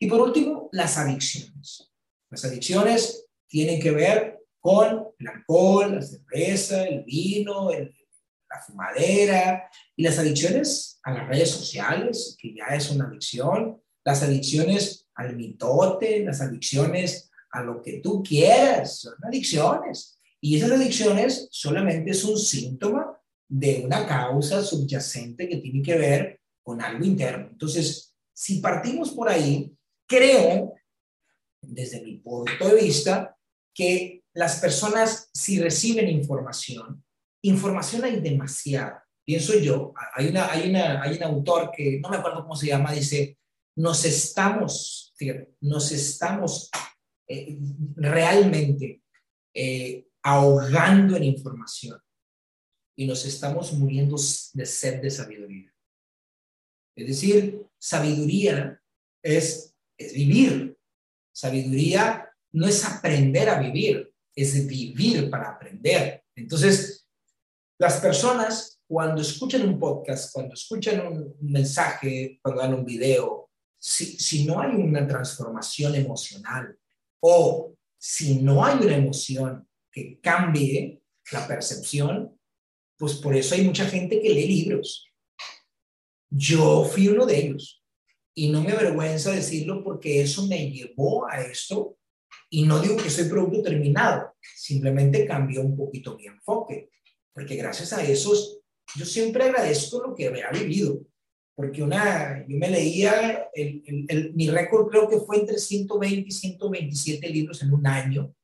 Y 0.00 0.08
por 0.08 0.20
último, 0.20 0.68
las 0.72 0.98
adicciones. 0.98 1.88
Las 2.30 2.44
adicciones 2.44 3.28
tienen 3.46 3.78
que 3.78 3.92
ver 3.92 4.41
con 4.62 5.08
el 5.18 5.28
alcohol, 5.28 5.96
la 5.96 6.02
cerveza, 6.02 6.84
el 6.84 7.02
vino, 7.02 7.70
la 7.72 8.62
fumadera 8.64 9.68
y 9.96 10.04
las 10.04 10.18
adicciones 10.18 11.00
a 11.02 11.12
las 11.12 11.28
redes 11.28 11.50
sociales, 11.50 12.36
que 12.38 12.54
ya 12.54 12.66
es 12.76 12.90
una 12.90 13.06
adicción, 13.06 13.82
las 14.04 14.22
adicciones 14.22 15.08
al 15.16 15.36
mitote, 15.36 16.24
las 16.24 16.40
adicciones 16.40 17.28
a 17.50 17.62
lo 17.62 17.82
que 17.82 17.94
tú 17.94 18.22
quieras, 18.22 19.00
son 19.00 19.14
adicciones. 19.24 20.20
Y 20.40 20.56
esas 20.56 20.70
adicciones 20.70 21.48
solamente 21.50 22.12
es 22.12 22.24
un 22.24 22.38
síntoma 22.38 23.18
de 23.48 23.82
una 23.84 24.06
causa 24.06 24.62
subyacente 24.62 25.48
que 25.48 25.56
tiene 25.56 25.82
que 25.82 25.96
ver 25.96 26.40
con 26.62 26.80
algo 26.80 27.04
interno. 27.04 27.48
Entonces, 27.50 28.14
si 28.32 28.60
partimos 28.60 29.10
por 29.10 29.28
ahí, 29.28 29.76
creo, 30.06 30.74
desde 31.60 32.00
mi 32.00 32.18
punto 32.18 32.68
de 32.68 32.80
vista, 32.80 33.36
que 33.74 34.21
las 34.34 34.60
personas, 34.60 35.30
si 35.32 35.60
reciben 35.60 36.08
información, 36.08 37.04
información 37.42 38.04
hay 38.04 38.20
demasiada. 38.20 39.04
Pienso 39.24 39.58
yo, 39.58 39.94
hay, 40.14 40.28
una, 40.28 40.50
hay, 40.50 40.70
una, 40.70 41.02
hay 41.02 41.16
un 41.16 41.22
autor 41.22 41.70
que 41.74 42.00
no 42.00 42.08
me 42.08 42.16
acuerdo 42.16 42.42
cómo 42.42 42.56
se 42.56 42.66
llama, 42.66 42.92
dice, 42.92 43.38
nos 43.76 44.04
estamos, 44.04 45.14
nos 45.60 45.92
estamos 45.92 46.70
eh, 47.28 47.58
realmente 47.94 49.02
eh, 49.54 50.06
ahogando 50.22 51.16
en 51.16 51.24
información 51.24 51.98
y 52.96 53.06
nos 53.06 53.24
estamos 53.24 53.72
muriendo 53.72 54.16
de 54.54 54.66
sed 54.66 55.00
de 55.00 55.10
sabiduría. 55.10 55.72
Es 56.96 57.06
decir, 57.06 57.66
sabiduría 57.78 58.80
es, 59.22 59.74
es 59.96 60.12
vivir. 60.12 60.76
Sabiduría 61.34 62.28
no 62.52 62.66
es 62.66 62.84
aprender 62.84 63.48
a 63.48 63.58
vivir, 63.58 64.11
es 64.34 64.66
vivir 64.66 65.28
para 65.30 65.50
aprender. 65.50 66.24
Entonces, 66.34 67.06
las 67.78 68.00
personas 68.00 68.80
cuando 68.86 69.22
escuchan 69.22 69.66
un 69.66 69.78
podcast, 69.78 70.32
cuando 70.32 70.54
escuchan 70.54 71.06
un 71.06 71.34
mensaje, 71.40 72.38
cuando 72.42 72.60
dan 72.60 72.74
un 72.74 72.84
video, 72.84 73.50
si, 73.78 74.18
si 74.18 74.44
no 74.44 74.60
hay 74.60 74.74
una 74.74 75.06
transformación 75.06 75.94
emocional 75.94 76.78
o 77.20 77.74
si 77.98 78.42
no 78.42 78.64
hay 78.64 78.76
una 78.84 78.96
emoción 78.96 79.66
que 79.90 80.20
cambie 80.20 81.02
la 81.30 81.46
percepción, 81.46 82.38
pues 82.98 83.14
por 83.14 83.34
eso 83.34 83.54
hay 83.54 83.64
mucha 83.64 83.86
gente 83.86 84.20
que 84.20 84.28
lee 84.28 84.46
libros. 84.46 85.08
Yo 86.30 86.84
fui 86.84 87.08
uno 87.08 87.26
de 87.26 87.38
ellos 87.38 87.82
y 88.34 88.50
no 88.50 88.62
me 88.62 88.72
avergüenza 88.72 89.32
decirlo 89.32 89.82
porque 89.82 90.20
eso 90.20 90.46
me 90.46 90.70
llevó 90.70 91.26
a 91.28 91.40
esto 91.40 91.96
y 92.54 92.64
no 92.64 92.80
digo 92.80 92.98
que 92.98 93.08
soy 93.08 93.30
producto 93.30 93.62
terminado, 93.62 94.34
simplemente 94.56 95.26
cambió 95.26 95.62
un 95.62 95.74
poquito 95.74 96.18
mi 96.18 96.26
enfoque, 96.26 96.90
porque 97.32 97.56
gracias 97.56 97.94
a 97.94 98.04
esos, 98.04 98.60
yo 98.94 99.06
siempre 99.06 99.44
agradezco 99.44 100.06
lo 100.06 100.14
que 100.14 100.28
había 100.28 100.50
vivido, 100.50 101.00
porque 101.54 101.82
una, 101.82 102.46
yo 102.46 102.58
me 102.58 102.68
leía, 102.68 103.48
el, 103.54 104.34
mi 104.34 104.50
récord 104.50 104.90
creo 104.90 105.08
que 105.08 105.16
fue 105.20 105.38
entre 105.38 105.58
120 105.58 106.28
y 106.28 106.30
127 106.30 107.26
libros 107.30 107.62
en 107.62 107.72
un 107.72 107.86
año, 107.86 108.34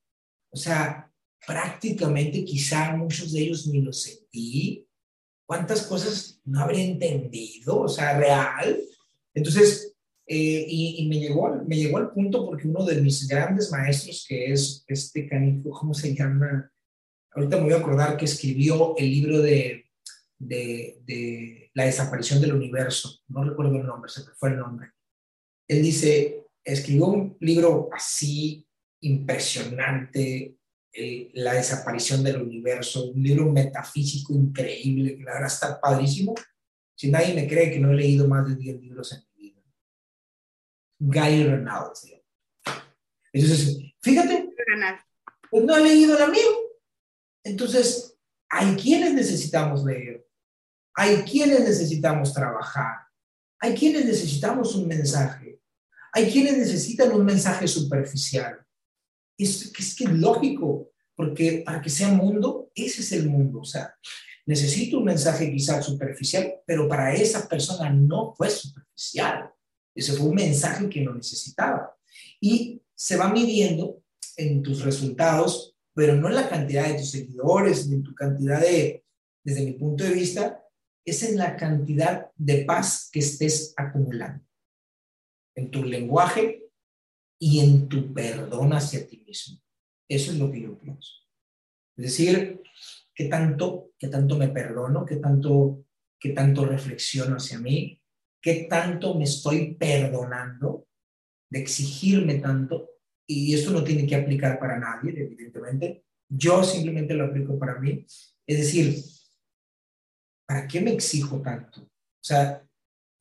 o 0.50 0.56
sea, 0.56 1.12
prácticamente 1.46 2.46
quizá 2.46 2.96
muchos 2.96 3.34
de 3.34 3.40
ellos 3.40 3.66
ni 3.66 3.82
los 3.82 4.00
sentí, 4.00 4.86
cuántas 5.44 5.82
cosas 5.82 6.40
no 6.46 6.61
habría 6.61 6.84
entendido, 6.84 7.80
o 7.80 7.88
sea, 7.88 8.18
real. 8.18 8.80
Entonces, 9.34 9.88
eh, 10.31 10.66
y, 10.68 11.09
me, 11.09 11.18
llegó, 11.18 11.51
me 11.66 11.76
llegó 11.76 11.97
al 11.97 12.11
punto 12.11 12.45
porque 12.45 12.68
uno 12.68 12.85
de 12.85 13.01
mis 13.01 13.26
grandes 13.26 13.72
maestros, 13.72 14.26
que 14.29 14.53
es 14.53 14.85
este 14.87 15.26
canijo, 15.26 15.70
¿cómo 15.70 15.95
se 15.95 16.14
llama? 16.14 16.70
Ahorita 17.33 17.57
me 17.57 17.62
voy 17.62 17.72
a 17.72 17.79
acordar 17.79 18.18
que 18.18 18.26
escribió 18.26 18.95
el 18.99 19.11
libro 19.11 19.41
de, 19.41 19.87
de, 20.39 21.01
de 21.07 21.70
La 21.72 21.87
desaparición 21.87 22.43
del 22.43 22.53
universo. 22.53 23.20
No 23.29 23.43
recuerdo 23.43 23.76
el 23.76 23.87
nombre, 23.87 24.11
se 24.11 24.20
me 24.20 24.35
fue 24.37 24.51
el 24.51 24.59
nombre. 24.59 24.91
Él 25.66 25.83
dice, 25.83 26.45
escribió 26.62 27.07
un 27.07 27.37
libro 27.41 27.89
así 27.91 28.68
impresionante, 29.01 30.57
La 31.35 31.55
desaparición 31.55 32.22
del 32.22 32.43
universo, 32.43 33.12
un 33.12 33.22
libro 33.22 33.51
metafísico 33.51 34.35
increíble, 34.35 35.16
que 35.16 35.24
la 35.24 35.33
verdad 35.33 35.49
está 35.49 35.81
padrísimo. 35.81 36.35
Si 36.95 37.11
nadie 37.11 37.33
me 37.33 37.49
cree 37.49 37.70
que 37.70 37.79
no 37.79 37.93
he 37.93 37.97
leído 37.97 38.29
más 38.29 38.47
de 38.47 38.57
10 38.57 38.81
libros 38.83 39.12
en. 39.12 39.28
Guy 40.99 41.44
Renaud. 41.44 41.92
Entonces, 43.32 43.78
fíjate, 44.01 44.51
pues 45.51 45.64
no 45.64 45.76
he 45.76 45.82
leído 45.82 46.16
el 46.16 46.22
amigo. 46.22 46.68
Entonces, 47.44 48.16
hay 48.51 48.74
quienes 48.76 49.14
necesitamos 49.14 49.84
leer, 49.84 50.26
hay 50.94 51.22
quienes 51.22 51.61
necesitamos 51.61 52.32
trabajar, 52.32 53.07
hay 53.61 53.74
quienes 53.74 54.05
necesitamos 54.05 54.74
un 54.74 54.88
mensaje, 54.88 55.61
hay 56.12 56.30
quienes 56.30 56.57
necesitan 56.59 57.12
un 57.12 57.24
mensaje 57.24 57.68
superficial. 57.68 58.64
Es, 59.38 59.72
es 59.78 59.94
que 59.94 60.05
es 60.05 60.12
lógico, 60.12 60.92
porque 61.14 61.62
para 61.64 61.80
que 61.80 61.90
sea 61.90 62.09
mundo, 62.09 62.70
ese 62.74 63.03
es 63.03 63.12
el 63.12 63.28
mundo. 63.28 63.61
O 63.61 63.64
sea, 63.64 63.94
necesito 64.46 64.99
un 64.99 65.05
mensaje 65.05 65.51
quizás 65.51 65.84
superficial, 65.84 66.55
pero 66.66 66.88
para 66.88 67.14
esa 67.14 67.49
persona 67.49 67.90
no 67.90 68.34
fue 68.34 68.51
superficial. 68.51 69.53
Ese 69.99 70.12
fue 70.12 70.28
un 70.28 70.36
mensaje 70.36 70.88
que 70.88 71.01
no 71.01 71.12
necesitaba. 71.12 71.92
Y 72.40 72.80
se 72.94 73.16
va 73.16 73.32
midiendo 73.32 74.05
en 74.36 74.62
tus 74.62 74.84
resultados, 74.84 75.76
pero 75.92 76.14
no 76.14 76.28
en 76.28 76.36
la 76.36 76.49
cantidad 76.49 76.86
de 76.86 76.99
tus 76.99 77.11
seguidores, 77.11 77.88
ni 77.88 77.96
en 77.96 78.05
tu 78.05 78.14
cantidad 78.14 78.61
de, 78.61 79.05
desde 79.42 79.64
mi 79.64 79.72
punto 79.72 80.05
de 80.05 80.12
vista, 80.12 80.62
es 81.05 81.24
en 81.24 81.36
la 81.36 81.57
cantidad 81.57 82.30
de 82.36 82.64
paz 82.64 83.09
que 83.11 83.18
estés 83.18 83.74
acumulando, 83.76 84.44
en 85.57 85.68
tu 85.72 85.82
lenguaje 85.82 86.70
y 87.40 87.59
en 87.59 87.88
tu 87.88 88.14
perdón 88.14 88.74
hacia 88.74 89.05
ti 89.05 89.24
mismo. 89.26 89.61
Eso 90.09 90.30
es 90.30 90.38
lo 90.38 90.53
que 90.53 90.62
yo 90.62 90.78
pienso. 90.78 91.12
Es 91.96 92.05
decir, 92.05 92.62
¿qué 93.12 93.24
tanto, 93.24 93.90
qué 93.99 94.07
tanto 94.07 94.38
me 94.38 94.46
perdono? 94.46 95.05
¿Qué 95.05 95.16
tanto, 95.16 95.84
qué 96.20 96.28
tanto 96.28 96.66
reflexiono 96.66 97.34
hacia 97.34 97.59
mí? 97.59 98.01
¿Qué 98.41 98.66
tanto 98.68 99.14
me 99.14 99.24
estoy 99.24 99.74
perdonando 99.74 100.86
de 101.51 101.61
exigirme 101.61 102.36
tanto? 102.36 102.91
Y 103.26 103.55
esto 103.55 103.70
no 103.72 103.84
tiene 103.84 104.07
que 104.07 104.16
aplicar 104.16 104.59
para 104.59 104.78
nadie, 104.78 105.11
evidentemente. 105.22 106.05
Yo 106.28 106.62
simplemente 106.62 107.14
lo 107.14 107.26
aplico 107.26 107.59
para 107.59 107.78
mí. 107.78 108.07
Es 108.47 108.59
decir, 108.59 109.03
¿para 110.47 110.66
qué 110.66 110.80
me 110.80 110.93
exijo 110.93 111.43
tanto? 111.43 111.82
O 111.82 112.24
sea, 112.24 112.64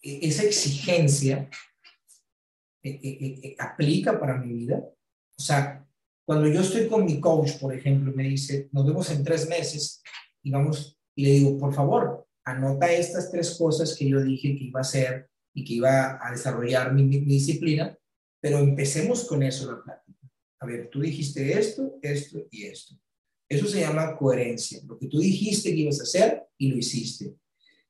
e, 0.02 0.28
esa 0.28 0.44
exigencia 0.44 1.50
e, 2.84 2.90
e, 3.04 3.56
aplica 3.60 4.20
para 4.20 4.38
mi 4.38 4.54
vida. 4.54 4.78
O 4.78 5.42
sea, 5.42 5.86
cuando 6.26 6.48
yo 6.48 6.62
estoy 6.62 6.88
con 6.88 7.06
mi 7.06 7.20
coach, 7.20 7.58
por 7.60 7.74
ejemplo, 7.74 8.14
me 8.14 8.24
dice, 8.24 8.70
nos 8.72 8.86
vemos 8.86 9.10
en 9.12 9.24
tres 9.24 9.48
meses 9.48 10.02
y 10.44 10.52
vamos, 10.52 10.98
y 11.16 11.24
le 11.24 11.32
digo, 11.32 11.58
por 11.58 11.74
favor, 11.74 12.27
anota 12.48 12.92
estas 12.92 13.30
tres 13.30 13.56
cosas 13.58 13.94
que 13.94 14.08
yo 14.08 14.24
dije 14.24 14.56
que 14.58 14.64
iba 14.64 14.80
a 14.80 14.82
hacer 14.82 15.30
y 15.54 15.66
que 15.66 15.74
iba 15.74 16.18
a 16.22 16.32
desarrollar 16.32 16.94
mi, 16.94 17.04
mi 17.04 17.20
disciplina, 17.20 17.98
pero 18.40 18.60
empecemos 18.60 19.26
con 19.26 19.44
eso 19.44 19.70
la 19.70 19.84
plática. 19.84 20.32
A 20.60 20.66
ver, 20.66 20.90
tú 20.90 21.02
dijiste 21.02 21.60
esto, 21.60 22.00
esto 22.02 22.48
y 22.50 22.66
esto. 22.66 22.96
Eso 23.50 23.68
se 23.68 23.82
llama 23.82 24.16
coherencia. 24.16 24.82
Lo 24.86 24.98
que 24.98 25.08
tú 25.08 25.20
dijiste 25.20 25.72
que 25.72 25.82
ibas 25.82 26.00
a 26.00 26.04
hacer 26.04 26.44
y 26.58 26.70
lo 26.70 26.78
hiciste. 26.78 27.36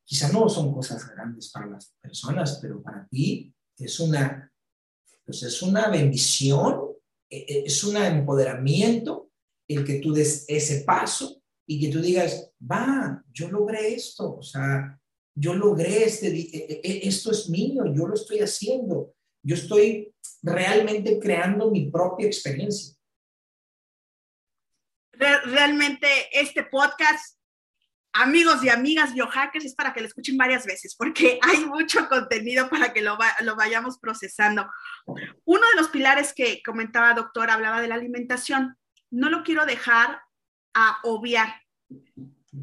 Quizá 0.03 0.31
no 0.31 0.49
son 0.49 0.73
cosas 0.73 1.07
grandes 1.07 1.49
para 1.49 1.67
las 1.67 1.93
personas, 2.01 2.57
pero 2.61 2.81
para 2.81 3.07
ti 3.07 3.53
es 3.77 3.99
una, 3.99 4.51
pues 5.23 5.43
es 5.43 5.61
una 5.61 5.89
bendición, 5.89 6.81
e, 7.29 7.37
e, 7.37 7.63
es 7.65 7.83
un 7.83 7.97
empoderamiento 7.97 9.29
el 9.67 9.83
que 9.83 9.99
tú 9.99 10.13
des 10.13 10.45
ese 10.47 10.81
paso 10.81 11.43
y 11.67 11.79
que 11.79 11.91
tú 11.91 12.01
digas, 12.01 12.51
va, 12.59 13.23
yo 13.31 13.51
logré 13.51 13.93
esto, 13.93 14.37
o 14.37 14.41
sea, 14.41 14.99
yo 15.35 15.53
logré 15.53 16.05
este, 16.05 16.27
e, 16.29 17.07
esto 17.07 17.31
es 17.31 17.49
mío, 17.49 17.83
yo 17.93 18.07
lo 18.07 18.15
estoy 18.15 18.39
haciendo, 18.39 19.13
yo 19.43 19.55
estoy 19.55 20.13
realmente 20.41 21.19
creando 21.19 21.69
mi 21.69 21.91
propia 21.91 22.27
experiencia 22.27 22.97
realmente 25.17 26.07
este 26.31 26.63
podcast, 26.63 27.37
amigos 28.13 28.63
y 28.63 28.69
amigas 28.69 29.13
biohackers, 29.13 29.65
es 29.65 29.75
para 29.75 29.93
que 29.93 30.01
lo 30.01 30.07
escuchen 30.07 30.37
varias 30.37 30.65
veces, 30.65 30.95
porque 30.95 31.39
hay 31.43 31.65
mucho 31.65 32.07
contenido 32.07 32.69
para 32.69 32.93
que 32.93 33.01
lo, 33.01 33.17
lo 33.41 33.55
vayamos 33.55 33.97
procesando. 33.99 34.69
Uno 35.45 35.61
de 35.69 35.75
los 35.75 35.89
pilares 35.89 36.33
que 36.33 36.61
comentaba 36.63 37.13
doctor 37.13 37.49
hablaba 37.49 37.81
de 37.81 37.87
la 37.87 37.95
alimentación. 37.95 38.77
No 39.09 39.29
lo 39.29 39.43
quiero 39.43 39.65
dejar 39.65 40.21
a 40.77 40.99
obviar. 41.03 41.55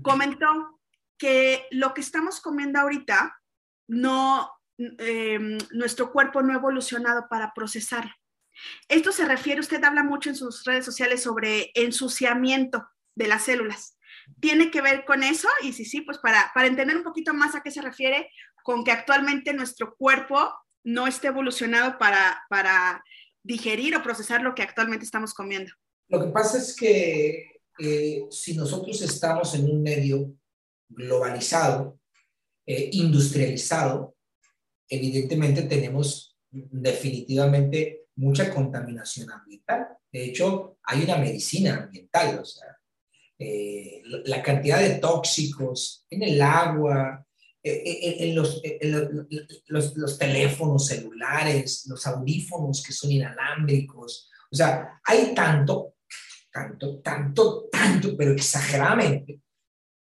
Comentó 0.03 0.81
que 1.19 1.67
lo 1.73 1.95
que 1.95 2.01
estamos 2.01 2.41
comiendo 2.41 2.79
ahorita 2.79 3.37
no, 3.89 4.51
em, 4.79 5.59
nuestro 5.73 6.13
cuerpo 6.13 6.41
no 6.41 6.53
ha 6.53 6.57
evolucionado 6.57 7.27
para 7.29 7.53
procesarlo. 7.55 8.13
Esto 8.89 9.11
se 9.11 9.25
refiere, 9.25 9.61
usted 9.61 9.83
habla 9.83 10.05
mucho 10.05 10.31
en 10.31 10.37
sus 10.37 10.65
redes 10.65 10.85
sociales 10.85 11.23
sobre 11.25 11.73
ensuciamiento 11.75 12.87
de 13.17 13.27
las 13.27 13.43
células. 13.43 13.99
¿Tiene 14.41 14.71
que 14.71 14.81
ver 14.81 15.05
con 15.05 15.25
eso? 15.25 15.49
Y 15.63 15.73
si 15.73 15.85
sí, 15.85 16.01
pues 16.03 16.19
para, 16.19 16.53
para 16.55 16.69
entender 16.69 16.97
un 16.97 17.03
poquito 17.03 17.35
más 17.35 17.57
a 17.57 17.63
qué 17.63 17.73
se 17.73 17.83
refiere 17.83 18.31
con 18.63 18.85
que 18.85 18.93
actualmente 18.93 19.53
nuestro 19.53 19.97
cuerpo 19.97 20.55
no 20.85 21.09
esté 21.09 21.29
evolucionado 21.29 21.99
para, 21.99 22.45
para 22.49 23.03
digerir 23.43 23.97
o 23.97 24.03
procesar 24.03 24.41
lo 24.43 24.55
que 24.55 24.63
actualmente 24.63 25.05
estamos 25.05 25.35
comiendo. 25.35 25.73
Lo 26.09 26.21
que 26.21 26.31
pasa 26.31 26.59
es 26.59 26.77
que 26.77 27.54
eh, 27.79 28.27
si 28.31 28.57
nosotros 28.57 29.01
estamos 29.03 29.55
en 29.55 29.69
un 29.69 29.83
medio 29.83 30.35
globalizado, 30.89 31.99
eh, 32.67 32.91
industrializado, 32.93 34.17
evidentemente 34.89 35.63
tenemos 35.63 36.37
definitivamente 36.51 38.07
mucha 38.17 38.55
contaminación 38.55 39.31
ambiental. 39.31 39.89
De 40.13 40.25
hecho, 40.25 40.79
hay 40.85 41.03
una 41.03 41.17
medicina 41.17 41.85
ambiental, 41.85 42.39
o 42.39 42.45
sea, 42.45 42.79
eh, 43.39 44.01
la 44.05 44.43
cantidad 44.43 44.79
de 44.79 44.99
tóxicos 44.99 46.07
en 46.09 46.23
el 46.23 46.41
agua, 46.41 47.27
en, 47.67 48.37
los, 48.37 48.63
los, 49.69 49.97
los, 49.97 50.19
teléfonos 50.19 50.87
celulares, 50.87 51.87
los 51.89 52.07
audífonos 52.07 52.83
que 52.83 52.93
son 52.93 53.11
inalámbricos. 53.11 54.31
O 54.53 54.55
sea, 54.55 55.01
hay 55.03 55.35
tanto, 55.35 55.94
tanto, 56.55 57.01
tanto, 57.01 57.69
tanto, 57.69 58.17
pero 58.17 58.31
exageradamente. 58.31 59.41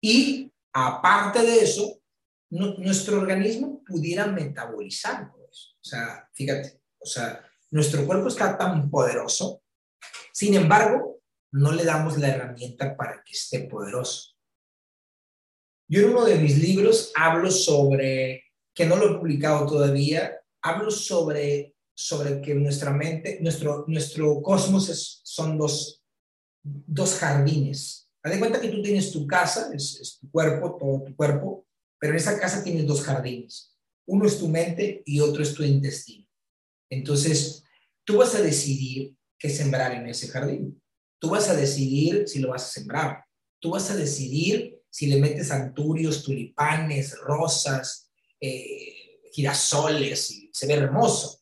Y 0.03 0.51
aparte 0.73 1.43
de 1.43 1.61
eso, 1.61 2.01
nuestro 2.49 3.21
organismo 3.21 3.85
pudiera 3.85 4.27
metabolizar 4.27 5.31
todo 5.31 5.47
eso. 5.53 5.75
O 5.75 5.85
sea, 5.85 6.27
fíjate, 6.33 6.81
o 6.99 7.07
sea, 7.07 7.45
nuestro 7.71 8.07
cuerpo 8.07 8.29
está 8.29 8.57
tan 8.57 8.89
poderoso, 8.89 9.63
sin 10.33 10.55
embargo, 10.55 11.21
no 11.53 11.73
le 11.73 11.85
damos 11.85 12.17
la 12.17 12.29
herramienta 12.29 12.97
para 12.97 13.23
que 13.23 13.33
esté 13.33 13.61
poderoso. 13.61 14.35
Yo 15.87 16.01
en 16.01 16.11
uno 16.11 16.25
de 16.25 16.37
mis 16.37 16.59
libros 16.59 17.13
hablo 17.15 17.51
sobre, 17.51 18.45
que 18.75 18.87
no 18.87 18.97
lo 18.97 19.11
he 19.11 19.19
publicado 19.19 19.67
todavía, 19.67 20.41
hablo 20.63 20.91
sobre, 20.91 21.75
sobre 21.95 22.41
que 22.41 22.55
nuestra 22.55 22.91
mente, 22.91 23.39
nuestro, 23.43 23.85
nuestro 23.87 24.41
cosmos 24.41 24.89
es, 24.89 25.21
son 25.25 25.59
dos, 25.59 25.98
dos 26.63 27.15
jardines. 27.15 28.09
Haz 28.23 28.33
de 28.33 28.39
cuenta 28.39 28.61
que 28.61 28.69
tú 28.69 28.83
tienes 28.83 29.13
tu 29.13 29.27
casa, 29.27 29.71
es, 29.75 30.19
tu 30.21 30.31
cuerpo, 30.31 30.77
todo 30.79 31.05
tu 31.05 31.17
cuerpo, 31.17 31.67
pero 31.99 32.13
en 32.13 32.19
esa 32.19 32.39
casa 32.39 32.63
tienes 32.63 32.87
dos 32.87 33.03
jardines. 33.03 33.77
Uno 34.07 34.27
es 34.27 34.39
tu 34.39 34.49
mente 34.49 35.03
y 35.05 35.21
otro 35.21 35.43
es 35.43 35.55
tu 35.55 35.63
intestino. 35.63 36.27
Entonces, 36.91 37.65
tú 38.05 38.19
vas 38.19 38.35
a 38.35 38.43
decidir 38.43 39.15
qué 39.39 39.51
sembrar 39.51 39.93
en 39.93 40.09
ese 40.09 40.29
jardín. 40.29 40.81
Tú 41.21 41.31
vas 41.31 41.49
a 41.49 41.57
decidir 41.57 42.27
si 42.27 42.39
lo 42.39 42.51
vas 42.51 42.65
a 42.65 42.71
sembrar. 42.71 43.25
Tú 43.61 43.71
vas 43.71 43.91
a 43.91 43.97
decidir 43.97 44.81
si 44.91 45.07
le 45.07 45.21
metes 45.21 45.51
anturios, 45.51 46.23
tulipanes, 46.23 47.19
rosas, 47.19 48.11
eh, 48.41 49.21
girasoles, 49.33 50.49
se 50.53 50.67
ve 50.67 50.75
hermoso. 50.75 51.41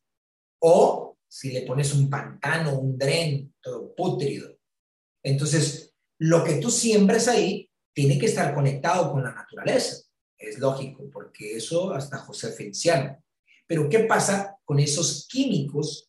O 0.60 1.16
si 1.28 1.52
le 1.52 1.62
pones 1.62 1.94
un 1.94 2.08
pantano, 2.10 2.78
un 2.78 2.98
dren, 2.98 3.54
todo 3.60 3.94
pútrido. 3.94 4.55
Entonces, 5.26 5.92
lo 6.20 6.44
que 6.44 6.54
tú 6.54 6.70
siembres 6.70 7.26
ahí 7.26 7.68
tiene 7.92 8.16
que 8.16 8.26
estar 8.26 8.54
conectado 8.54 9.10
con 9.10 9.24
la 9.24 9.34
naturaleza. 9.34 10.04
Es 10.38 10.58
lógico, 10.60 11.10
porque 11.12 11.56
eso 11.56 11.92
hasta 11.92 12.18
José 12.18 12.52
Feliciano. 12.52 13.20
Pero 13.66 13.88
¿qué 13.88 14.00
pasa 14.00 14.56
con 14.64 14.78
esos 14.78 15.26
químicos? 15.28 16.08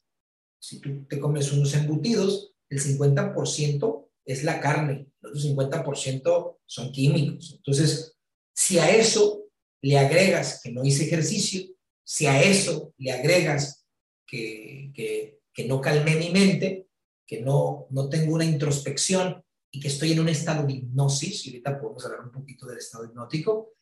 Si 0.60 0.80
tú 0.80 1.08
te 1.08 1.20
comes 1.20 1.52
unos 1.52 1.74
embutidos, 1.74 2.54
el 2.70 2.80
50% 2.80 4.08
es 4.26 4.44
la 4.44 4.60
carne, 4.60 5.08
el 5.24 5.30
otro 5.30 5.42
50% 5.42 6.58
son 6.68 6.92
químicos. 6.92 7.56
Entonces, 7.58 8.16
si 8.54 8.78
a 8.78 8.92
eso 8.92 9.46
le 9.82 9.98
agregas 9.98 10.62
que 10.62 10.72
no 10.72 10.86
hice 10.86 11.06
ejercicio, 11.06 11.66
si 12.04 12.28
a 12.28 12.40
eso 12.44 12.94
le 13.00 13.14
agregas 13.14 13.84
que, 14.28 14.92
que, 14.94 15.40
que 15.52 15.66
no 15.66 15.82
calmé 15.82 16.18
mi 16.18 16.30
mente, 16.30 16.87
que 17.28 17.42
no, 17.42 17.88
no 17.92 18.10
tengo 18.10 18.34
una 18.34 18.46
introspección 18.46 19.44
y 19.70 19.80
que 19.82 19.90
estoy 19.90 20.14
en 20.14 20.22
un 20.22 20.30
estado 20.30 20.66
de 20.66 20.74
hipnosis, 20.74 21.46
y 21.46 21.50
ahorita 21.50 21.80
podemos 21.80 22.06
hablar 22.06 22.22
un 22.22 22.32
poquito 22.32 22.66
del 22.66 22.78
estado 22.78 23.06
hipnótico, 23.06 23.74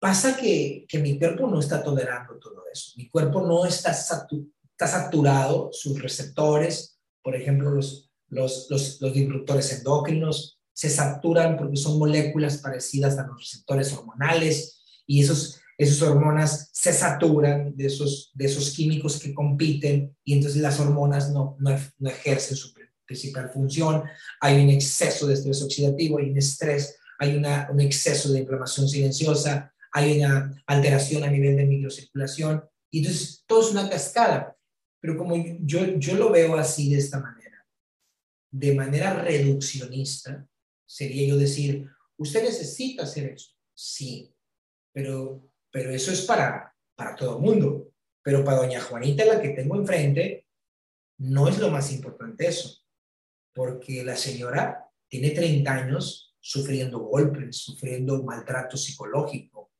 pasa 0.00 0.36
que, 0.36 0.84
que 0.88 0.98
mi 0.98 1.18
cuerpo 1.18 1.46
no 1.46 1.60
está 1.60 1.82
tolerando 1.82 2.38
todo 2.38 2.64
eso. 2.72 2.92
Mi 2.96 3.08
cuerpo 3.08 3.40
no 3.42 3.64
está, 3.64 3.92
está 3.92 4.86
saturado, 4.86 5.70
sus 5.72 6.02
receptores, 6.02 6.98
por 7.22 7.36
ejemplo, 7.36 7.70
los, 7.70 8.10
los, 8.28 8.66
los, 8.70 9.00
los 9.00 9.12
disruptores 9.12 9.72
endócrinos 9.72 10.58
se 10.72 10.90
saturan 10.90 11.56
porque 11.56 11.76
son 11.76 11.98
moléculas 11.98 12.58
parecidas 12.58 13.18
a 13.18 13.26
los 13.26 13.40
receptores 13.40 13.92
hormonales 13.92 15.02
y 15.06 15.22
esos, 15.22 15.60
esas 15.78 16.02
hormonas 16.02 16.70
se 16.72 16.92
saturan 16.92 17.76
de 17.76 17.86
esos, 17.86 18.32
de 18.34 18.46
esos 18.46 18.70
químicos 18.70 19.20
que 19.20 19.32
compiten 19.32 20.16
y 20.24 20.34
entonces 20.34 20.60
las 20.60 20.80
hormonas 20.80 21.32
no, 21.32 21.56
no, 21.60 21.78
no 21.98 22.10
ejercen 22.10 22.56
su 22.56 22.74
principal 23.06 23.50
función. 23.50 24.02
Hay 24.40 24.62
un 24.62 24.70
exceso 24.70 25.26
de 25.28 25.34
estrés 25.34 25.62
oxidativo, 25.62 26.18
hay 26.18 26.30
un 26.30 26.38
estrés, 26.38 26.98
hay 27.20 27.36
una, 27.36 27.68
un 27.70 27.80
exceso 27.80 28.32
de 28.32 28.40
inflamación 28.40 28.88
silenciosa, 28.88 29.72
hay 29.92 30.18
una 30.18 30.62
alteración 30.66 31.22
a 31.22 31.30
nivel 31.30 31.56
de 31.56 31.66
microcirculación 31.66 32.64
y 32.90 32.98
entonces 32.98 33.44
todo 33.46 33.62
es 33.62 33.70
una 33.70 33.88
cascada. 33.88 34.56
Pero 35.00 35.16
como 35.16 35.36
yo, 35.60 35.96
yo 35.96 36.16
lo 36.16 36.30
veo 36.30 36.56
así 36.56 36.90
de 36.90 36.98
esta 36.98 37.20
manera, 37.20 37.64
de 38.50 38.74
manera 38.74 39.14
reduccionista, 39.22 40.44
sería 40.84 41.28
yo 41.28 41.36
decir, 41.36 41.88
usted 42.16 42.42
necesita 42.42 43.04
hacer 43.04 43.30
eso. 43.30 43.52
Sí, 43.74 44.34
pero, 44.92 45.47
pero 45.70 45.90
eso 45.90 46.12
es 46.12 46.22
para, 46.22 46.74
para 46.94 47.14
todo 47.14 47.36
el 47.36 47.42
mundo. 47.42 47.92
Pero 48.22 48.44
para 48.44 48.58
doña 48.58 48.80
Juanita, 48.80 49.24
la 49.24 49.40
que 49.40 49.50
tengo 49.50 49.76
enfrente, 49.76 50.46
no 51.18 51.48
es 51.48 51.58
lo 51.58 51.70
más 51.70 51.92
importante 51.92 52.46
eso. 52.46 52.82
Porque 53.54 54.04
la 54.04 54.16
señora 54.16 54.88
tiene 55.08 55.30
30 55.30 55.72
años 55.72 56.36
sufriendo 56.40 57.00
golpes, 57.00 57.56
sufriendo 57.56 58.22
maltrato 58.22 58.76
psicológico. 58.76 59.72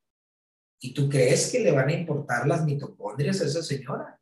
¿Y 0.80 0.94
tú 0.94 1.08
crees 1.08 1.50
que 1.50 1.60
le 1.60 1.72
van 1.72 1.88
a 1.88 1.94
importar 1.94 2.46
las 2.46 2.64
mitocondrias 2.64 3.40
a 3.40 3.46
esa 3.46 3.62
señora? 3.62 4.20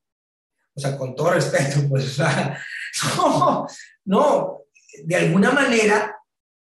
O 0.75 0.81
sea, 0.81 0.97
con 0.97 1.15
todo 1.15 1.33
respeto, 1.33 1.89
pues, 1.89 2.19
no, 3.17 3.67
no, 4.05 4.63
de 5.05 5.17
alguna 5.17 5.53
manera 5.53 6.16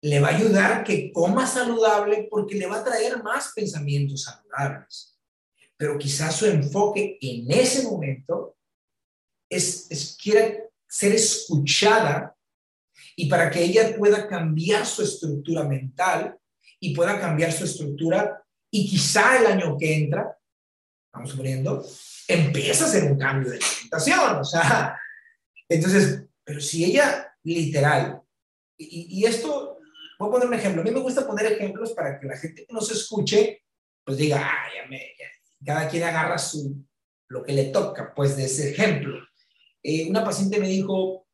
le 0.01 0.21
va 0.21 0.29
a 0.29 0.37
ayudar 0.37 0.85
que 0.85 1.13
coma 1.13 1.47
saludable 1.47 2.29
porque 2.31 2.55
le 2.55 2.67
va 2.67 2.79
a 2.79 2.85
traer 2.85 3.23
más 3.23 3.53
pensamientos 3.55 4.23
saludables. 4.23 5.19
Pero 5.77 5.99
quizás 5.99 6.37
su 6.37 6.47
enfoque 6.47 7.19
en 7.21 7.51
ese 7.51 7.83
momento 7.83 8.57
es, 9.49 9.91
es 9.91 10.17
quiere 10.21 10.71
ser 10.89 11.13
escuchada 11.13 12.35
y 13.17 13.29
para 13.29 13.51
que 13.51 13.63
ella 13.63 13.97
pueda 13.97 14.29
cambiar 14.29 14.87
su 14.87 15.03
estructura 15.03 15.65
mental 15.65 16.39
y 16.81 16.95
pueda 16.95 17.21
cambiar 17.21 17.53
su 17.53 17.65
estructura 17.65 18.43
y 18.71 18.89
quizá 18.89 19.39
el 19.39 19.47
año 19.47 19.77
que 19.79 19.97
entra, 19.97 20.39
vamos 21.13 21.31
suponiendo, 21.31 21.85
empieza 22.27 22.85
a 22.85 22.89
hacer 22.89 23.11
un 23.11 23.19
cambio 23.19 23.51
de 23.51 23.57
alimentación. 23.57 24.37
O 24.37 24.45
sea, 24.45 24.99
entonces, 25.69 26.25
pero 26.45 26.61
si 26.61 26.85
ella 26.85 27.35
literal, 27.43 28.23
y, 28.77 29.25
esto, 29.25 29.78
voy 30.19 30.29
a 30.29 30.33
poner 30.33 30.49
un 30.49 30.55
ejemplo, 30.55 30.83
a 30.83 30.85
mí 30.85 30.91
me 30.91 31.01
gusta 31.01 31.27
poner 31.27 31.53
ejemplos 31.53 31.93
para 31.93 32.19
que 32.19 32.27
la 32.27 32.37
gente 32.37 32.67
que 32.67 32.73
nos 32.73 32.91
escuche, 32.91 33.63
pues 34.05 34.19
diga, 34.19 34.41
ah, 34.43 34.69
ya 34.75 34.89
me, 34.89 35.01
cada 35.65 35.89
quien 35.89 36.05
agarra 36.05 36.39
su, 36.39 36.85
lo 37.29 37.43
que 37.43 37.53
le 37.53 37.67
toca, 37.67 38.13
pues 38.15 38.37
de 38.37 38.45
ese 38.45 38.71
ejemplo. 38.71 39.19
Eh, 39.83 40.09
una 40.09 40.25
paciente 40.25 40.59
me 40.59 40.69
dijo, 40.69 41.27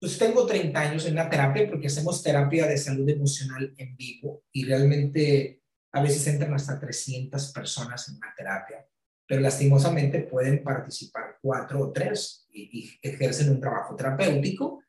pues 0.00 0.18
tengo 0.18 0.46
30 0.46 0.80
años 0.80 1.06
en 1.06 1.14
la 1.14 1.28
terapia 1.28 1.68
porque 1.68 1.86
hacemos 1.86 2.22
terapia 2.22 2.66
de 2.66 2.78
salud 2.78 3.08
emocional 3.08 3.74
en 3.76 3.96
vivo 3.96 4.44
y 4.52 4.64
realmente 4.64 5.62
a 5.92 6.02
veces 6.02 6.26
entran 6.26 6.54
hasta 6.54 6.80
300 6.80 7.52
personas 7.52 8.08
en 8.08 8.18
la 8.20 8.34
terapia 8.36 8.86
pero 9.30 9.42
lastimosamente 9.42 10.22
pueden 10.22 10.60
participar 10.64 11.38
cuatro 11.40 11.82
o 11.82 11.92
tres 11.92 12.48
y, 12.52 12.98
ejercen 13.00 13.50
un 13.50 13.60
trabajo 13.60 13.94
terapéutico, 13.94 14.82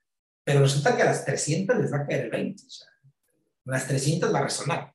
pero 0.43 0.61
resulta 0.61 0.95
que 0.95 1.03
a 1.03 1.05
las 1.05 1.24
300 1.24 1.78
les 1.78 1.93
va 1.93 1.97
a 1.97 2.07
caer 2.07 2.26
el 2.26 2.32
20, 2.32 2.65
o 2.65 2.69
sea, 2.72 2.88
las 3.66 3.88
300 3.88 4.34
va 4.34 4.39
a 4.39 4.43
resonar. 4.43 4.93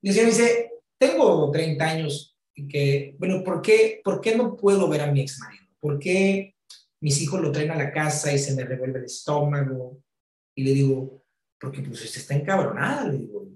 Y 0.00 0.10
el 0.10 0.16
me 0.16 0.30
dice, 0.30 0.72
tengo 0.98 1.50
30 1.50 1.84
años 1.84 2.36
y 2.54 2.68
que, 2.68 3.16
bueno, 3.18 3.42
¿por 3.42 3.62
qué, 3.62 4.00
¿por 4.04 4.20
qué 4.20 4.36
no 4.36 4.56
puedo 4.56 4.88
ver 4.88 5.02
a 5.02 5.10
mi 5.10 5.20
ex 5.20 5.38
marido? 5.40 5.66
¿Por 5.80 5.98
qué 5.98 6.54
mis 7.00 7.20
hijos 7.20 7.40
lo 7.40 7.50
traen 7.50 7.70
a 7.70 7.76
la 7.76 7.92
casa 7.92 8.32
y 8.32 8.38
se 8.38 8.54
me 8.54 8.64
revuelve 8.64 9.00
el 9.00 9.06
estómago? 9.06 10.02
Y 10.54 10.64
le 10.64 10.70
digo, 10.72 11.24
porque 11.58 11.82
pues 11.82 12.04
usted 12.04 12.20
está 12.20 12.34
encabronada, 12.34 13.08
le 13.08 13.18
digo, 13.18 13.48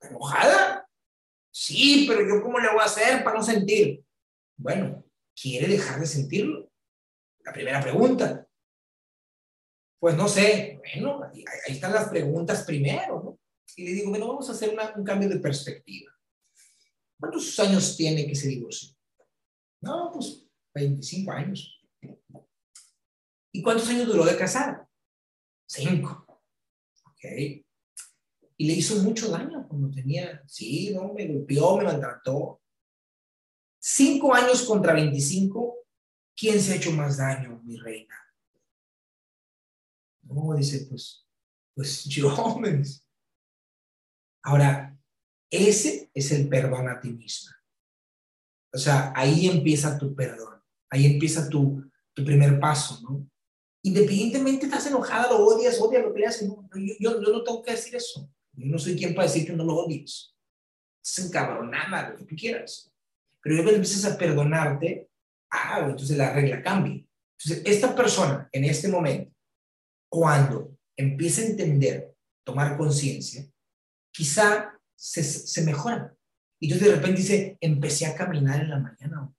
enojada? 0.00 0.88
Sí, 1.50 2.04
pero 2.08 2.26
yo 2.26 2.42
cómo 2.42 2.58
le 2.58 2.68
voy 2.68 2.80
a 2.80 2.84
hacer 2.84 3.22
para 3.24 3.36
no 3.36 3.42
sentir. 3.42 4.04
Bueno, 4.56 5.04
¿quiere 5.40 5.68
dejar 5.68 6.00
de 6.00 6.06
sentirlo? 6.06 6.70
La 7.40 7.52
primera 7.52 7.80
pregunta. 7.80 8.45
Pues 9.98 10.16
no 10.16 10.28
sé, 10.28 10.80
bueno, 10.94 11.22
ahí, 11.24 11.44
están 11.68 11.92
las 11.92 12.08
preguntas 12.08 12.64
primero, 12.64 13.22
¿no? 13.22 13.38
Y 13.76 13.84
le 13.84 13.92
digo, 13.92 14.10
bueno, 14.10 14.28
vamos 14.28 14.48
a 14.48 14.52
hacer 14.52 14.76
un 14.96 15.04
cambio 15.04 15.28
de 15.28 15.38
perspectiva. 15.38 16.12
¿Cuántos 17.18 17.58
años 17.60 17.96
tiene 17.96 18.26
que 18.26 18.34
se 18.34 18.48
divorció? 18.48 18.94
No, 19.80 20.10
pues 20.12 20.46
25 20.74 21.32
años. 21.32 21.80
¿Y 23.52 23.62
cuántos 23.62 23.88
años 23.88 24.06
duró 24.06 24.24
de 24.24 24.36
casar? 24.36 24.86
Cinco. 25.66 26.26
Y 28.58 28.66
le 28.66 28.72
hizo 28.72 29.02
mucho 29.02 29.30
daño 29.30 29.66
cuando 29.68 29.90
tenía, 29.90 30.42
sí, 30.46 30.92
no, 30.94 31.12
me 31.12 31.26
golpeó, 31.26 31.76
me 31.78 31.84
maltrató. 31.84 32.62
Cinco 33.78 34.34
años 34.34 34.62
contra 34.62 34.94
25, 34.94 35.86
¿quién 36.34 36.60
se 36.60 36.72
ha 36.72 36.76
hecho 36.76 36.92
más 36.92 37.18
daño, 37.18 37.60
mi 37.64 37.76
reina? 37.76 38.14
No, 40.36 40.54
dice, 40.54 40.86
pues, 40.86 41.26
pues 41.74 42.04
yo, 42.04 42.28
Ahora, 44.44 44.96
ese 45.50 46.10
es 46.14 46.30
el 46.30 46.48
perdón 46.48 46.88
a 46.88 47.00
ti 47.00 47.10
misma. 47.10 47.52
O 48.72 48.78
sea, 48.78 49.12
ahí 49.16 49.48
empieza 49.48 49.98
tu 49.98 50.14
perdón, 50.14 50.62
ahí 50.90 51.06
empieza 51.06 51.48
tu, 51.48 51.82
tu 52.12 52.24
primer 52.24 52.60
paso, 52.60 53.00
¿no? 53.02 53.28
Independientemente 53.82 54.66
estás 54.66 54.86
enojada, 54.86 55.30
lo 55.30 55.44
odias, 55.44 55.80
odias 55.80 56.02
lo 56.02 56.12
que 56.12 56.20
le 56.20 56.26
haces, 56.26 56.46
no, 56.48 56.68
yo, 56.74 56.94
yo, 57.00 57.22
yo, 57.22 57.32
no 57.32 57.42
tengo 57.42 57.62
que 57.62 57.70
decir 57.70 57.96
eso. 57.96 58.30
Yo 58.52 58.66
no 58.66 58.78
soy 58.78 58.96
quien 58.96 59.14
para 59.14 59.26
decir 59.26 59.46
que 59.46 59.52
no 59.52 59.64
lo 59.64 59.74
odies. 59.76 60.34
Es 61.02 61.18
encabronada, 61.18 62.10
lo 62.10 62.16
que 62.16 62.24
tú 62.24 62.36
quieras. 62.36 62.92
Pero 63.42 63.56
yo 63.56 63.70
empiezas 63.70 64.04
a 64.04 64.18
perdonarte, 64.18 65.08
ah, 65.50 65.86
entonces 65.88 66.16
la 66.16 66.32
regla 66.32 66.62
cambia. 66.62 67.04
Entonces, 67.38 67.62
esta 67.64 67.94
persona 67.94 68.48
en 68.52 68.64
este 68.64 68.88
momento, 68.88 69.35
cuando 70.08 70.76
empieza 70.96 71.42
a 71.42 71.46
entender, 71.46 72.14
tomar 72.44 72.76
conciencia, 72.76 73.46
quizá 74.12 74.78
se, 74.94 75.22
se 75.22 75.62
mejora. 75.62 76.16
Y 76.58 76.66
entonces 76.66 76.88
de 76.88 76.96
repente 76.96 77.20
dice, 77.20 77.58
empecé 77.60 78.06
a 78.06 78.14
caminar 78.14 78.60
en 78.60 78.70
la 78.70 78.78
mañana. 78.78 79.32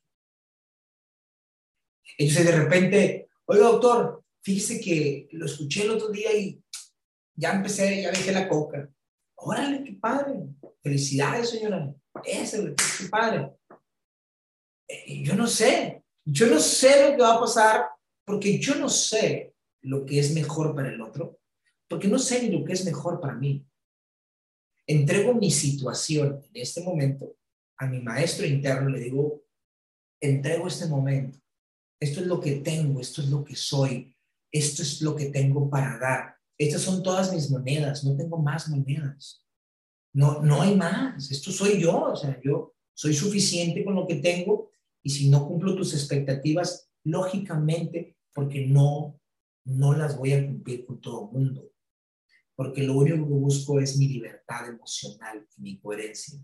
Entonces 2.17 2.45
de 2.45 2.51
repente, 2.51 3.29
oiga 3.45 3.65
doctor, 3.65 4.23
fíjese 4.43 4.79
que 4.79 5.27
lo 5.31 5.45
escuché 5.45 5.83
el 5.83 5.91
otro 5.91 6.09
día 6.09 6.35
y 6.35 6.61
ya 7.35 7.53
empecé, 7.53 8.01
ya 8.01 8.11
dejé 8.11 8.31
la 8.31 8.47
coca. 8.47 8.89
Órale, 9.35 9.83
qué 9.83 9.93
padre. 9.93 10.47
Felicidades, 10.81 11.49
señora. 11.49 11.93
Ese, 12.23 12.73
qué 12.75 13.07
padre. 13.09 13.51
Eh, 14.87 15.23
yo 15.23 15.35
no 15.35 15.47
sé, 15.47 16.03
yo 16.25 16.47
no 16.47 16.59
sé 16.59 17.09
lo 17.09 17.15
que 17.15 17.21
va 17.21 17.35
a 17.35 17.39
pasar 17.39 17.89
porque 18.25 18.57
yo 18.59 18.75
no 18.75 18.89
sé 18.89 19.53
lo 19.87 20.05
que 20.05 20.19
es 20.19 20.33
mejor 20.33 20.75
para 20.75 20.89
el 20.89 21.01
otro, 21.01 21.39
porque 21.87 22.07
no 22.07 22.19
sé 22.19 22.43
ni 22.43 22.49
lo 22.49 22.65
que 22.65 22.73
es 22.73 22.83
mejor 22.85 23.21
para 23.21 23.35
mí. 23.35 23.65
Entrego 24.85 25.33
mi 25.33 25.49
situación 25.49 26.41
en 26.53 26.61
este 26.61 26.81
momento 26.81 27.37
a 27.77 27.87
mi 27.87 28.01
maestro 28.01 28.45
interno, 28.45 28.89
le 28.89 28.99
digo, 28.99 29.43
entrego 30.19 30.67
este 30.67 30.87
momento. 30.87 31.39
Esto 31.99 32.21
es 32.21 32.27
lo 32.27 32.39
que 32.39 32.57
tengo, 32.57 32.99
esto 32.99 33.21
es 33.21 33.29
lo 33.29 33.43
que 33.43 33.55
soy, 33.55 34.15
esto 34.51 34.81
es 34.81 35.01
lo 35.01 35.15
que 35.15 35.27
tengo 35.27 35.69
para 35.69 35.97
dar. 35.97 36.35
Estas 36.57 36.81
son 36.81 37.01
todas 37.01 37.33
mis 37.33 37.49
monedas, 37.49 38.03
no 38.03 38.15
tengo 38.17 38.37
más 38.37 38.67
monedas. 38.67 39.45
No, 40.13 40.41
no 40.41 40.61
hay 40.61 40.75
más, 40.75 41.31
esto 41.31 41.51
soy 41.51 41.79
yo, 41.79 42.11
o 42.11 42.15
sea, 42.15 42.39
yo 42.43 42.73
soy 42.93 43.13
suficiente 43.13 43.85
con 43.85 43.95
lo 43.95 44.07
que 44.07 44.15
tengo 44.15 44.71
y 45.03 45.11
si 45.11 45.29
no 45.29 45.47
cumplo 45.47 45.75
tus 45.75 45.93
expectativas, 45.93 46.89
lógicamente, 47.03 48.17
porque 48.33 48.65
no, 48.65 49.19
no 49.67 49.93
las 49.93 50.17
voy 50.17 50.33
a 50.33 50.45
cumplir 50.45 50.85
con 50.85 51.01
todo 51.01 51.25
el 51.25 51.37
mundo, 51.37 51.71
porque 52.55 52.83
lo 52.83 52.93
único 52.93 53.17
que 53.17 53.33
busco 53.33 53.79
es 53.79 53.97
mi 53.97 54.07
libertad 54.07 54.67
emocional 54.69 55.45
y 55.57 55.61
mi 55.61 55.79
coherencia. 55.79 56.39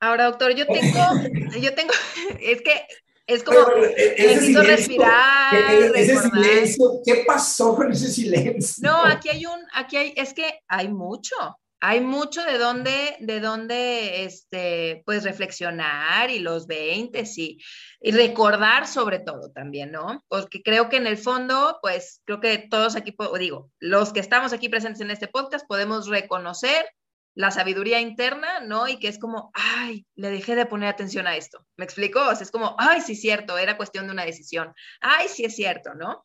Ahora, 0.00 0.26
doctor, 0.26 0.54
yo 0.54 0.66
tengo, 0.66 1.00
yo 1.60 1.74
tengo, 1.74 1.92
es 2.40 2.62
que 2.62 2.86
es 3.26 3.42
como, 3.42 3.58
e-, 3.96 4.14
necesito 4.18 4.62
respirar. 4.62 5.54
E-, 5.54 6.00
ese 6.00 6.18
silencio, 6.18 7.00
¿qué 7.04 7.24
pasó 7.26 7.74
con 7.74 7.90
ese 7.90 8.08
silencio? 8.08 8.88
No, 8.88 9.04
aquí 9.04 9.30
hay 9.30 9.46
un, 9.46 9.60
aquí 9.72 9.96
hay, 9.96 10.12
es 10.14 10.34
que 10.34 10.60
hay 10.68 10.88
mucho, 10.88 11.34
hay 11.80 12.00
mucho 12.00 12.44
de 12.44 12.58
dónde, 12.58 13.16
de 13.20 13.40
dónde, 13.40 14.24
este, 14.24 15.02
pues 15.06 15.24
reflexionar 15.24 16.30
y 16.30 16.40
los 16.40 16.66
20 16.66 17.22
y, 17.36 17.62
y 18.00 18.10
recordar 18.12 18.86
sobre 18.86 19.20
todo 19.20 19.50
también, 19.52 19.92
¿no? 19.92 20.24
Porque 20.28 20.62
creo 20.62 20.88
que 20.88 20.96
en 20.96 21.06
el 21.06 21.16
fondo, 21.16 21.78
pues 21.80 22.22
creo 22.24 22.40
que 22.40 22.58
todos 22.58 22.96
aquí, 22.96 23.14
digo, 23.38 23.70
los 23.78 24.12
que 24.12 24.20
estamos 24.20 24.52
aquí 24.52 24.68
presentes 24.68 25.00
en 25.00 25.10
este 25.10 25.28
podcast 25.28 25.66
podemos 25.66 26.08
reconocer 26.08 26.86
la 27.34 27.52
sabiduría 27.52 28.00
interna, 28.00 28.58
¿no? 28.60 28.88
Y 28.88 28.98
que 28.98 29.06
es 29.06 29.18
como, 29.20 29.52
ay, 29.54 30.04
le 30.16 30.30
dejé 30.30 30.56
de 30.56 30.66
poner 30.66 30.88
atención 30.88 31.28
a 31.28 31.36
esto. 31.36 31.64
¿Me 31.76 31.84
explico? 31.84 32.20
O 32.20 32.32
es 32.32 32.50
como, 32.50 32.74
ay, 32.78 33.00
sí 33.00 33.12
es 33.12 33.20
cierto, 33.20 33.56
era 33.56 33.76
cuestión 33.76 34.06
de 34.06 34.12
una 34.12 34.24
decisión. 34.24 34.74
Ay, 35.00 35.28
sí 35.28 35.44
es 35.44 35.54
cierto, 35.54 35.94
¿no? 35.94 36.24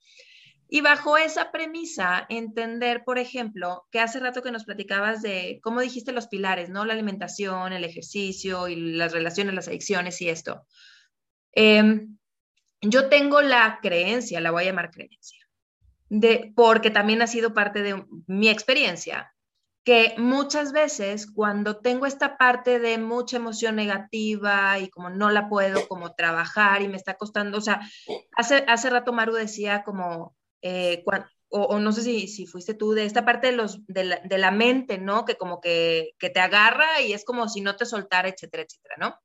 Y 0.73 0.81
bajo 0.81 1.17
esa 1.19 1.51
premisa, 1.51 2.25
entender, 2.29 3.03
por 3.03 3.19
ejemplo, 3.19 3.85
que 3.91 3.99
hace 3.99 4.19
rato 4.19 4.41
que 4.41 4.49
nos 4.49 4.63
platicabas 4.65 5.21
de, 5.21 5.59
cómo 5.61 5.81
dijiste 5.81 6.13
los 6.13 6.25
pilares, 6.25 6.71
¿no? 6.71 6.83
La 6.83 6.93
alimentación, 6.93 7.73
el 7.73 7.83
ejercicio 7.83 8.67
y 8.67 8.75
las 8.95 9.11
relaciones, 9.11 9.53
las 9.53 9.67
adicciones 9.67 10.19
y 10.23 10.29
esto. 10.29 10.65
Em, 11.51 12.17
yo 12.81 13.07
tengo 13.07 13.43
la 13.43 13.81
creencia, 13.83 14.41
la 14.41 14.49
voy 14.49 14.63
a 14.63 14.65
llamar 14.65 14.89
creencia, 14.89 15.45
de, 16.09 16.51
porque 16.55 16.89
también 16.89 17.21
ha 17.21 17.27
sido 17.27 17.53
parte 17.53 17.83
de 17.83 18.03
mi 18.25 18.49
experiencia, 18.49 19.31
que 19.83 20.15
muchas 20.17 20.71
veces 20.71 21.31
cuando 21.31 21.81
tengo 21.81 22.07
esta 22.07 22.35
parte 22.35 22.79
de 22.79 22.97
mucha 22.97 23.37
emoción 23.37 23.75
negativa 23.75 24.79
y 24.79 24.89
como 24.89 25.11
no 25.11 25.29
la 25.29 25.49
puedo 25.49 25.87
como 25.87 26.15
trabajar 26.15 26.81
y 26.81 26.87
me 26.87 26.97
está 26.97 27.13
costando, 27.13 27.59
o 27.59 27.61
sea, 27.61 27.79
hace, 28.35 28.65
hace 28.67 28.89
rato 28.89 29.13
Maru 29.13 29.33
decía 29.33 29.83
como, 29.83 30.35
eh, 30.63 31.03
o, 31.55 31.79
no 31.79 31.91
sé 31.91 32.01
si, 32.01 32.27
si, 32.27 32.47
fuiste 32.47 32.73
tú, 32.73 32.93
de 32.93 33.05
esta 33.05 33.25
parte 33.25 33.47
de, 33.47 33.53
los, 33.53 33.85
de, 33.85 34.05
la, 34.05 34.19
de 34.23 34.39
la 34.39 34.49
mente, 34.49 34.97
¿no? 34.97 35.23
Que 35.23 35.35
como 35.35 35.61
que, 35.61 36.15
que, 36.17 36.31
te 36.31 36.39
agarra 36.39 36.99
y 37.01 37.13
es 37.13 37.23
como 37.23 37.47
si 37.47 37.61
no 37.61 37.75
te 37.75 37.85
soltara, 37.85 38.27
etcétera, 38.27 38.63
etcétera, 38.63 38.95
¿no? 38.97 39.19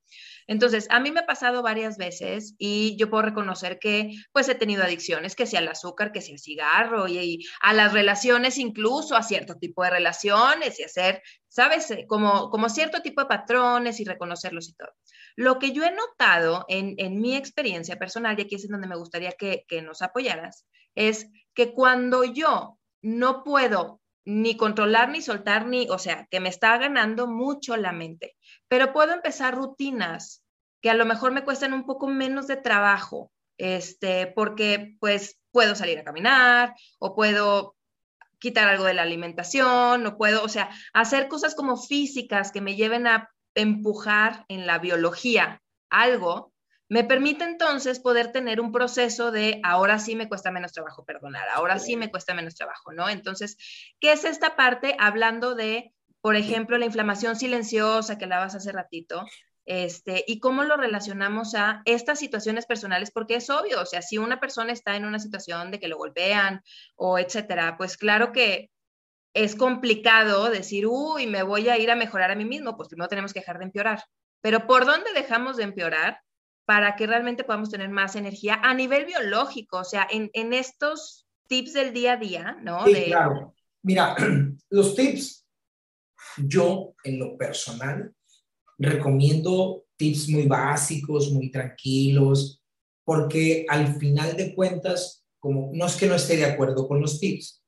Entonces, 0.46 0.88
a 0.90 1.00
mí 1.00 1.10
me 1.10 1.20
ha 1.20 1.26
pasado 1.26 1.62
varias 1.62 1.96
veces 1.96 2.54
y 2.58 2.96
yo 2.98 3.08
puedo 3.08 3.22
reconocer 3.22 3.78
que 3.78 4.12
pues 4.32 4.46
he 4.50 4.54
tenido 4.54 4.82
adicciones, 4.82 5.34
que 5.34 5.46
sea 5.46 5.60
al 5.60 5.68
azúcar, 5.68 6.12
que 6.12 6.20
sea 6.20 6.34
al 6.34 6.38
cigarro 6.38 7.08
y, 7.08 7.46
a 7.62 7.72
las 7.72 7.94
relaciones, 7.94 8.58
incluso 8.58 9.16
a 9.16 9.22
cierto 9.22 9.54
tipo 9.54 9.82
de 9.82 9.90
relaciones 9.90 10.78
y 10.80 10.84
hacer, 10.84 11.22
¿sabes? 11.48 11.90
Eh, 11.90 12.04
como, 12.06 12.50
como 12.50 12.68
cierto 12.68 13.00
tipo 13.00 13.22
de 13.22 13.28
patrones 13.28 14.00
y 14.00 14.04
reconocerlos 14.04 14.68
y 14.68 14.74
todo. 14.74 14.90
Lo 15.34 15.58
que 15.58 15.72
yo 15.72 15.82
he 15.82 15.92
notado 15.92 16.66
en, 16.68 16.94
en 16.98 17.22
mi 17.22 17.36
experiencia 17.36 17.96
personal, 17.96 18.38
y 18.38 18.42
aquí 18.42 18.56
es 18.56 18.68
donde 18.68 18.86
me 18.86 18.96
gustaría 18.96 19.32
que, 19.32 19.64
que 19.66 19.80
nos 19.80 20.02
apoyaras, 20.02 20.66
es 20.98 21.30
que 21.54 21.72
cuando 21.72 22.24
yo 22.24 22.78
no 23.02 23.44
puedo 23.44 24.00
ni 24.24 24.56
controlar 24.56 25.08
ni 25.08 25.22
soltar 25.22 25.66
ni, 25.66 25.88
o 25.88 25.98
sea, 25.98 26.26
que 26.30 26.40
me 26.40 26.48
está 26.48 26.76
ganando 26.76 27.26
mucho 27.26 27.76
la 27.76 27.92
mente 27.92 28.36
pero 28.68 28.92
puedo 28.92 29.12
empezar 29.12 29.54
rutinas 29.54 30.44
que 30.80 30.90
a 30.90 30.94
lo 30.94 31.06
mejor 31.06 31.32
me 31.32 31.44
cuestan 31.44 31.72
un 31.72 31.84
poco 31.84 32.06
menos 32.06 32.46
de 32.46 32.56
trabajo, 32.56 33.32
este, 33.56 34.28
porque 34.28 34.96
pues 35.00 35.38
puedo 35.50 35.74
salir 35.74 35.98
a 35.98 36.04
caminar 36.04 36.74
o 37.00 37.16
puedo 37.16 37.74
quitar 38.38 38.68
algo 38.68 38.84
de 38.84 38.94
la 38.94 39.02
alimentación, 39.02 40.06
o 40.06 40.16
puedo, 40.16 40.44
o 40.44 40.48
sea, 40.48 40.70
hacer 40.92 41.26
cosas 41.26 41.56
como 41.56 41.76
físicas 41.76 42.52
que 42.52 42.60
me 42.60 42.76
lleven 42.76 43.08
a 43.08 43.28
empujar 43.56 44.44
en 44.46 44.66
la 44.66 44.78
biología 44.78 45.60
algo, 45.90 46.52
me 46.88 47.04
permite 47.04 47.44
entonces 47.44 48.00
poder 48.00 48.32
tener 48.32 48.60
un 48.60 48.72
proceso 48.72 49.30
de 49.30 49.60
ahora 49.62 49.98
sí 49.98 50.16
me 50.16 50.28
cuesta 50.28 50.50
menos 50.50 50.72
trabajo 50.72 51.04
perdonar, 51.04 51.48
ahora 51.50 51.78
sí 51.78 51.96
me 51.96 52.10
cuesta 52.10 52.34
menos 52.34 52.54
trabajo, 52.54 52.92
¿no? 52.92 53.08
Entonces, 53.08 53.56
¿qué 54.00 54.12
es 54.12 54.24
esta 54.24 54.56
parte 54.56 54.96
hablando 54.98 55.54
de 55.54 55.92
por 56.20 56.36
ejemplo, 56.36 56.78
la 56.78 56.86
inflamación 56.86 57.36
silenciosa 57.36 58.18
que 58.18 58.24
hablabas 58.24 58.54
hace 58.54 58.72
ratito, 58.72 59.24
este, 59.64 60.24
y 60.26 60.40
cómo 60.40 60.64
lo 60.64 60.76
relacionamos 60.76 61.54
a 61.54 61.82
estas 61.84 62.18
situaciones 62.18 62.66
personales, 62.66 63.10
porque 63.10 63.36
es 63.36 63.50
obvio, 63.50 63.82
o 63.82 63.86
sea, 63.86 64.02
si 64.02 64.18
una 64.18 64.40
persona 64.40 64.72
está 64.72 64.96
en 64.96 65.04
una 65.04 65.18
situación 65.18 65.70
de 65.70 65.78
que 65.78 65.88
lo 65.88 65.98
golpean 65.98 66.62
o 66.96 67.18
etcétera, 67.18 67.76
pues 67.76 67.96
claro 67.96 68.32
que 68.32 68.70
es 69.34 69.54
complicado 69.54 70.50
decir, 70.50 70.86
uy, 70.86 71.26
me 71.26 71.42
voy 71.42 71.68
a 71.68 71.76
ir 71.78 71.90
a 71.90 71.96
mejorar 71.96 72.30
a 72.30 72.34
mí 72.34 72.44
mismo, 72.44 72.76
pues 72.76 72.88
primero 72.88 73.08
tenemos 73.08 73.32
que 73.32 73.40
dejar 73.40 73.58
de 73.58 73.66
empeorar. 73.66 74.02
Pero 74.40 74.66
¿por 74.66 74.86
dónde 74.86 75.12
dejamos 75.12 75.56
de 75.56 75.64
empeorar 75.64 76.20
para 76.68 76.96
que 76.96 77.06
realmente 77.06 77.44
podamos 77.44 77.70
tener 77.70 77.88
más 77.88 78.14
energía 78.14 78.60
a 78.62 78.74
nivel 78.74 79.06
biológico? 79.06 79.78
O 79.78 79.84
sea, 79.84 80.06
en, 80.10 80.28
en 80.34 80.52
estos 80.52 81.26
tips 81.46 81.72
del 81.72 81.94
día 81.94 82.12
a 82.12 82.16
día, 82.18 82.58
¿no? 82.62 82.84
Sí, 82.84 83.04
claro. 83.06 83.54
Mira, 83.82 84.14
los 84.68 84.94
tips 84.94 85.46
yo, 86.36 86.94
en 87.04 87.18
lo 87.20 87.38
personal, 87.38 88.14
recomiendo 88.76 89.86
tips 89.96 90.28
muy 90.28 90.46
básicos, 90.46 91.32
muy 91.32 91.50
tranquilos, 91.50 92.62
porque 93.02 93.64
al 93.66 93.96
final 93.98 94.36
de 94.36 94.54
cuentas, 94.54 95.24
como 95.38 95.70
no 95.72 95.86
es 95.86 95.96
que 95.96 96.06
no 96.06 96.16
esté 96.16 96.36
de 96.36 96.44
acuerdo 96.44 96.86
con 96.86 97.00
los 97.00 97.18
tips, 97.18 97.64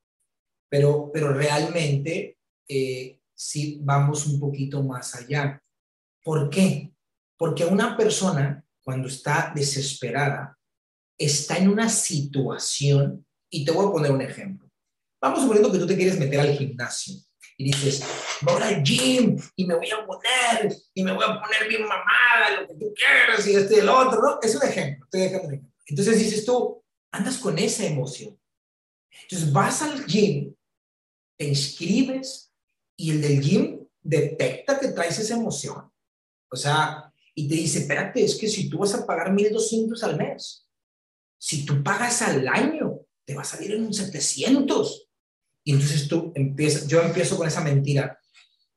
pero, 0.69 1.11
pero 1.11 1.33
realmente 1.33 2.37
eh, 2.69 3.19
sí 3.35 3.81
vamos 3.83 4.27
un 4.27 4.39
poquito 4.39 4.83
más 4.85 5.15
allá. 5.15 5.63
¿Por 6.23 6.51
qué? 6.51 6.93
Porque 7.39 7.65
una 7.65 7.97
persona, 7.97 8.63
cuando 8.91 9.07
está 9.07 9.53
desesperada, 9.55 10.59
está 11.17 11.57
en 11.59 11.69
una 11.69 11.89
situación 11.89 13.25
Y 13.53 13.65
te 13.65 13.71
voy 13.71 13.87
a 13.87 13.93
poner 13.93 14.11
un 14.11 14.21
ejemplo. 14.21 14.69
Vamos 15.21 15.43
suponiendo 15.43 15.71
que 15.71 15.79
tú 15.79 15.87
te 15.87 15.97
quieres 15.97 16.19
meter 16.19 16.41
al 16.41 16.57
gimnasio 16.57 17.15
y 17.57 17.65
dices, 17.65 18.03
voy 18.43 18.63
al 18.63 18.83
gym 18.83 19.37
y 19.55 19.65
me 19.67 19.75
voy 19.75 19.91
a 19.91 20.07
poner 20.07 20.75
y 20.95 21.05
me 21.05 21.13
voy 21.13 21.25
a 21.25 21.41
poner 21.41 21.69
bien 21.69 21.83
mamada, 21.83 22.61
lo 22.61 22.67
que 22.67 22.75
tú 22.75 22.93
quieras 22.95 23.47
y 23.47 23.55
este 23.55 23.77
y 23.77 23.79
el 23.81 23.89
otro, 23.89 24.23
¿no? 24.23 24.39
Es 24.41 24.55
un 24.57 24.63
ejemplo, 24.63 25.05
estoy 25.05 25.21
dejando 25.21 25.49
un 25.49 25.55
ejemplo. 25.55 25.75
Entonces 25.87 26.19
dices 26.19 26.45
tú, 26.45 26.83
andas 27.13 27.39
con 27.39 27.59
esa 27.59 27.85
emoción. 27.85 28.41
Entonces 29.23 29.53
vas 29.53 29.83
al 29.83 30.07
gym, 30.07 30.55
te 31.39 31.47
inscribes 31.47 32.53
y 32.97 33.11
el 33.11 33.21
del 33.21 33.41
gym 33.41 33.87
detecta 34.01 34.81
que 34.81 34.89
traes 34.89 35.19
esa 35.19 35.35
emoción. 35.35 35.93
O 36.51 36.57
sea, 36.57 37.10
y 37.35 37.49
te 37.49 37.55
dice, 37.55 37.81
espérate, 37.81 38.25
es 38.25 38.37
que 38.37 38.49
si 38.49 38.69
tú 38.69 38.79
vas 38.79 38.95
a 38.95 39.07
pagar 39.07 39.33
1.200 39.33 40.03
al 40.03 40.17
mes, 40.17 40.67
si 41.39 41.65
tú 41.65 41.83
pagas 41.83 42.23
al 42.23 42.47
año, 42.49 43.01
te 43.25 43.35
va 43.35 43.43
a 43.43 43.45
salir 43.45 43.73
en 43.73 43.87
un 43.87 43.95
700. 43.95 45.09
Y 45.65 45.73
entonces 45.73 46.09
tú 46.09 46.33
empiezas, 46.35 46.87
yo 46.87 47.01
empiezo 47.01 47.37
con 47.37 47.47
esa 47.47 47.63
mentira. 47.63 48.19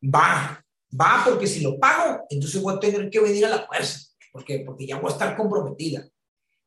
Va, 0.03 0.63
va 0.99 1.23
porque 1.25 1.47
si 1.47 1.61
lo 1.61 1.79
pago, 1.79 2.25
entonces 2.29 2.61
voy 2.61 2.75
a 2.75 2.79
tener 2.79 3.09
que 3.09 3.19
venir 3.19 3.45
a 3.45 3.49
la 3.49 3.65
fuerza. 3.65 3.99
¿Por 4.31 4.45
qué? 4.45 4.59
Porque 4.59 4.87
ya 4.87 4.97
voy 4.97 5.09
a 5.09 5.13
estar 5.13 5.35
comprometida. 5.35 6.07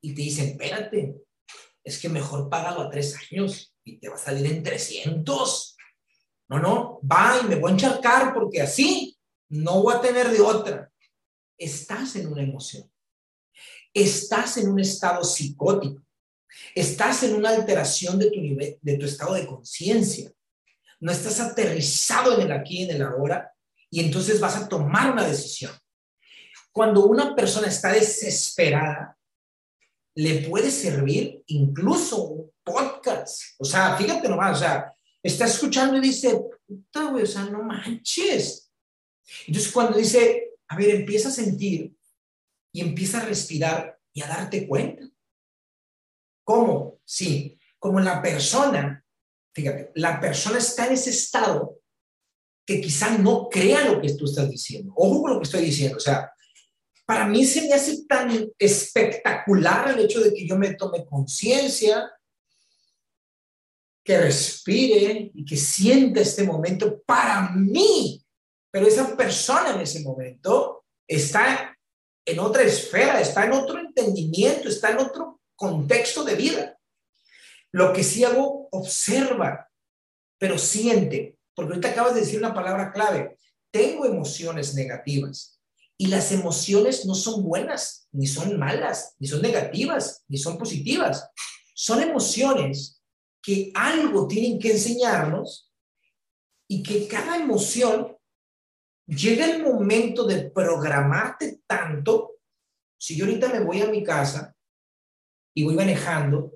Y 0.00 0.14
te 0.14 0.22
dicen, 0.22 0.48
espérate, 0.48 1.16
es 1.82 1.98
que 1.98 2.08
mejor 2.08 2.48
págalo 2.50 2.82
a 2.82 2.90
tres 2.90 3.16
años 3.30 3.74
y 3.84 3.98
te 3.98 4.08
va 4.08 4.16
a 4.16 4.18
salir 4.18 4.46
en 4.46 4.62
300. 4.62 5.76
No, 6.48 6.58
no, 6.58 7.00
va 7.00 7.40
y 7.42 7.48
me 7.48 7.56
voy 7.56 7.70
a 7.70 7.74
encharcar 7.74 8.34
porque 8.34 8.60
así 8.60 9.16
no 9.48 9.82
voy 9.82 9.94
a 9.94 10.00
tener 10.00 10.28
de 10.30 10.40
otra. 10.40 10.90
Estás 11.58 12.16
en 12.16 12.28
una 12.28 12.42
emoción. 12.42 12.90
Estás 13.92 14.58
en 14.58 14.68
un 14.68 14.80
estado 14.80 15.24
psicótico. 15.24 16.02
Estás 16.74 17.22
en 17.22 17.34
una 17.34 17.50
alteración 17.50 18.18
de 18.18 18.30
tu 18.30 18.40
nivel, 18.40 18.78
de 18.80 18.96
tu 18.96 19.06
estado 19.06 19.34
de 19.34 19.46
conciencia. 19.46 20.32
No 21.00 21.12
estás 21.12 21.40
aterrizado 21.40 22.34
en 22.34 22.42
el 22.42 22.52
aquí 22.52 22.78
y 22.78 22.82
en 22.84 22.96
el 22.96 23.02
ahora 23.02 23.52
y 23.90 24.00
entonces 24.00 24.40
vas 24.40 24.56
a 24.56 24.68
tomar 24.68 25.12
una 25.12 25.26
decisión. 25.26 25.72
Cuando 26.72 27.06
una 27.06 27.34
persona 27.34 27.68
está 27.68 27.92
desesperada, 27.92 29.16
le 30.14 30.48
puede 30.48 30.70
servir 30.70 31.42
incluso 31.46 32.22
un 32.24 32.52
podcast. 32.62 33.42
O 33.58 33.64
sea, 33.64 33.96
fíjate 33.96 34.28
nomás, 34.28 34.56
o 34.56 34.60
sea, 34.60 34.92
está 35.22 35.46
escuchando 35.46 35.96
y 35.96 36.00
dice, 36.00 36.40
puta, 36.66 37.04
güey, 37.10 37.24
o 37.24 37.26
sea, 37.26 37.44
no 37.44 37.62
manches. 37.62 38.70
Entonces, 39.46 39.72
cuando 39.72 39.98
dice, 39.98 40.45
a 40.68 40.76
ver, 40.76 40.90
empieza 40.90 41.28
a 41.28 41.32
sentir 41.32 41.96
y 42.72 42.80
empieza 42.80 43.20
a 43.20 43.24
respirar 43.24 43.98
y 44.12 44.22
a 44.22 44.28
darte 44.28 44.66
cuenta. 44.66 45.08
¿Cómo? 46.44 47.00
Sí, 47.04 47.58
como 47.78 48.00
la 48.00 48.20
persona, 48.22 49.04
fíjate, 49.54 49.92
la 49.94 50.20
persona 50.20 50.58
está 50.58 50.86
en 50.86 50.92
ese 50.92 51.10
estado 51.10 51.80
que 52.66 52.80
quizá 52.80 53.16
no 53.16 53.48
crea 53.48 53.88
lo 53.88 54.00
que 54.00 54.12
tú 54.14 54.24
estás 54.24 54.50
diciendo. 54.50 54.92
Ojo 54.96 55.22
con 55.22 55.34
lo 55.34 55.38
que 55.38 55.44
estoy 55.44 55.64
diciendo, 55.64 55.96
o 55.96 56.00
sea, 56.00 56.32
para 57.06 57.26
mí 57.26 57.44
se 57.44 57.62
me 57.62 57.74
hace 57.74 58.04
tan 58.06 58.50
espectacular 58.58 59.90
el 59.90 60.04
hecho 60.04 60.20
de 60.20 60.34
que 60.34 60.46
yo 60.46 60.56
me 60.56 60.74
tome 60.74 61.06
conciencia, 61.06 62.10
que 64.04 64.18
respire 64.18 65.30
y 65.32 65.44
que 65.44 65.56
sienta 65.56 66.20
este 66.20 66.42
momento 66.42 67.02
para 67.06 67.50
mí. 67.50 68.25
Pero 68.76 68.88
esa 68.88 69.16
persona 69.16 69.74
en 69.74 69.80
ese 69.80 70.00
momento 70.00 70.84
está 71.08 71.74
en 72.26 72.38
otra 72.38 72.62
esfera, 72.62 73.18
está 73.22 73.46
en 73.46 73.52
otro 73.52 73.80
entendimiento, 73.80 74.68
está 74.68 74.90
en 74.90 74.98
otro 74.98 75.40
contexto 75.54 76.22
de 76.24 76.34
vida. 76.34 76.78
Lo 77.72 77.90
que 77.94 78.04
sí 78.04 78.22
hago, 78.22 78.68
observa, 78.70 79.70
pero 80.36 80.58
siente, 80.58 81.38
porque 81.54 81.72
ahorita 81.72 81.88
acabas 81.88 82.16
de 82.16 82.20
decir 82.20 82.38
una 82.38 82.52
palabra 82.52 82.92
clave. 82.92 83.38
Tengo 83.70 84.04
emociones 84.04 84.74
negativas 84.74 85.58
y 85.96 86.08
las 86.08 86.30
emociones 86.30 87.06
no 87.06 87.14
son 87.14 87.44
buenas, 87.44 88.08
ni 88.12 88.26
son 88.26 88.58
malas, 88.58 89.14
ni 89.18 89.26
son 89.26 89.40
negativas, 89.40 90.22
ni 90.28 90.36
son 90.36 90.58
positivas. 90.58 91.30
Son 91.74 92.02
emociones 92.02 93.00
que 93.40 93.72
algo 93.74 94.28
tienen 94.28 94.58
que 94.58 94.72
enseñarnos 94.72 95.72
y 96.68 96.82
que 96.82 97.08
cada 97.08 97.38
emoción 97.38 98.15
llega 99.06 99.46
el 99.46 99.62
momento 99.62 100.26
de 100.26 100.50
programarte 100.50 101.62
tanto. 101.66 102.38
Si 102.98 103.16
yo 103.16 103.24
ahorita 103.24 103.48
me 103.48 103.60
voy 103.60 103.80
a 103.82 103.90
mi 103.90 104.02
casa 104.02 104.56
y 105.54 105.64
voy 105.64 105.74
manejando, 105.74 106.52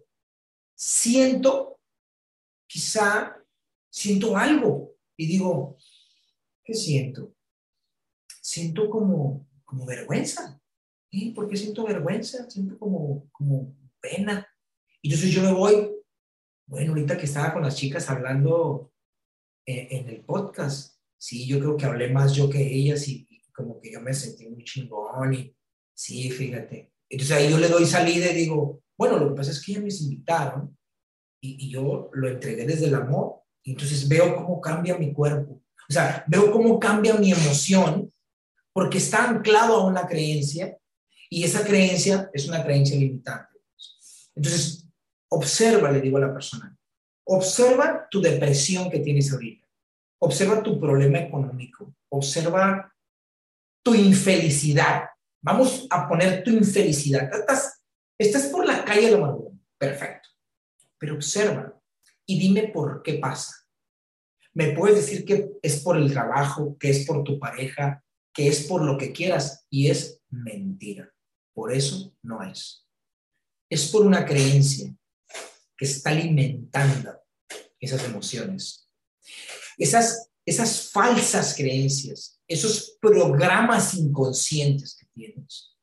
siento, 0.74 1.80
quizá 2.66 3.36
siento 3.90 4.36
algo 4.36 4.94
y 5.16 5.26
digo, 5.26 5.76
¿qué 6.64 6.74
siento? 6.74 7.34
Siento 8.40 8.88
como, 8.90 9.48
como 9.64 9.86
vergüenza. 9.86 10.60
¿Y 11.12 11.32
¿Por 11.32 11.48
qué 11.48 11.56
siento 11.56 11.84
vergüenza? 11.84 12.48
Siento 12.48 12.78
como, 12.78 13.28
como 13.32 13.76
pena. 14.00 14.46
Y 15.02 15.08
entonces 15.08 15.30
yo 15.34 15.42
me 15.42 15.52
voy, 15.52 15.90
bueno, 16.66 16.92
ahorita 16.92 17.18
que 17.18 17.26
estaba 17.26 17.52
con 17.52 17.62
las 17.62 17.76
chicas 17.76 18.08
hablando 18.08 18.92
en, 19.66 19.98
en 19.98 20.08
el 20.08 20.24
podcast, 20.24 20.89
sí, 21.20 21.46
yo 21.46 21.58
creo 21.58 21.76
que 21.76 21.84
hablé 21.84 22.10
más 22.10 22.34
yo 22.34 22.48
que 22.48 22.60
ellas 22.60 23.06
y, 23.08 23.28
como 23.52 23.78
que 23.78 23.92
yo 23.92 24.00
me 24.00 24.14
sentí 24.14 24.48
muy 24.48 24.64
chingón 24.64 25.34
y 25.34 25.54
sí, 25.92 26.30
fíjate. 26.30 26.92
Entonces 27.10 27.36
ahí 27.36 27.50
yo 27.50 27.58
le 27.58 27.68
doy 27.68 27.84
salida 27.84 28.30
y 28.30 28.34
digo, 28.34 28.82
bueno, 28.96 29.18
lo 29.18 29.28
que 29.28 29.34
pasa 29.34 29.50
es 29.50 29.62
que 29.62 29.72
ellos 29.72 29.84
me 29.84 30.06
invitaron 30.06 30.78
y, 31.42 31.70
yo 31.70 32.10
lo 32.14 32.28
entregué 32.28 32.64
desde 32.64 32.86
el 32.86 32.94
amor. 32.94 33.42
Entonces 33.64 34.08
veo 34.08 34.34
cómo 34.34 34.60
cambia 34.62 34.96
mi 34.96 35.12
cuerpo. 35.12 35.62
O 35.88 35.92
sea, 35.92 36.24
veo 36.26 36.50
cómo 36.50 36.80
cambia 36.80 37.14
mi 37.14 37.32
emoción 37.32 38.10
porque 38.72 38.98
está 38.98 39.28
anclado 39.28 39.76
a 39.76 39.86
una 39.86 40.06
creencia 40.06 40.78
y 41.28 41.44
esa 41.44 41.62
creencia 41.62 42.30
es 42.32 42.48
una 42.48 42.64
creencia 42.64 42.96
limitante. 42.96 43.58
Entonces, 44.34 44.88
observa, 45.28 45.90
le 45.90 46.00
digo 46.00 46.16
a 46.16 46.20
la 46.20 46.32
persona, 46.32 46.74
observa 47.24 48.08
tu 48.10 48.22
depresión 48.22 48.88
que 48.90 49.00
tienes 49.00 49.30
ahorita, 49.32 49.59
observa 50.20 50.62
tu 50.62 50.78
problema 50.78 51.18
económico, 51.18 51.94
observa 52.10 52.92
tu 53.82 53.94
infelicidad. 53.94 55.04
Vamos 55.42 55.86
a 55.90 56.06
poner 56.06 56.44
tu 56.44 56.50
infelicidad. 56.50 57.30
Estás 57.32 57.80
Estás 58.20 58.48
por 58.48 58.66
la 58.66 58.84
calle 58.84 59.06
de 59.06 59.12
la 59.12 59.16
amargura. 59.16 59.56
Perfecto. 59.78 60.28
Pero 60.98 61.14
observa 61.14 61.74
y 62.26 62.38
dime 62.38 62.68
por 62.68 63.02
qué 63.02 63.14
pasa. 63.14 63.66
Me 64.52 64.72
puedes 64.72 64.96
decir 64.96 65.24
que 65.24 65.52
es 65.62 65.80
por 65.80 65.96
el 65.96 66.12
trabajo, 66.12 66.76
que 66.78 66.90
es 66.90 67.06
por 67.06 67.24
tu 67.24 67.38
pareja, 67.38 68.04
que 68.34 68.46
es 68.46 68.66
por 68.66 68.84
lo 68.84 68.98
que 68.98 69.12
quieras 69.12 69.64
y 69.70 69.88
es 69.88 70.20
mentira. 70.28 71.10
Por 71.54 71.72
eso 71.72 72.14
no 72.22 72.42
es. 72.42 72.86
Es 73.70 73.90
por 73.90 74.04
una 74.04 74.26
creencia 74.26 74.94
que 75.74 75.86
está 75.86 76.10
alimentando 76.10 77.22
esas 77.80 78.04
emociones. 78.04 78.86
Esas, 79.80 80.30
esas 80.44 80.90
falsas 80.90 81.54
creencias, 81.56 82.38
esos 82.46 82.98
programas 83.00 83.94
inconscientes 83.94 84.94
que 84.94 85.06
tienes, 85.14 85.76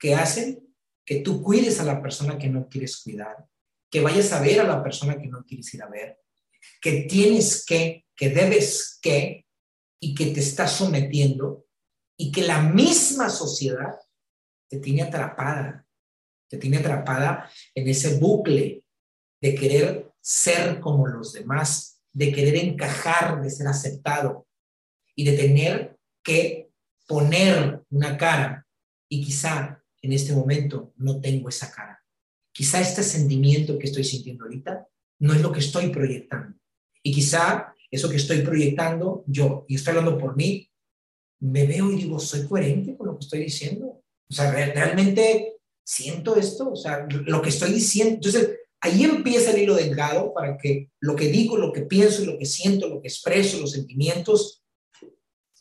que 0.00 0.14
hacen 0.14 0.66
que 1.04 1.20
tú 1.20 1.40
cuides 1.40 1.78
a 1.78 1.84
la 1.84 2.02
persona 2.02 2.36
que 2.36 2.48
no 2.48 2.68
quieres 2.68 2.96
cuidar, 2.96 3.46
que 3.88 4.00
vayas 4.00 4.32
a 4.32 4.40
ver 4.40 4.60
a 4.60 4.64
la 4.64 4.82
persona 4.82 5.16
que 5.16 5.28
no 5.28 5.44
quieres 5.44 5.72
ir 5.72 5.82
a 5.82 5.88
ver, 5.88 6.18
que 6.80 7.02
tienes 7.02 7.64
que, 7.64 8.04
que 8.16 8.30
debes 8.30 8.98
que, 9.00 9.46
y 10.00 10.14
que 10.16 10.26
te 10.26 10.40
está 10.40 10.66
sometiendo, 10.66 11.66
y 12.18 12.32
que 12.32 12.42
la 12.42 12.60
misma 12.60 13.30
sociedad 13.30 13.94
te 14.68 14.80
tiene 14.80 15.02
atrapada, 15.02 15.86
te 16.48 16.58
tiene 16.58 16.78
atrapada 16.78 17.48
en 17.74 17.88
ese 17.88 18.18
bucle 18.18 18.82
de 19.40 19.54
querer 19.54 20.10
ser 20.20 20.80
como 20.80 21.06
los 21.06 21.32
demás, 21.32 21.95
de 22.16 22.32
querer 22.32 22.56
encajar, 22.56 23.42
de 23.42 23.50
ser 23.50 23.66
aceptado 23.66 24.46
y 25.14 25.26
de 25.26 25.36
tener 25.36 25.98
que 26.24 26.70
poner 27.06 27.82
una 27.90 28.16
cara 28.16 28.66
y 29.06 29.22
quizá 29.22 29.82
en 30.00 30.14
este 30.14 30.32
momento 30.32 30.94
no 30.96 31.20
tengo 31.20 31.50
esa 31.50 31.70
cara. 31.70 32.02
Quizá 32.52 32.80
este 32.80 33.02
sentimiento 33.02 33.78
que 33.78 33.88
estoy 33.88 34.02
sintiendo 34.02 34.44
ahorita 34.44 34.88
no 35.18 35.34
es 35.34 35.42
lo 35.42 35.52
que 35.52 35.60
estoy 35.60 35.90
proyectando. 35.90 36.56
Y 37.02 37.12
quizá 37.12 37.74
eso 37.90 38.08
que 38.08 38.16
estoy 38.16 38.40
proyectando 38.40 39.22
yo, 39.26 39.66
y 39.68 39.74
estoy 39.74 39.90
hablando 39.90 40.16
por 40.16 40.36
mí, 40.36 40.70
me 41.40 41.66
veo 41.66 41.92
y 41.92 41.96
digo, 41.96 42.18
soy 42.18 42.46
coherente 42.46 42.96
con 42.96 43.08
lo 43.08 43.18
que 43.18 43.24
estoy 43.26 43.40
diciendo. 43.40 44.02
O 44.30 44.34
sea, 44.34 44.50
realmente 44.50 45.56
siento 45.84 46.34
esto, 46.36 46.72
o 46.72 46.76
sea, 46.76 47.06
lo 47.10 47.42
que 47.42 47.50
estoy 47.50 47.74
diciendo. 47.74 48.14
Entonces, 48.14 48.56
ahí 48.86 49.04
empieza 49.04 49.52
el 49.52 49.62
hilo 49.62 49.74
delgado 49.74 50.32
para 50.34 50.56
que 50.56 50.90
lo 51.00 51.14
que 51.14 51.28
digo, 51.28 51.56
lo 51.56 51.72
que 51.72 51.82
pienso, 51.82 52.24
lo 52.24 52.38
que 52.38 52.46
siento, 52.46 52.88
lo 52.88 53.00
que 53.00 53.08
expreso, 53.08 53.60
los 53.60 53.72
sentimientos, 53.72 54.62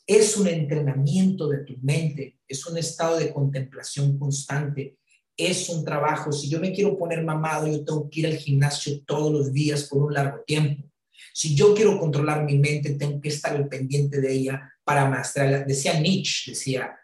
es 0.08 0.38
un 0.38 0.48
entrenamiento 0.48 1.48
de 1.48 1.60
tu 1.60 1.78
mente, 1.82 2.40
es 2.48 2.66
un 2.68 2.78
estado 2.78 3.18
de 3.18 3.34
contemplación 3.34 4.18
constante 4.20 4.98
es 5.38 5.70
un 5.70 5.84
trabajo. 5.84 6.32
Si 6.32 6.50
yo 6.50 6.60
me 6.60 6.72
quiero 6.72 6.98
poner 6.98 7.24
mamado, 7.24 7.68
yo 7.68 7.84
tengo 7.84 8.10
que 8.10 8.22
ir 8.22 8.28
al 8.28 8.38
gimnasio 8.38 9.02
todos 9.06 9.32
los 9.32 9.52
días 9.52 9.84
por 9.84 10.04
un 10.04 10.14
largo 10.14 10.44
tiempo. 10.46 10.90
Si 11.34 11.56
yo 11.56 11.74
quiero 11.74 12.00
controlar 12.00 12.46
mi 12.46 12.58
mente, 12.58 12.94
tengo 12.94 13.20
que 13.20 13.30
estar 13.30 13.56
al 13.56 13.68
pendiente 13.68 14.22
de 14.22 14.32
ella 14.32 14.74
para 14.84 15.10
maestrarla. 15.10 15.64
Decía 15.64 16.00
Nietzsche, 16.00 16.52
decía, 16.52 16.98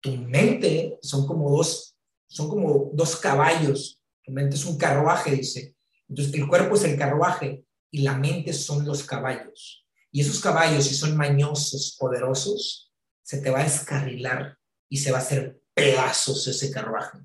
tu 0.00 0.12
mente 0.16 0.98
son 1.00 1.26
como 1.26 1.50
dos, 1.50 1.96
son 2.28 2.48
como 2.48 2.90
dos 2.92 3.16
caballos. 3.16 4.00
Tu 4.24 4.32
mente 4.32 4.56
es 4.56 4.64
un 4.64 4.78
carruaje, 4.78 5.30
dice. 5.30 5.76
Entonces, 6.08 6.34
el 6.34 6.48
cuerpo 6.48 6.74
es 6.74 6.84
el 6.84 6.98
carruaje 6.98 7.64
y 7.90 8.02
la 8.02 8.16
mente 8.16 8.52
son 8.52 8.84
los 8.84 9.04
caballos. 9.04 9.86
Y 10.10 10.20
esos 10.20 10.40
caballos, 10.40 10.84
si 10.84 10.94
son 10.94 11.16
mañosos, 11.16 11.96
poderosos, 11.98 12.92
se 13.22 13.40
te 13.40 13.50
va 13.50 13.60
a 13.60 13.64
descarrilar 13.64 14.58
y 14.88 14.98
se 14.98 15.10
va 15.10 15.18
a 15.18 15.20
hacer 15.20 15.60
pedazos 15.74 16.46
ese 16.46 16.70
carruaje. 16.70 17.18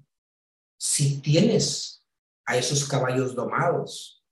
Si 0.78 1.20
tienes 1.20 2.06
a 2.46 2.58
esos 2.58 2.88
caballos 2.88 3.36
domados 3.36 4.26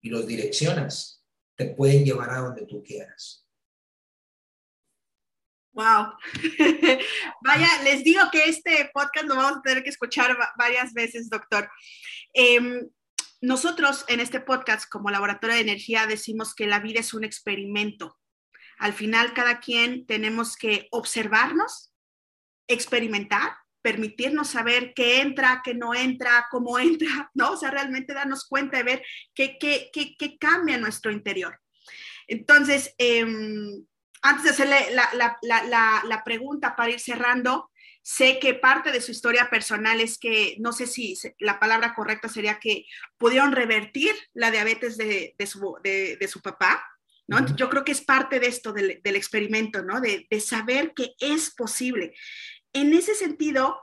y 0.00 0.10
los 0.10 0.26
direccionas, 0.26 1.24
te 1.56 1.66
pueden 1.66 2.04
llevar 2.04 2.30
a 2.30 2.38
donde 2.38 2.66
tú 2.66 2.82
quieras. 2.82 3.46
Wow. 5.72 6.12
Vaya, 7.40 7.82
les 7.82 8.04
digo 8.04 8.20
que 8.30 8.44
este 8.44 8.90
podcast 8.92 9.26
lo 9.26 9.36
vamos 9.36 9.58
a 9.58 9.62
tener 9.62 9.82
que 9.82 9.90
escuchar 9.90 10.36
varias 10.58 10.92
veces, 10.92 11.30
doctor. 11.30 11.70
Em, 12.34 12.88
nosotros 13.40 14.04
en 14.08 14.20
este 14.20 14.40
podcast, 14.40 14.88
como 14.88 15.10
laboratorio 15.10 15.56
de 15.56 15.62
energía, 15.62 16.06
decimos 16.06 16.54
que 16.54 16.66
la 16.66 16.80
vida 16.80 17.00
es 17.00 17.14
un 17.14 17.24
experimento. 17.24 18.18
Al 18.78 18.92
final, 18.92 19.32
cada 19.32 19.60
quien 19.60 20.06
tenemos 20.06 20.56
que 20.56 20.88
observarnos, 20.90 21.94
experimentar, 22.68 23.56
permitirnos 23.80 24.50
saber 24.50 24.92
qué 24.94 25.20
entra, 25.22 25.62
qué 25.64 25.74
no 25.74 25.94
entra, 25.94 26.48
cómo 26.50 26.78
entra, 26.78 27.30
¿no? 27.32 27.52
O 27.52 27.56
sea, 27.56 27.70
realmente 27.70 28.12
darnos 28.12 28.44
cuenta 28.46 28.76
de 28.76 28.82
ver 28.84 29.02
qué, 29.34 29.56
qué, 29.58 29.90
qué, 29.92 30.14
qué 30.18 30.36
cambia 30.36 30.74
en 30.74 30.82
nuestro 30.82 31.10
interior. 31.10 31.58
Entonces, 32.28 32.94
em, 32.98 33.84
antes 34.22 34.44
de 34.44 34.50
hacerle 34.50 34.94
la, 34.94 35.08
la, 35.14 35.38
la, 35.42 36.02
la, 36.06 36.24
pregunta 36.24 36.76
para 36.76 36.90
ir 36.90 37.00
cerrando, 37.00 37.70
sé 38.02 38.38
que 38.38 38.54
parte 38.54 38.92
de 38.92 39.00
su 39.00 39.10
historia 39.10 39.50
personal 39.50 40.00
es 40.00 40.16
que, 40.16 40.56
no 40.60 40.72
sé 40.72 40.86
si 40.86 41.18
la 41.40 41.58
palabra 41.58 41.94
correcta 41.94 42.28
sería 42.28 42.60
que 42.60 42.86
pudieron 43.18 43.52
revertir 43.52 44.14
la 44.32 44.50
diabetes 44.50 44.96
de, 44.96 45.34
de, 45.36 45.46
su, 45.46 45.76
de, 45.82 46.16
de 46.16 46.28
su, 46.28 46.40
papá, 46.40 46.84
¿no? 47.26 47.44
Yo 47.56 47.68
creo 47.68 47.84
que 47.84 47.92
es 47.92 48.00
parte 48.00 48.38
de 48.38 48.46
esto, 48.46 48.72
del, 48.72 49.00
del 49.02 49.16
experimento, 49.16 49.82
¿no? 49.82 50.00
De, 50.00 50.26
saber 50.40 50.94
que 50.94 51.14
es 51.18 51.52
posible. 51.54 52.14
En 52.72 52.92
ese 52.94 53.14
sentido, 53.14 53.80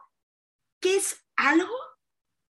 ¿qué 0.79 0.95
es 0.95 1.25
algo 1.35 1.75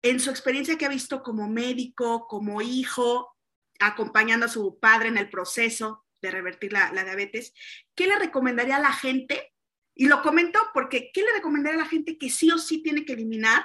en 0.03 0.21
su 0.21 0.31
experiencia 0.31 0.79
que 0.79 0.87
ha 0.87 0.89
visto 0.89 1.23
como 1.23 1.49
médico, 1.49 2.27
como 2.29 2.63
hijo, 2.63 3.37
acompañando 3.81 4.47
a 4.47 4.49
su 4.49 4.79
padre 4.79 5.09
en 5.09 5.19
el 5.19 5.31
proceso 5.31 6.02
de 6.23 6.31
revertir 6.31 6.73
la, 6.73 6.91
diabetes, 6.91 7.53
¿qué 7.95 8.07
le 8.07 8.19
recomendaría 8.19 8.77
a 8.77 8.81
la 8.81 8.93
gente? 8.93 9.53
Y 9.95 10.07
lo 10.07 10.23
comento 10.23 10.59
porque, 10.73 11.11
¿qué 11.13 11.23
le 11.23 11.33
recomendaría 11.33 11.81
a 11.81 11.85
la 11.85 11.91
gente 11.91 12.17
que 12.17 12.31
sí 12.31 12.51
o 12.51 12.59
sí 12.59 12.83
tiene 12.83 13.05
que 13.05 13.13
eliminar 13.13 13.65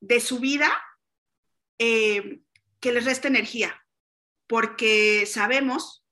de 0.00 0.20
su 0.20 0.38
vida 0.38 0.72
eh, 1.78 2.40
que 2.80 2.92
les 2.92 3.04
resta 3.04 3.28
energía? 3.28 3.84
Porque 4.46 5.26
sabemos 5.26 6.06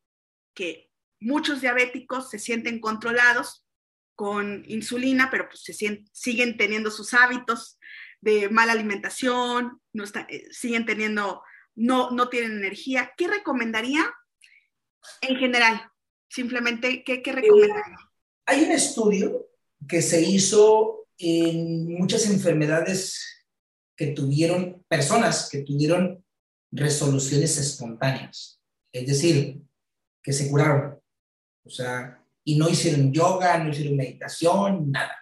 que 0.55 0.91
muchos 1.20 1.61
diabéticos 1.61 2.28
se 2.28 2.38
sienten 2.38 2.80
controlados 2.80 3.64
con 4.16 4.64
insulina, 4.66 5.30
pero 5.30 5.49
pues 5.49 5.62
se 5.62 5.72
siguen 6.12 6.57
teniendo 6.59 6.91
sus 6.91 7.14
hábitos 7.14 7.78
de 8.20 8.51
mala 8.51 8.72
alimentación, 8.72 9.80
no 9.95 10.05
eh, 10.05 10.49
siguen 10.51 10.84
teniendo, 10.84 11.43
no, 11.74 12.11
no 12.11 12.28
tienen 12.28 12.53
energía. 12.53 13.14
¿Qué 13.16 13.28
recomendaría 13.28 14.12
en 15.21 15.37
general? 15.37 15.81
Simplemente, 16.29 17.03
¿qué, 17.05 17.23
qué 17.23 17.33
recomendaría? 17.33 17.97
hay 18.51 18.65
un 18.65 18.73
estudio 18.73 19.49
que 19.89 20.03
se 20.03 20.21
hizo 20.23 21.07
en 21.19 21.95
muchas 21.95 22.29
enfermedades 22.29 23.47
que 23.97 24.09
tuvieron, 24.09 24.85
personas 24.89 25.49
que 25.49 25.63
tuvieron 25.63 26.25
resoluciones 26.73 27.57
espontáneas, 27.59 28.61
es 28.93 29.07
decir, 29.07 29.63
que 30.21 30.33
se 30.33 30.51
curaron. 30.51 31.01
O 31.65 31.71
sea, 31.71 32.25
y 32.43 32.59
no 32.59 32.69
hicieron 32.69 33.13
yoga, 33.13 33.59
no 33.59 33.71
hicieron 33.71 33.97
meditación, 33.97 34.91
nada. 34.91 35.17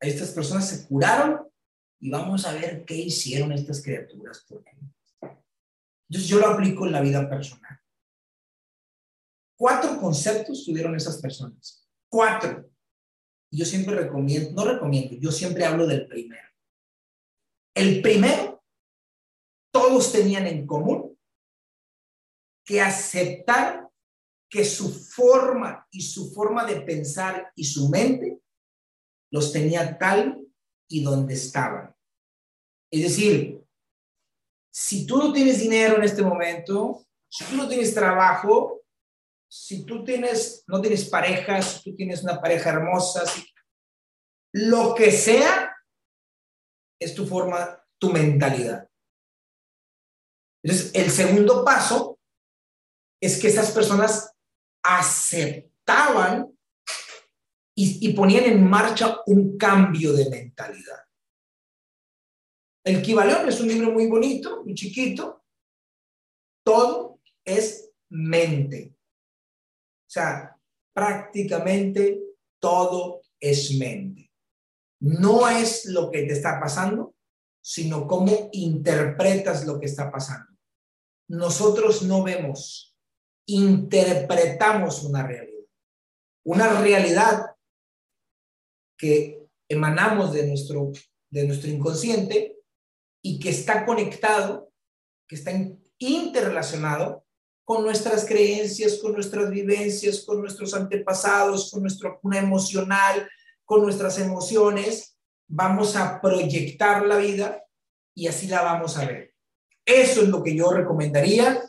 Estas 0.00 0.30
personas 0.30 0.66
se 0.66 0.86
curaron 0.88 1.46
y 2.00 2.08
vamos 2.08 2.46
a 2.46 2.54
ver 2.54 2.86
qué 2.86 2.96
hicieron 2.96 3.52
estas 3.52 3.82
criaturas. 3.82 4.46
Entonces 6.08 6.28
yo 6.28 6.38
lo 6.38 6.46
aplico 6.46 6.86
en 6.86 6.92
la 6.92 7.02
vida 7.02 7.28
personal. 7.28 7.81
Cuatro 9.62 10.00
conceptos 10.00 10.64
tuvieron 10.64 10.96
esas 10.96 11.22
personas. 11.22 11.88
Cuatro. 12.10 12.68
Yo 13.48 13.64
siempre 13.64 13.94
recomiendo, 13.94 14.50
no 14.50 14.72
recomiendo, 14.72 15.14
yo 15.20 15.30
siempre 15.30 15.64
hablo 15.64 15.86
del 15.86 16.08
primero. 16.08 16.48
El 17.72 18.02
primero, 18.02 18.60
todos 19.72 20.10
tenían 20.10 20.48
en 20.48 20.66
común 20.66 21.16
que 22.64 22.80
aceptar 22.80 23.88
que 24.50 24.64
su 24.64 24.92
forma 24.92 25.86
y 25.92 26.02
su 26.02 26.32
forma 26.32 26.64
de 26.66 26.80
pensar 26.80 27.52
y 27.54 27.62
su 27.62 27.88
mente 27.88 28.40
los 29.30 29.52
tenía 29.52 29.96
tal 29.96 30.44
y 30.88 31.04
donde 31.04 31.34
estaban. 31.34 31.94
Es 32.90 33.02
decir, 33.02 33.64
si 34.72 35.06
tú 35.06 35.18
no 35.18 35.32
tienes 35.32 35.60
dinero 35.60 35.98
en 35.98 36.02
este 36.02 36.22
momento, 36.22 37.06
si 37.28 37.44
tú 37.44 37.54
no 37.54 37.68
tienes 37.68 37.94
trabajo, 37.94 38.81
si 39.54 39.84
tú 39.84 40.02
tienes, 40.02 40.64
no 40.66 40.80
tienes 40.80 41.10
pareja, 41.10 41.60
si 41.60 41.82
tú 41.82 41.94
tienes 41.94 42.22
una 42.22 42.40
pareja 42.40 42.70
hermosa, 42.70 43.22
lo 44.54 44.94
que 44.94 45.12
sea, 45.12 45.76
es 46.98 47.14
tu 47.14 47.26
forma, 47.26 47.84
tu 47.98 48.10
mentalidad. 48.10 48.88
Entonces, 50.62 50.94
el 50.94 51.10
segundo 51.10 51.66
paso 51.66 52.18
es 53.20 53.38
que 53.38 53.48
esas 53.48 53.72
personas 53.72 54.34
aceptaban 54.82 56.58
y, 57.76 58.10
ponían 58.14 58.44
en 58.44 58.66
marcha 58.66 59.18
un 59.26 59.58
cambio 59.58 60.14
de 60.14 60.30
mentalidad. 60.30 61.04
El 62.86 63.02
Kibaleón 63.02 63.50
es 63.50 63.60
un 63.60 63.68
libro 63.68 63.90
muy 63.90 64.06
bonito, 64.06 64.64
muy 64.64 64.74
chiquito. 64.74 65.44
Todo 66.64 67.20
es 67.44 67.90
mente. 68.08 68.96
Sea, 70.12 70.54
prácticamente 70.94 72.20
todo 72.60 73.22
es 73.40 73.74
mente. 73.78 74.30
No 75.00 75.48
es 75.48 75.86
lo 75.86 76.10
que 76.10 76.24
te 76.24 76.34
está 76.34 76.60
pasando, 76.60 77.14
sino 77.62 78.06
cómo 78.06 78.50
interpretas 78.52 79.64
lo 79.64 79.80
que 79.80 79.86
está 79.86 80.10
pasando. 80.12 80.52
Nosotros 81.28 82.02
no 82.02 82.22
vemos 82.22 82.94
interpretamos 83.46 85.02
una 85.02 85.26
realidad. 85.26 85.64
Una 86.44 86.80
realidad 86.80 87.56
que 88.98 89.46
emanamos 89.66 90.34
de 90.34 90.46
nuestro, 90.46 90.92
de 91.30 91.46
nuestro 91.46 91.70
inconsciente 91.70 92.58
y 93.24 93.40
que 93.40 93.48
está 93.48 93.86
conectado, 93.86 94.70
que 95.26 95.36
está 95.36 95.52
interrelacionado 95.96 97.24
con 97.64 97.84
nuestras 97.84 98.24
creencias, 98.26 98.98
con 99.00 99.12
nuestras 99.12 99.50
vivencias, 99.50 100.24
con 100.26 100.40
nuestros 100.40 100.74
antepasados, 100.74 101.70
con 101.70 101.82
nuestro 101.82 102.18
cuna 102.20 102.38
emocional, 102.38 103.28
con 103.64 103.82
nuestras 103.82 104.18
emociones. 104.18 105.16
Vamos 105.48 105.96
a 105.96 106.20
proyectar 106.20 107.06
la 107.06 107.16
vida 107.16 107.62
y 108.14 108.26
así 108.26 108.46
la 108.46 108.62
vamos 108.62 108.96
a 108.98 109.06
ver. 109.06 109.34
Eso 109.84 110.22
es 110.22 110.28
lo 110.28 110.42
que 110.42 110.56
yo 110.56 110.70
recomendaría, 110.70 111.62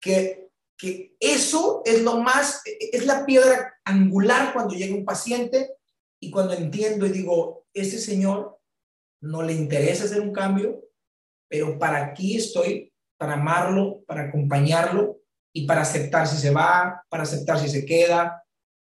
que 0.00 0.40
que 0.80 1.14
eso 1.20 1.82
es 1.84 2.02
lo 2.02 2.20
más, 2.20 2.62
es 2.64 3.04
la 3.04 3.26
piedra 3.26 3.74
angular 3.84 4.54
cuando 4.54 4.74
llega 4.74 4.94
un 4.94 5.04
paciente 5.04 5.74
y 6.18 6.30
cuando 6.30 6.54
entiendo 6.54 7.04
y 7.04 7.10
digo, 7.10 7.66
ese 7.74 7.98
señor 7.98 8.58
no 9.20 9.42
le 9.42 9.52
interesa 9.52 10.04
hacer 10.04 10.22
un 10.22 10.32
cambio, 10.32 10.82
pero 11.48 11.78
para 11.78 12.02
aquí 12.02 12.36
estoy, 12.36 12.94
para 13.18 13.34
amarlo, 13.34 14.02
para 14.06 14.22
acompañarlo 14.22 15.19
y 15.52 15.66
para 15.66 15.82
aceptar 15.82 16.26
si 16.26 16.36
se 16.36 16.50
va, 16.50 17.02
para 17.08 17.24
aceptar 17.24 17.58
si 17.58 17.68
se 17.68 17.84
queda, 17.84 18.44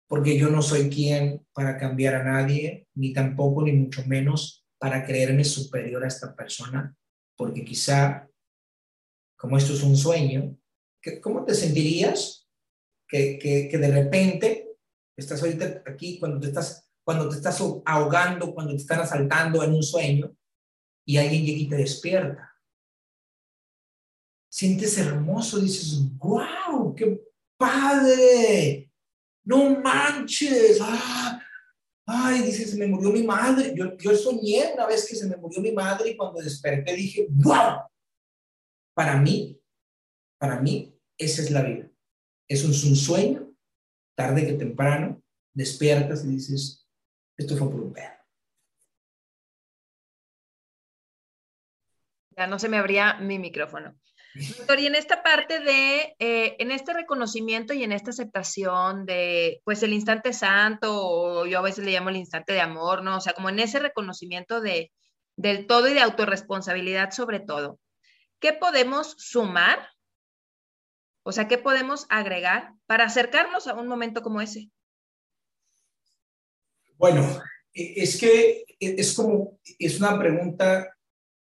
porque 0.08 0.38
yo 0.38 0.48
no 0.48 0.62
soy 0.62 0.88
quien 0.88 1.46
para 1.52 1.76
cambiar 1.76 2.14
a 2.14 2.24
nadie, 2.24 2.88
ni 2.94 3.12
tampoco, 3.12 3.62
ni 3.62 3.72
mucho 3.72 4.04
menos 4.06 4.64
para 4.78 5.04
creerme 5.04 5.44
superior 5.44 6.04
a 6.04 6.08
esta 6.08 6.34
persona, 6.34 6.94
porque 7.36 7.64
quizá, 7.64 8.28
como 9.36 9.56
esto 9.56 9.72
es 9.72 9.82
un 9.82 9.96
sueño, 9.96 10.58
¿Cómo 11.22 11.44
te 11.44 11.54
sentirías 11.54 12.48
que, 13.08 13.38
que, 13.38 13.78
de 13.78 13.90
repente 13.90 14.76
estás 15.16 15.42
ahorita 15.42 15.82
aquí 15.86 16.18
cuando 16.18 16.40
te 16.40 16.48
estás, 16.48 16.90
cuando 17.04 17.28
te 17.28 17.36
estás 17.36 17.62
ahogando, 17.84 18.54
cuando 18.54 18.72
te 18.72 18.78
están 18.78 19.00
asaltando 19.00 19.62
en 19.62 19.74
un 19.74 19.82
sueño 19.82 20.34
y 21.06 21.16
alguien 21.16 21.44
llega 21.44 21.58
y 21.58 21.68
te 21.68 21.76
despierta. 21.76 22.47
Sientes 24.50 24.96
hermoso, 24.98 25.60
dices, 25.60 26.00
wow, 26.18 26.94
qué 26.94 27.20
padre, 27.56 28.90
no 29.44 29.80
manches, 29.80 30.78
ah, 30.80 31.40
ay, 32.06 32.42
dices, 32.42 32.70
se 32.70 32.76
me 32.78 32.86
murió 32.86 33.10
mi 33.10 33.22
madre. 33.22 33.74
Yo, 33.76 33.96
yo 33.96 34.16
soñé 34.16 34.72
una 34.74 34.86
vez 34.86 35.06
que 35.06 35.16
se 35.16 35.26
me 35.26 35.36
murió 35.36 35.60
mi 35.60 35.72
madre 35.72 36.10
y 36.10 36.16
cuando 36.16 36.40
desperté 36.40 36.94
dije, 36.94 37.26
wow, 37.30 37.82
para 38.94 39.16
mí, 39.16 39.60
para 40.38 40.60
mí, 40.60 40.98
esa 41.18 41.42
es 41.42 41.50
la 41.50 41.62
vida. 41.62 41.90
Es 42.48 42.64
un, 42.64 42.72
sueño, 42.72 43.54
tarde 44.16 44.46
que 44.46 44.54
temprano, 44.54 45.22
despiertas 45.52 46.24
y 46.24 46.28
dices, 46.28 46.88
esto 47.36 47.56
fue 47.56 47.70
por 47.70 47.80
un 47.80 47.92
pedo. 47.92 48.08
Ya 52.36 52.46
no 52.46 52.58
se 52.58 52.68
me 52.68 52.78
abría 52.78 53.18
mi 53.20 53.38
micrófono. 53.38 53.98
Doctor, 54.38 54.78
y 54.78 54.86
en 54.86 54.94
esta 54.94 55.22
parte 55.22 55.58
de, 55.58 56.14
eh, 56.18 56.56
en 56.58 56.70
este 56.70 56.92
reconocimiento 56.92 57.74
y 57.74 57.82
en 57.82 57.92
esta 57.92 58.10
aceptación 58.10 59.04
de, 59.04 59.60
pues, 59.64 59.82
el 59.82 59.92
instante 59.92 60.32
santo, 60.32 60.94
o 60.94 61.46
yo 61.46 61.58
a 61.58 61.62
veces 61.62 61.84
le 61.84 61.92
llamo 61.92 62.10
el 62.10 62.16
instante 62.16 62.52
de 62.52 62.60
amor, 62.60 63.02
¿no? 63.02 63.16
O 63.16 63.20
sea, 63.20 63.32
como 63.32 63.48
en 63.48 63.58
ese 63.58 63.80
reconocimiento 63.80 64.60
de, 64.60 64.92
del 65.36 65.66
todo 65.66 65.88
y 65.88 65.94
de 65.94 66.00
autorresponsabilidad 66.00 67.10
sobre 67.10 67.40
todo, 67.40 67.80
¿qué 68.38 68.52
podemos 68.52 69.16
sumar? 69.18 69.88
O 71.24 71.32
sea, 71.32 71.48
¿qué 71.48 71.58
podemos 71.58 72.06
agregar 72.08 72.74
para 72.86 73.04
acercarnos 73.04 73.66
a 73.66 73.74
un 73.74 73.88
momento 73.88 74.22
como 74.22 74.40
ese? 74.40 74.70
Bueno, 76.96 77.40
e, 77.74 78.02
es 78.02 78.18
que 78.20 78.64
e, 78.78 78.94
es 78.98 79.14
como, 79.14 79.58
es 79.78 79.98
una 79.98 80.16
pregunta 80.16 80.96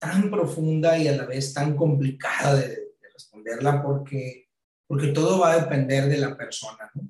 tan 0.02 0.32
profunda 0.32 0.98
y 0.98 1.06
a 1.06 1.16
la 1.16 1.26
vez 1.26 1.54
tan 1.54 1.76
complicada 1.76 2.56
de, 2.56 2.90
responderla 3.12 3.82
porque, 3.82 4.48
porque 4.86 5.08
todo 5.08 5.38
va 5.38 5.52
a 5.52 5.60
depender 5.60 6.08
de 6.08 6.16
la 6.16 6.36
persona, 6.36 6.90
¿no? 6.94 7.08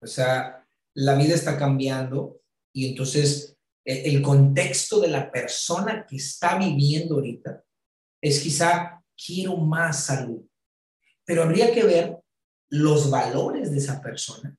O 0.00 0.06
sea, 0.06 0.64
la 0.94 1.16
vida 1.16 1.34
está 1.34 1.58
cambiando 1.58 2.40
y 2.72 2.88
entonces 2.88 3.58
el, 3.84 4.16
el 4.16 4.22
contexto 4.22 5.00
de 5.00 5.08
la 5.08 5.30
persona 5.30 6.06
que 6.08 6.16
está 6.16 6.56
viviendo 6.56 7.16
ahorita 7.16 7.62
es 8.22 8.40
quizá 8.40 9.04
quiero 9.14 9.56
más 9.58 10.04
salud, 10.04 10.40
pero 11.26 11.42
habría 11.42 11.74
que 11.74 11.84
ver 11.84 12.16
los 12.70 13.10
valores 13.10 13.70
de 13.70 13.78
esa 13.78 14.00
persona, 14.00 14.56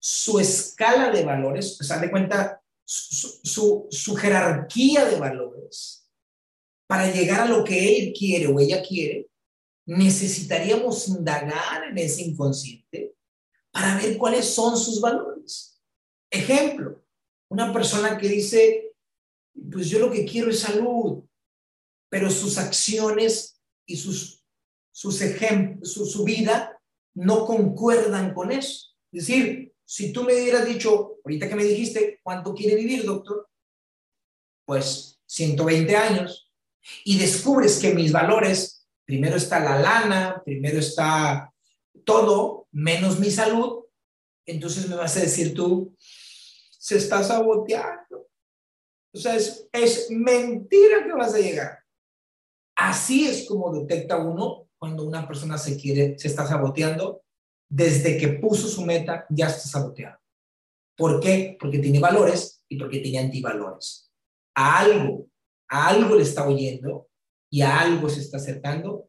su 0.00 0.40
escala 0.40 1.10
de 1.12 1.24
valores, 1.24 1.80
o 1.80 1.84
sea, 1.84 1.98
de 1.98 2.10
cuenta 2.10 2.60
su, 2.84 3.28
su, 3.44 3.86
su 3.90 4.16
jerarquía 4.16 5.04
de 5.04 5.20
valores 5.20 5.99
para 6.90 7.08
llegar 7.08 7.42
a 7.42 7.46
lo 7.46 7.62
que 7.62 7.98
él 7.98 8.12
quiere 8.12 8.48
o 8.48 8.58
ella 8.58 8.82
quiere, 8.82 9.30
necesitaríamos 9.86 11.06
indagar 11.06 11.84
en 11.84 11.96
ese 11.96 12.22
inconsciente 12.22 13.14
para 13.70 13.96
ver 13.96 14.18
cuáles 14.18 14.46
son 14.46 14.76
sus 14.76 15.00
valores. 15.00 15.80
Ejemplo, 16.28 17.00
una 17.48 17.72
persona 17.72 18.18
que 18.18 18.28
dice, 18.28 18.92
pues 19.70 19.88
yo 19.88 20.00
lo 20.00 20.10
que 20.10 20.24
quiero 20.24 20.50
es 20.50 20.58
salud, 20.58 21.22
pero 22.08 22.28
sus 22.28 22.58
acciones 22.58 23.62
y 23.86 23.96
sus, 23.96 24.44
sus 24.90 25.22
ejemplos, 25.22 25.92
su, 25.92 26.04
su 26.04 26.24
vida 26.24 26.76
no 27.14 27.46
concuerdan 27.46 28.34
con 28.34 28.50
eso. 28.50 28.88
Es 29.12 29.28
decir, 29.28 29.72
si 29.84 30.12
tú 30.12 30.24
me 30.24 30.34
hubieras 30.34 30.66
dicho, 30.66 31.20
ahorita 31.24 31.48
que 31.48 31.54
me 31.54 31.62
dijiste, 31.62 32.18
¿cuánto 32.24 32.52
quiere 32.52 32.74
vivir, 32.74 33.04
doctor? 33.04 33.48
Pues 34.66 35.20
120 35.26 35.96
años 35.96 36.49
y 37.04 37.18
descubres 37.18 37.78
que 37.78 37.94
mis 37.94 38.12
valores, 38.12 38.86
primero 39.04 39.36
está 39.36 39.60
la 39.60 39.80
lana, 39.80 40.42
primero 40.44 40.78
está 40.78 41.52
todo, 42.04 42.68
menos 42.72 43.18
mi 43.18 43.30
salud, 43.30 43.84
entonces 44.46 44.88
me 44.88 44.96
vas 44.96 45.16
a 45.16 45.20
decir 45.20 45.54
tú, 45.54 45.94
se 45.98 46.96
está 46.96 47.22
saboteando. 47.22 48.28
O 49.12 49.18
sea, 49.18 49.36
es, 49.36 49.68
es 49.72 50.10
mentira 50.10 51.04
que 51.04 51.12
vas 51.12 51.34
a 51.34 51.40
llegar. 51.40 51.78
Así 52.76 53.26
es 53.26 53.46
como 53.46 53.72
detecta 53.72 54.16
uno 54.16 54.68
cuando 54.78 55.04
una 55.04 55.26
persona 55.26 55.58
se 55.58 55.76
quiere, 55.76 56.18
se 56.18 56.28
está 56.28 56.46
saboteando, 56.46 57.22
desde 57.68 58.16
que 58.16 58.28
puso 58.28 58.66
su 58.66 58.84
meta, 58.84 59.26
ya 59.28 59.48
está 59.48 59.68
saboteado. 59.68 60.18
¿Por 60.96 61.20
qué? 61.20 61.56
Porque 61.58 61.78
tiene 61.78 62.00
valores 62.00 62.64
y 62.68 62.78
porque 62.78 63.00
tiene 63.00 63.18
antivalores. 63.18 64.10
A 64.54 64.80
algo 64.80 65.29
a 65.70 65.88
algo 65.88 66.16
le 66.16 66.22
está 66.22 66.46
oyendo 66.46 67.08
y 67.50 67.62
a 67.62 67.80
algo 67.80 68.08
se 68.08 68.20
está 68.20 68.36
acercando. 68.36 69.08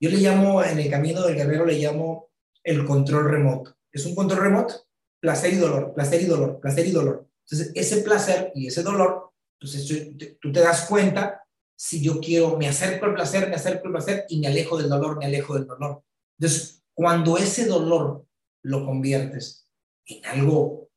Yo 0.00 0.10
le 0.10 0.16
llamo, 0.16 0.62
en 0.64 0.78
el 0.78 0.90
camino 0.90 1.22
del 1.22 1.36
guerrero, 1.36 1.66
le 1.66 1.78
llamo 1.78 2.30
el 2.64 2.84
control 2.84 3.30
remoto. 3.30 3.76
Es 3.92 4.04
un 4.06 4.14
control 4.14 4.40
remoto, 4.40 4.74
placer 5.20 5.52
y 5.52 5.56
dolor, 5.56 5.92
placer 5.94 6.22
y 6.22 6.26
dolor, 6.26 6.60
placer 6.60 6.86
y 6.86 6.90
dolor. 6.90 7.28
Entonces, 7.44 7.72
ese 7.74 8.02
placer 8.02 8.52
y 8.54 8.66
ese 8.68 8.82
dolor, 8.82 9.32
entonces 9.60 10.14
tú 10.40 10.52
te 10.52 10.60
das 10.60 10.86
cuenta 10.86 11.44
si 11.76 12.02
yo 12.02 12.20
quiero, 12.20 12.56
me 12.56 12.68
acerco 12.68 13.06
al 13.06 13.14
placer, 13.14 13.48
me 13.48 13.54
acerco 13.54 13.86
al 13.86 13.92
placer 13.92 14.26
y 14.28 14.40
me 14.40 14.48
alejo 14.48 14.76
del 14.76 14.88
dolor, 14.88 15.16
me 15.16 15.26
alejo 15.26 15.54
del 15.54 15.66
dolor. 15.66 16.02
Entonces, 16.38 16.82
cuando 16.94 17.38
ese 17.38 17.66
dolor 17.66 18.26
lo 18.64 18.84
conviertes 18.84 19.66
en 20.06 20.24
algo, 20.26 20.90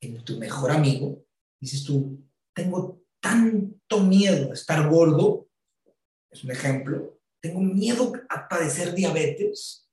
en 0.00 0.22
tu 0.24 0.38
mejor 0.38 0.70
amigo, 0.70 1.24
dices 1.60 1.84
tú, 1.84 2.20
tengo 2.52 3.03
tanto 3.24 4.00
miedo 4.00 4.50
a 4.50 4.52
estar 4.54 4.86
gordo, 4.86 5.48
es 6.30 6.44
un 6.44 6.50
ejemplo, 6.50 7.18
tengo 7.40 7.60
miedo 7.60 8.12
a 8.28 8.46
padecer 8.46 8.94
diabetes, 8.94 9.88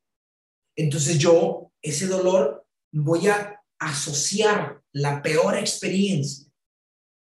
entonces 0.76 1.18
yo 1.18 1.72
ese 1.82 2.08
dolor 2.08 2.68
voy 2.92 3.30
a 3.30 3.64
asociar 3.80 4.84
la 4.92 5.22
peor 5.22 5.58
experiencia 5.58 6.52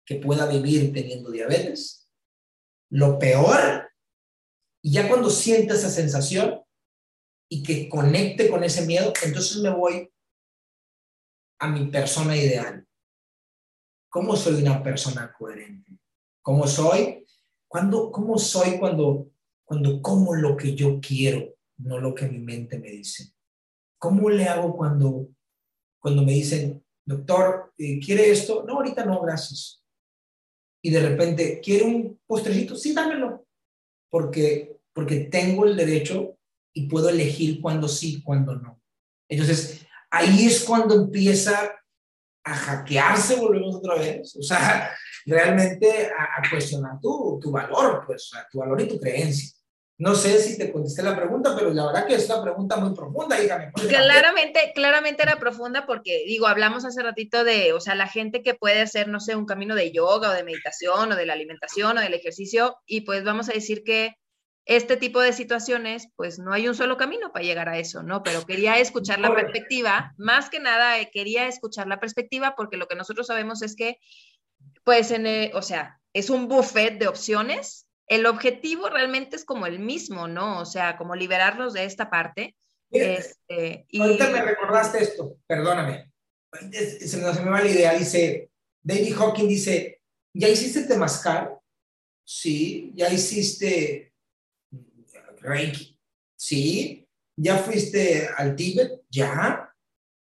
que 0.06 0.16
pueda 0.16 0.46
vivir 0.46 0.92
teniendo 0.92 1.32
diabetes, 1.32 2.08
lo 2.92 3.18
peor, 3.18 3.90
y 4.80 4.92
ya 4.92 5.08
cuando 5.08 5.30
sienta 5.30 5.74
esa 5.74 5.90
sensación 5.90 6.62
y 7.50 7.64
que 7.64 7.88
conecte 7.88 8.48
con 8.48 8.62
ese 8.62 8.86
miedo, 8.86 9.12
entonces 9.24 9.56
me 9.56 9.70
voy 9.70 10.08
a 11.58 11.66
mi 11.66 11.90
persona 11.90 12.36
ideal. 12.36 12.87
¿Cómo 14.18 14.34
soy 14.34 14.62
una 14.62 14.82
persona 14.82 15.32
coherente? 15.32 15.96
¿Cómo 16.42 16.66
soy? 16.66 17.24
¿Cuándo, 17.68 18.10
¿Cómo 18.10 18.36
soy 18.36 18.76
cuando, 18.76 19.30
cuando 19.64 20.02
como 20.02 20.34
lo 20.34 20.56
que 20.56 20.74
yo 20.74 20.98
quiero, 21.00 21.54
no 21.76 22.00
lo 22.00 22.12
que 22.16 22.26
mi 22.26 22.40
mente 22.40 22.80
me 22.80 22.90
dice? 22.90 23.32
¿Cómo 23.96 24.28
le 24.28 24.46
hago 24.46 24.76
cuando, 24.76 25.28
cuando 26.00 26.24
me 26.24 26.32
dicen, 26.32 26.84
doctor, 27.04 27.72
eh, 27.78 28.00
¿quiere 28.00 28.28
esto? 28.28 28.64
No, 28.66 28.78
ahorita 28.78 29.04
no, 29.04 29.20
gracias. 29.20 29.84
Y 30.82 30.90
de 30.90 31.10
repente, 31.10 31.60
¿quiere 31.62 31.84
un 31.84 32.20
postrecito? 32.26 32.74
Sí, 32.74 32.92
dámelo. 32.92 33.46
Porque, 34.10 34.80
porque 34.92 35.26
tengo 35.26 35.64
el 35.64 35.76
derecho 35.76 36.36
y 36.72 36.88
puedo 36.88 37.08
elegir 37.08 37.60
cuándo 37.60 37.86
sí, 37.86 38.20
cuándo 38.20 38.56
no. 38.56 38.82
Entonces, 39.28 39.86
ahí 40.10 40.46
es 40.46 40.64
cuando 40.64 40.96
empieza 40.96 41.70
a 42.48 42.54
hackearse, 42.54 43.36
volvemos 43.36 43.76
otra 43.76 43.96
vez, 43.96 44.34
o 44.36 44.42
sea, 44.42 44.96
realmente 45.26 46.06
a, 46.06 46.48
cuestionar 46.50 47.00
tu, 47.00 47.38
tu, 47.40 47.50
valor, 47.50 48.04
pues, 48.06 48.30
tu 48.50 48.58
valor 48.58 48.80
y 48.80 48.88
tu 48.88 48.98
creencia. 48.98 49.54
No 50.00 50.14
sé 50.14 50.38
si 50.38 50.56
te 50.56 50.70
contesté 50.70 51.02
la 51.02 51.16
pregunta, 51.16 51.56
pero 51.58 51.70
la 51.70 51.86
verdad 51.86 52.06
que 52.06 52.14
es 52.14 52.30
una 52.30 52.40
pregunta 52.40 52.76
muy 52.76 52.94
profunda, 52.94 53.36
dígame. 53.36 53.72
Claramente, 53.72 54.72
claramente 54.72 55.24
era 55.24 55.40
profunda 55.40 55.86
porque, 55.86 56.22
digo, 56.24 56.46
hablamos 56.46 56.84
hace 56.84 57.02
ratito 57.02 57.42
de, 57.42 57.72
o 57.72 57.80
sea, 57.80 57.96
la 57.96 58.06
gente 58.06 58.44
que 58.44 58.54
puede 58.54 58.80
hacer, 58.80 59.08
no 59.08 59.18
sé, 59.18 59.34
un 59.34 59.44
camino 59.44 59.74
de 59.74 59.90
yoga 59.90 60.30
o 60.30 60.34
de 60.34 60.44
meditación 60.44 61.10
o 61.10 61.16
de 61.16 61.26
la 61.26 61.32
alimentación 61.32 61.98
o 61.98 62.00
del 62.00 62.14
ejercicio, 62.14 62.76
y 62.86 63.00
pues 63.00 63.24
vamos 63.24 63.48
a 63.48 63.52
decir 63.52 63.82
que 63.82 64.14
este 64.68 64.98
tipo 64.98 65.20
de 65.20 65.32
situaciones, 65.32 66.08
pues 66.14 66.38
no 66.38 66.52
hay 66.52 66.68
un 66.68 66.74
solo 66.74 66.98
camino 66.98 67.32
para 67.32 67.44
llegar 67.44 67.70
a 67.70 67.78
eso, 67.78 68.02
¿no? 68.02 68.22
Pero 68.22 68.44
quería 68.44 68.78
escuchar 68.78 69.18
la 69.18 69.34
perspectiva, 69.34 70.14
más 70.18 70.50
que 70.50 70.60
nada 70.60 71.00
eh, 71.00 71.10
quería 71.10 71.48
escuchar 71.48 71.86
la 71.86 71.98
perspectiva 71.98 72.54
porque 72.54 72.76
lo 72.76 72.86
que 72.86 72.94
nosotros 72.94 73.26
sabemos 73.26 73.62
es 73.62 73.74
que, 73.74 73.98
pues, 74.84 75.10
en, 75.10 75.50
o 75.54 75.62
sea, 75.62 75.98
es 76.12 76.28
un 76.28 76.48
buffet 76.48 76.98
de 76.98 77.08
opciones. 77.08 77.88
El 78.08 78.26
objetivo 78.26 78.90
realmente 78.90 79.36
es 79.36 79.46
como 79.46 79.66
el 79.66 79.78
mismo, 79.78 80.28
¿no? 80.28 80.60
O 80.60 80.66
sea, 80.66 80.98
como 80.98 81.16
liberarnos 81.16 81.72
de 81.72 81.84
esta 81.84 82.10
parte. 82.10 82.54
Este, 82.90 83.86
y... 83.88 84.02
Ahorita 84.02 84.28
me 84.28 84.42
recordaste 84.42 85.02
esto, 85.02 85.38
perdóname. 85.46 86.12
Se 86.52 87.16
me, 87.16 87.32
se 87.32 87.42
me 87.42 87.50
va 87.50 87.62
la 87.62 87.70
idea, 87.70 87.94
dice, 87.94 88.50
David 88.82 89.14
Hawking 89.16 89.48
dice, 89.48 90.02
¿ya 90.34 90.48
hiciste 90.48 90.82
temazcal? 90.82 91.54
Sí, 92.22 92.92
ya 92.94 93.10
hiciste 93.10 94.07
Reiki. 95.40 95.98
Sí. 96.36 97.08
¿Ya 97.36 97.58
fuiste 97.58 98.28
al 98.36 98.56
Tíbet? 98.56 99.02
Ya. 99.10 99.72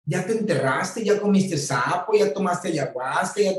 ¿Ya 0.05 0.25
te 0.25 0.33
enterraste? 0.33 1.03
¿Ya 1.03 1.19
comiste 1.19 1.57
sapo? 1.57 2.13
¿Ya 2.13 2.33
tomaste 2.33 2.69
ayahuasca? 2.69 3.41
¿Ya... 3.41 3.53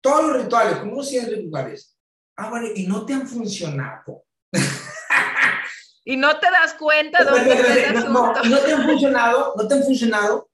Todos 0.00 0.28
los 0.28 0.42
rituales, 0.44 0.78
como 0.78 1.02
100 1.02 1.26
rituales. 1.30 1.96
Ah, 2.36 2.50
bueno, 2.50 2.68
y 2.74 2.86
no 2.86 3.04
te 3.04 3.14
han 3.14 3.26
funcionado. 3.26 4.24
y 6.04 6.16
no 6.16 6.38
te 6.38 6.46
das 6.50 6.74
cuenta 6.74 7.24
dónde 7.24 7.52
está 7.52 7.88
el 7.88 7.94
no, 8.12 8.32
no, 8.32 8.44
no 8.44 8.58
te 8.60 8.72
han 8.72 8.84
funcionado, 8.88 9.54
no 9.56 9.68
te 9.68 9.74
han 9.74 9.82
funcionado, 9.82 10.50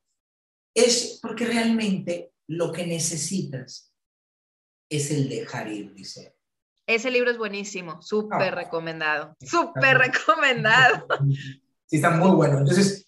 es 0.74 1.20
porque 1.22 1.44
realmente 1.44 2.32
lo 2.48 2.72
que 2.72 2.86
necesitas 2.86 3.92
es 4.90 5.10
el 5.10 5.28
dejar 5.28 5.68
ir, 5.68 5.92
dice. 5.94 6.36
Ese 6.86 7.10
libro 7.10 7.30
es 7.30 7.38
buenísimo, 7.38 8.02
súper 8.02 8.52
ah. 8.52 8.56
recomendado, 8.62 9.36
súper 9.40 9.98
recomendado. 9.98 11.06
Sí, 11.86 11.96
está 11.96 12.08
muy 12.08 12.30
bueno. 12.30 12.60
Entonces, 12.60 13.06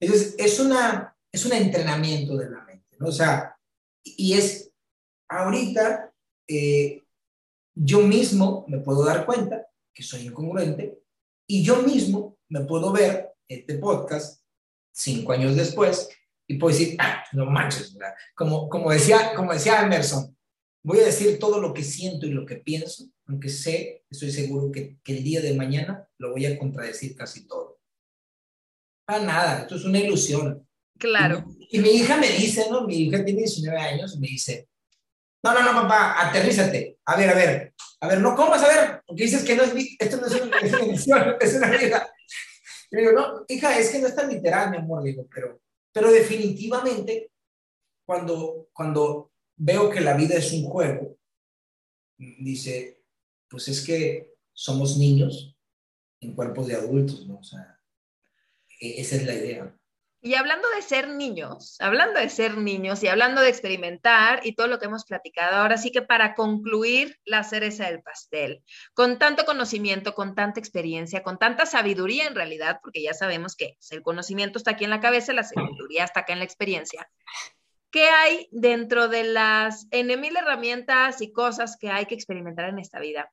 es, 0.00 0.58
una, 0.58 1.16
es 1.30 1.46
un 1.46 1.52
entrenamiento 1.52 2.36
de 2.36 2.50
la 2.50 2.64
mente, 2.64 2.96
¿no? 2.98 3.06
O 3.06 3.12
sea, 3.12 3.56
y 4.02 4.34
es, 4.34 4.72
ahorita, 5.28 6.12
eh, 6.48 7.04
yo 7.72 8.00
mismo 8.00 8.64
me 8.66 8.78
puedo 8.78 9.04
dar 9.04 9.24
cuenta 9.24 9.68
que 9.92 10.02
soy 10.02 10.26
incongruente 10.26 10.98
y 11.46 11.62
yo 11.62 11.82
mismo 11.82 12.36
me 12.48 12.64
puedo 12.64 12.92
ver 12.92 13.32
este 13.46 13.78
podcast 13.78 14.42
cinco 14.92 15.32
años 15.32 15.54
después 15.54 16.08
y 16.46 16.58
puedo 16.58 16.76
decir, 16.76 16.96
ah, 16.98 17.24
no 17.32 17.46
manches, 17.46 17.96
como, 18.34 18.68
como, 18.68 18.90
decía, 18.90 19.34
como 19.34 19.52
decía 19.52 19.82
Emerson, 19.82 20.33
voy 20.84 21.00
a 21.00 21.06
decir 21.06 21.38
todo 21.38 21.60
lo 21.60 21.74
que 21.74 21.82
siento 21.82 22.26
y 22.26 22.30
lo 22.30 22.46
que 22.46 22.56
pienso, 22.56 23.06
aunque 23.26 23.48
sé, 23.48 24.04
estoy 24.10 24.30
seguro 24.30 24.70
que, 24.70 24.98
que 25.02 25.16
el 25.16 25.24
día 25.24 25.40
de 25.40 25.54
mañana 25.54 26.08
lo 26.18 26.32
voy 26.32 26.46
a 26.46 26.58
contradecir 26.58 27.16
casi 27.16 27.46
todo. 27.46 27.80
Para 29.06 29.24
nada, 29.24 29.62
esto 29.62 29.76
es 29.76 29.84
una 29.84 29.98
ilusión. 29.98 30.66
Claro. 30.98 31.44
Y, 31.70 31.78
mi 31.80 31.90
hija 31.90 32.16
me 32.16 32.28
dice, 32.28 32.66
¿no? 32.70 32.86
Mi 32.86 32.96
hija 32.96 33.24
tiene 33.24 33.40
19 33.40 33.78
años, 33.78 34.14
y 34.14 34.20
me 34.20 34.28
dice, 34.28 34.68
no, 35.42 35.52
no, 35.52 35.62
no, 35.62 35.82
papá, 35.82 36.28
aterrízate. 36.28 36.98
A 37.04 37.16
ver, 37.16 37.30
a 37.30 37.34
ver, 37.34 37.74
a 38.00 38.08
ver, 38.08 38.20
no 38.20 38.36
comas, 38.36 38.62
a 38.62 38.68
ver, 38.68 39.02
porque 39.06 39.24
dices 39.24 39.42
que 39.42 39.56
no 39.56 39.64
es, 39.64 39.74
esto 39.98 40.16
no 40.18 40.26
es 40.26 40.40
una, 40.40 40.58
es 40.92 41.06
una 41.06 41.36
es 41.40 41.54
una 41.54 41.70
vida. 41.70 42.08
Y 42.90 42.96
digo, 42.96 43.12
no, 43.12 43.44
hija, 43.48 43.78
es 43.78 43.90
que 43.90 43.98
no 43.98 44.06
es 44.06 44.14
tan 44.14 44.30
literal, 44.30 44.70
mi 44.70 44.76
amor, 44.76 45.02
digo, 45.02 45.26
pero 45.34 45.60
pero 45.94 46.10
definitivamente, 46.10 47.30
cuando, 48.04 48.68
cuando 48.72 49.30
veo 49.56 49.90
que 49.90 50.00
la 50.00 50.14
vida 50.14 50.34
es 50.36 50.52
un 50.52 50.64
juego, 50.64 51.16
dice, 52.16 53.02
pues 53.48 53.68
es 53.68 53.84
que 53.84 54.34
somos 54.52 54.96
niños 54.96 55.56
en 56.20 56.34
cuerpos 56.34 56.66
de 56.66 56.74
adultos, 56.74 57.26
¿no? 57.26 57.38
O 57.38 57.44
sea, 57.44 57.80
e-, 58.80 59.00
esa 59.00 59.16
es 59.16 59.26
la 59.26 59.34
idea. 59.34 59.76
Y 60.20 60.36
hablando 60.36 60.66
de 60.70 60.80
ser 60.80 61.08
niños, 61.08 61.76
hablando 61.80 62.18
de 62.18 62.30
ser 62.30 62.56
niños 62.56 63.02
y 63.02 63.08
hablando 63.08 63.42
de 63.42 63.50
experimentar 63.50 64.40
y 64.42 64.54
todo 64.54 64.68
lo 64.68 64.78
que 64.78 64.86
hemos 64.86 65.04
platicado, 65.04 65.56
ahora 65.56 65.76
sí 65.76 65.92
que 65.92 66.00
para 66.00 66.34
concluir 66.34 67.20
la 67.26 67.44
cereza 67.44 67.84
del 67.90 68.00
pastel, 68.00 68.64
con 68.94 69.18
tanto 69.18 69.44
conocimiento, 69.44 70.14
con 70.14 70.34
tanta 70.34 70.60
experiencia, 70.60 71.22
con 71.22 71.38
tanta 71.38 71.66
sabiduría 71.66 72.26
en 72.26 72.34
realidad, 72.34 72.78
porque 72.82 73.02
ya 73.02 73.12
sabemos 73.12 73.54
que 73.54 73.76
el 73.90 74.00
conocimiento 74.00 74.56
está 74.56 74.70
aquí 74.70 74.84
en 74.84 74.90
la 74.90 75.00
cabeza, 75.00 75.34
la 75.34 75.44
sabiduría 75.44 76.04
está 76.04 76.20
acá 76.20 76.32
en 76.32 76.38
la 76.38 76.46
experiencia. 76.46 77.06
¿Qué 77.94 78.08
hay 78.08 78.48
dentro 78.50 79.06
de 79.06 79.22
las 79.22 79.86
N 79.92 80.16
mil 80.16 80.36
herramientas 80.36 81.20
y 81.20 81.30
cosas 81.30 81.76
que 81.76 81.90
hay 81.90 82.06
que 82.06 82.16
experimentar 82.16 82.68
en 82.68 82.80
esta 82.80 82.98
vida? 82.98 83.30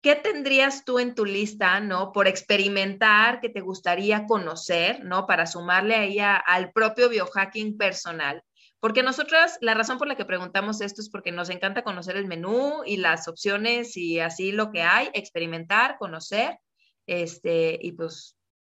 ¿qué 0.00 0.14
tendrías 0.14 0.84
tú 0.84 0.98
en 0.98 1.14
tu 1.14 1.24
lista, 1.24 1.80
¿no? 1.80 2.12
Por 2.12 2.28
experimentar, 2.28 3.40
que 3.40 3.48
te 3.48 3.62
gustaría 3.62 4.26
conocer, 4.26 5.02
¿no? 5.02 5.26
Para 5.26 5.46
sumarle 5.46 5.94
ahí 5.94 6.18
al 6.20 6.72
propio 6.72 7.08
biohacking 7.08 7.78
personal. 7.78 8.44
Porque 8.80 9.02
nosotras, 9.02 9.56
la 9.62 9.72
razón 9.72 9.96
por 9.96 10.06
la 10.06 10.14
que 10.14 10.26
preguntamos 10.26 10.82
esto 10.82 11.00
es 11.00 11.08
porque 11.08 11.32
nos 11.32 11.48
encanta 11.48 11.82
conocer 11.82 12.18
el 12.18 12.26
menú 12.26 12.82
y 12.84 12.98
las 12.98 13.28
opciones 13.28 13.96
y 13.96 14.20
así 14.20 14.52
lo 14.52 14.70
que 14.70 14.82
hay, 14.82 15.08
experimentar, 15.14 15.96
conocer, 15.98 16.58
este, 17.06 17.78
y 17.82 17.92
pues 17.92 18.36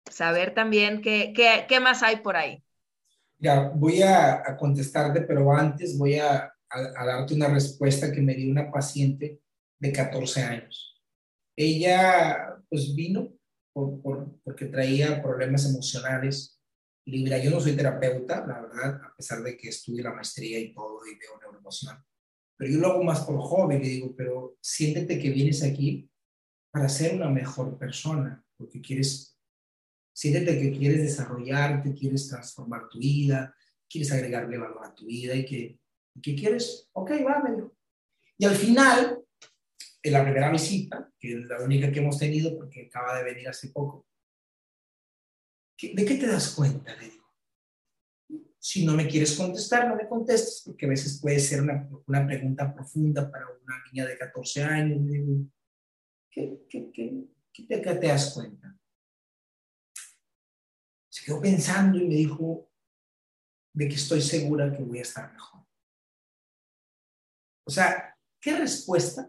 saber 0.08 0.54
también 0.54 1.02
qué, 1.02 1.32
qué, 1.34 1.66
qué 1.68 1.80
más 1.80 2.04
hay 2.04 2.18
por 2.18 2.36
ahí. 2.36 2.62
Ya, 3.38 3.68
voy 3.68 4.02
a, 4.02 4.36
a 4.36 4.56
contestarte, 4.56 5.22
pero 5.22 5.52
antes 5.52 5.98
voy 5.98 6.18
a, 6.18 6.52
darte 6.70 7.34
una 7.34 7.48
respuesta 7.48 8.10
que 8.10 8.20
me 8.20 8.34
dio 8.34 8.50
una 8.50 8.70
paciente 8.70 9.40
de 9.78 9.92
14 9.92 10.42
años. 10.42 11.02
Ella 11.56 12.56
pues 12.68 12.94
vino 12.94 13.32
por, 13.72 14.02
por, 14.02 14.40
porque 14.42 14.66
traía 14.66 15.22
problemas 15.22 15.64
emocionales. 15.66 16.60
Mira, 17.06 17.38
yo 17.38 17.50
no 17.50 17.60
soy 17.60 17.76
terapeuta, 17.76 18.44
la 18.46 18.60
verdad, 18.60 19.00
a 19.04 19.14
pesar 19.16 19.42
de 19.42 19.56
que 19.56 19.68
estudié 19.68 20.02
la 20.02 20.12
maestría 20.12 20.58
y 20.58 20.74
todo 20.74 21.00
y 21.06 21.16
veo 21.18 21.38
neuroemoción. 21.40 21.96
Pero 22.56 22.72
yo 22.72 22.78
lo 22.80 22.88
hago 22.88 23.04
más 23.04 23.24
por 23.24 23.38
hobby, 23.38 23.78
le 23.78 23.88
digo, 23.88 24.14
pero 24.16 24.56
siéntete 24.60 25.18
que 25.18 25.30
vienes 25.30 25.62
aquí 25.62 26.10
para 26.72 26.88
ser 26.88 27.14
una 27.14 27.28
mejor 27.28 27.78
persona, 27.78 28.44
porque 28.56 28.80
quieres, 28.80 29.35
siéntete 30.16 30.58
que 30.58 30.72
quieres 30.72 31.02
desarrollarte, 31.02 31.92
quieres 31.92 32.26
transformar 32.26 32.88
tu 32.88 32.98
vida, 32.98 33.54
quieres 33.86 34.10
agregarle 34.12 34.56
valor 34.56 34.86
a 34.86 34.94
tu 34.94 35.04
vida 35.04 35.34
y 35.34 35.44
que, 35.44 35.78
que 36.22 36.34
quieres, 36.34 36.88
ok, 36.94 37.10
dijo. 37.54 37.76
Y 38.38 38.46
al 38.46 38.54
final, 38.54 39.22
en 40.02 40.12
la 40.12 40.22
primera 40.22 40.50
visita, 40.50 41.12
que 41.18 41.34
es 41.34 41.46
la 41.46 41.60
única 41.60 41.92
que 41.92 41.98
hemos 41.98 42.18
tenido 42.18 42.56
porque 42.56 42.86
acaba 42.86 43.18
de 43.18 43.24
venir 43.24 43.46
hace 43.46 43.68
poco, 43.68 44.06
¿de 45.82 46.04
qué 46.06 46.14
te 46.14 46.26
das 46.26 46.54
cuenta? 46.54 46.96
Le 46.96 47.10
digo. 47.10 47.26
Si 48.58 48.86
no 48.86 48.94
me 48.94 49.06
quieres 49.06 49.36
contestar, 49.36 49.86
no 49.86 49.96
me 49.96 50.08
contestes, 50.08 50.62
porque 50.64 50.86
a 50.86 50.88
veces 50.88 51.20
puede 51.20 51.40
ser 51.40 51.60
una, 51.60 51.86
una 52.06 52.26
pregunta 52.26 52.74
profunda 52.74 53.30
para 53.30 53.46
una 53.48 53.84
niña 53.92 54.06
de 54.06 54.16
14 54.16 54.62
años. 54.64 54.98
Le 55.02 55.12
digo, 55.12 55.46
¿qué, 56.30 56.58
qué, 56.70 56.90
qué, 56.90 57.24
qué, 57.52 57.66
qué 57.68 57.76
te 57.76 58.06
das 58.06 58.32
cuenta? 58.32 58.76
Quedó 61.26 61.40
pensando 61.40 61.98
y 61.98 62.06
me 62.06 62.14
dijo 62.14 62.70
de 63.74 63.88
que 63.88 63.96
estoy 63.96 64.22
segura 64.22 64.70
que 64.70 64.84
voy 64.84 65.00
a 65.00 65.02
estar 65.02 65.32
mejor. 65.32 65.66
O 67.66 67.70
sea, 67.70 68.16
¿qué 68.40 68.56
respuesta 68.56 69.28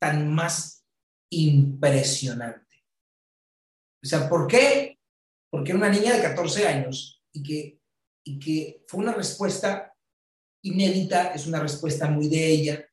tan 0.00 0.34
más 0.34 0.84
impresionante. 1.30 2.84
O 4.02 4.06
sea, 4.06 4.28
¿por 4.28 4.46
qué? 4.46 4.98
Porque 5.50 5.70
era 5.70 5.78
una 5.78 5.88
niña 5.88 6.14
de 6.14 6.22
14 6.22 6.66
años 6.66 7.22
y 7.32 7.42
que, 7.42 7.80
y 8.26 8.38
que 8.38 8.84
fue 8.86 9.00
una 9.00 9.14
respuesta 9.14 9.94
inédita, 10.62 11.32
es 11.32 11.46
una 11.46 11.60
respuesta 11.60 12.08
muy 12.10 12.28
de 12.28 12.46
ella, 12.46 12.88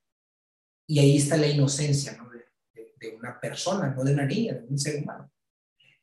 y 0.87 0.99
ahí 0.99 1.17
está 1.17 1.37
la 1.37 1.47
inocencia 1.47 2.13
¿no? 2.13 2.29
de, 2.29 2.45
de, 2.95 3.15
una 3.15 3.39
persona, 3.39 3.93
no 3.93 4.03
de 4.03 4.13
una 4.13 4.25
niña, 4.25 4.53
de 4.53 4.67
un 4.67 4.77
ser 4.77 5.01
humano. 5.01 5.31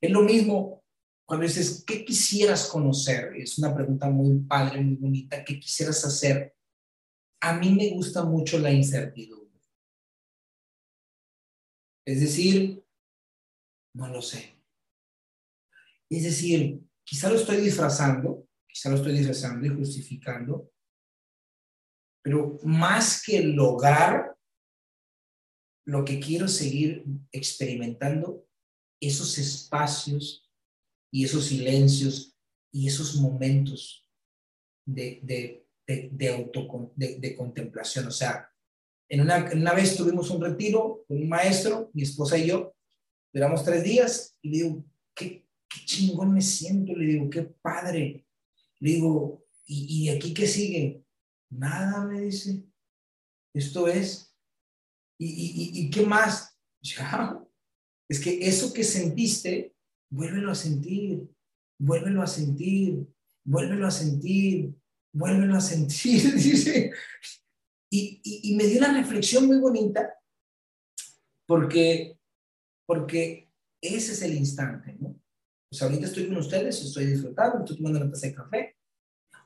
Es 0.01 0.11
lo 0.11 0.23
mismo 0.23 0.85
cuando 1.29 1.47
dices, 1.47 1.85
¿qué 1.87 2.07
quisieras 2.07 2.69
conocer? 2.69 3.35
Es 3.37 3.59
una 3.59 3.75
pregunta 3.75 4.09
muy 4.09 4.39
padre, 4.39 4.81
muy 4.81 4.97
bonita, 4.97 5.45
¿qué 5.45 5.61
quisieras 5.61 6.03
hacer? 6.07 6.57
A 7.43 7.53
mí 7.53 7.71
me 7.71 7.91
gusta 7.91 8.25
mucho 8.25 8.59
la 8.59 8.73
incertidumbre. 8.73 9.61
Es 12.07 12.23
decir, 12.23 12.83
no 13.95 14.09
lo 14.09 14.23
sé. 14.23 14.59
Es 16.09 16.23
decir, 16.23 16.81
quizá 17.05 17.29
lo 17.29 17.37
estoy 17.37 17.59
disfrazando, 17.59 18.49
quizá 18.67 18.89
lo 18.89 18.97
estoy 18.97 19.13
disfrazando 19.13 19.67
y 19.67 19.77
justificando, 19.77 20.73
pero 22.25 22.59
más 22.63 23.23
que 23.23 23.43
lograr 23.43 24.35
lo 25.85 26.07
que 26.07 26.19
quiero 26.21 26.49
seguir 26.49 27.05
experimentando, 27.33 28.49
esos 28.99 29.37
espacios 29.37 30.48
y 31.11 31.25
esos 31.25 31.47
silencios 31.47 32.37
y 32.73 32.87
esos 32.87 33.17
momentos 33.17 34.07
de, 34.85 35.21
de, 35.23 35.67
de, 35.87 37.19
de 37.19 37.37
contemplación. 37.37 38.07
O 38.07 38.11
sea, 38.11 38.51
en 39.09 39.21
una, 39.21 39.51
una, 39.53 39.73
vez 39.73 39.97
tuvimos 39.97 40.31
un 40.31 40.43
retiro 40.43 41.05
con 41.09 41.17
un 41.17 41.29
maestro, 41.29 41.91
mi 41.95 42.03
esposa 42.03 42.37
y 42.37 42.49
yo, 42.49 42.75
duramos 43.33 43.65
tres 43.65 43.83
días 43.83 44.37
y 44.43 44.51
le 44.51 44.57
digo, 44.59 44.85
qué, 45.15 45.47
qué 45.69 45.85
chingón 45.85 46.35
me 46.35 46.43
siento, 46.43 46.95
le 46.95 47.07
digo, 47.07 47.31
qué 47.31 47.43
padre. 47.43 48.27
Le 48.81 48.91
digo, 48.91 49.45
¿y, 49.67 50.05
¿y 50.05 50.09
aquí 50.11 50.35
qué 50.35 50.47
sigue? 50.47 51.03
Nada, 51.51 52.05
me 52.05 52.21
dice, 52.21 52.63
esto 53.55 53.89
es. 53.89 54.35
¿Y, 55.19 55.27
y, 55.27 55.81
y 55.81 55.91
qué 55.91 56.03
más? 56.03 56.57
Ya, 56.81 57.43
es 58.09 58.21
que 58.21 58.47
eso 58.47 58.73
que 58.73 58.85
sentiste, 58.85 59.75
vuélvelo 60.11 60.51
a 60.51 60.55
sentir, 60.55 61.29
vuélvelo 61.79 62.23
a 62.23 62.27
sentir, 62.27 63.07
vuélvelo 63.45 63.87
a 63.87 63.91
sentir, 63.91 64.75
vuélvelo 65.13 65.57
a 65.57 65.61
sentir, 65.61 66.35
dice. 66.35 66.93
Y, 67.91 68.55
me 68.57 68.65
dio 68.65 68.79
una 68.79 68.93
reflexión 68.93 69.47
muy 69.47 69.59
bonita 69.59 70.15
porque, 71.47 72.19
porque 72.87 73.51
ese 73.81 74.13
es 74.13 74.23
el 74.23 74.35
instante, 74.35 74.97
¿no? 75.01 75.17
Pues 75.71 75.83
ahorita 75.83 76.07
estoy 76.07 76.29
con 76.29 76.39
ustedes, 76.39 76.83
estoy 76.83 77.07
disfrutando, 77.07 77.59
estoy 77.59 77.77
tomando 77.77 78.01
una 78.01 78.11
taza 78.11 78.27
de 78.27 78.35
café. 78.35 78.77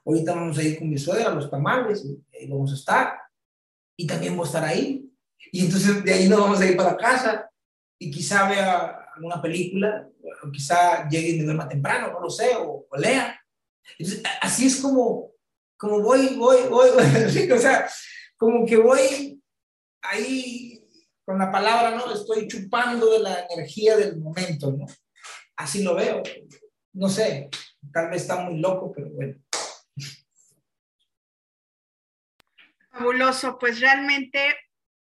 Ahorita 0.05 0.35
vamos 0.35 0.59
a 0.59 0.63
ir 0.63 0.79
con 0.79 0.89
mi 0.89 0.99
suegra 0.99 1.31
a 1.31 1.35
los 1.35 1.51
tamales, 1.51 2.05
y 2.05 2.37
ahí 2.37 2.49
vamos 2.49 2.73
a 2.73 2.75
estar. 2.75 3.13
Y 3.97 4.07
también 4.07 4.37
voy 4.37 4.45
a 4.45 4.47
estar 4.47 4.65
ahí. 4.65 5.09
Y 5.51 5.65
entonces 5.65 6.03
de 6.05 6.13
ahí 6.13 6.29
nos 6.29 6.41
vamos 6.41 6.61
a 6.61 6.67
ir 6.67 6.77
para 6.77 6.97
casa 6.97 7.51
y 7.99 8.11
quizá 8.11 8.49
vea 8.49 9.02
alguna 9.15 9.41
película, 9.41 10.09
o 10.43 10.51
quizá 10.51 11.09
llegue 11.09 11.29
y 11.29 11.39
duerma 11.41 11.69
temprano, 11.69 12.13
no 12.13 12.21
lo 12.21 12.31
sé, 12.31 12.51
o. 12.57 12.87
Entonces, 13.99 14.23
así 14.41 14.67
es 14.67 14.81
como, 14.81 15.33
como 15.77 16.01
voy, 16.01 16.37
voy, 16.37 16.69
voy, 16.69 16.91
o 17.53 17.59
sea, 17.59 17.89
como 18.37 18.65
que 18.67 18.77
voy 18.77 19.43
ahí 20.03 20.85
con 21.25 21.39
la 21.39 21.51
palabra, 21.51 21.97
¿no? 21.97 22.13
Estoy 22.13 22.49
chupando 22.49 23.11
de 23.13 23.21
la 23.21 23.47
energía 23.51 23.97
del 23.97 24.19
momento, 24.19 24.71
¿no? 24.73 24.87
Así 25.57 25.83
lo 25.83 25.95
veo. 25.95 26.23
No 26.95 27.09
sé, 27.09 27.49
tal 27.93 28.11
vez 28.11 28.23
está 28.23 28.37
muy 28.37 28.59
loco, 28.59 28.93
pero 28.95 29.11
bueno. 29.11 29.39
Fabuloso, 32.91 33.59
pues 33.59 33.81
realmente 33.81 34.39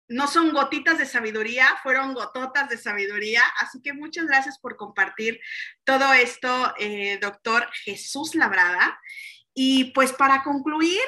no 0.09 0.29
son 0.29 0.53
gotitas 0.53 0.99
de 0.99 1.07
sabiduría, 1.07 1.67
fueron 1.83 2.15
gototas 2.15 2.69
de 2.69 2.79
sabiduría. 2.79 3.43
Así 3.61 3.81
que 3.83 3.93
muchas 3.93 4.27
gracias 4.27 4.59
por 4.59 4.77
compartir 4.77 5.41
todo 5.85 6.13
esto, 6.13 6.75
eh, 6.79 7.19
doctor 7.21 7.69
Jesús 7.85 8.35
Labrada. 8.35 8.99
Y 9.55 9.93
pues 9.93 10.13
para 10.13 10.43
concluir, 10.43 11.01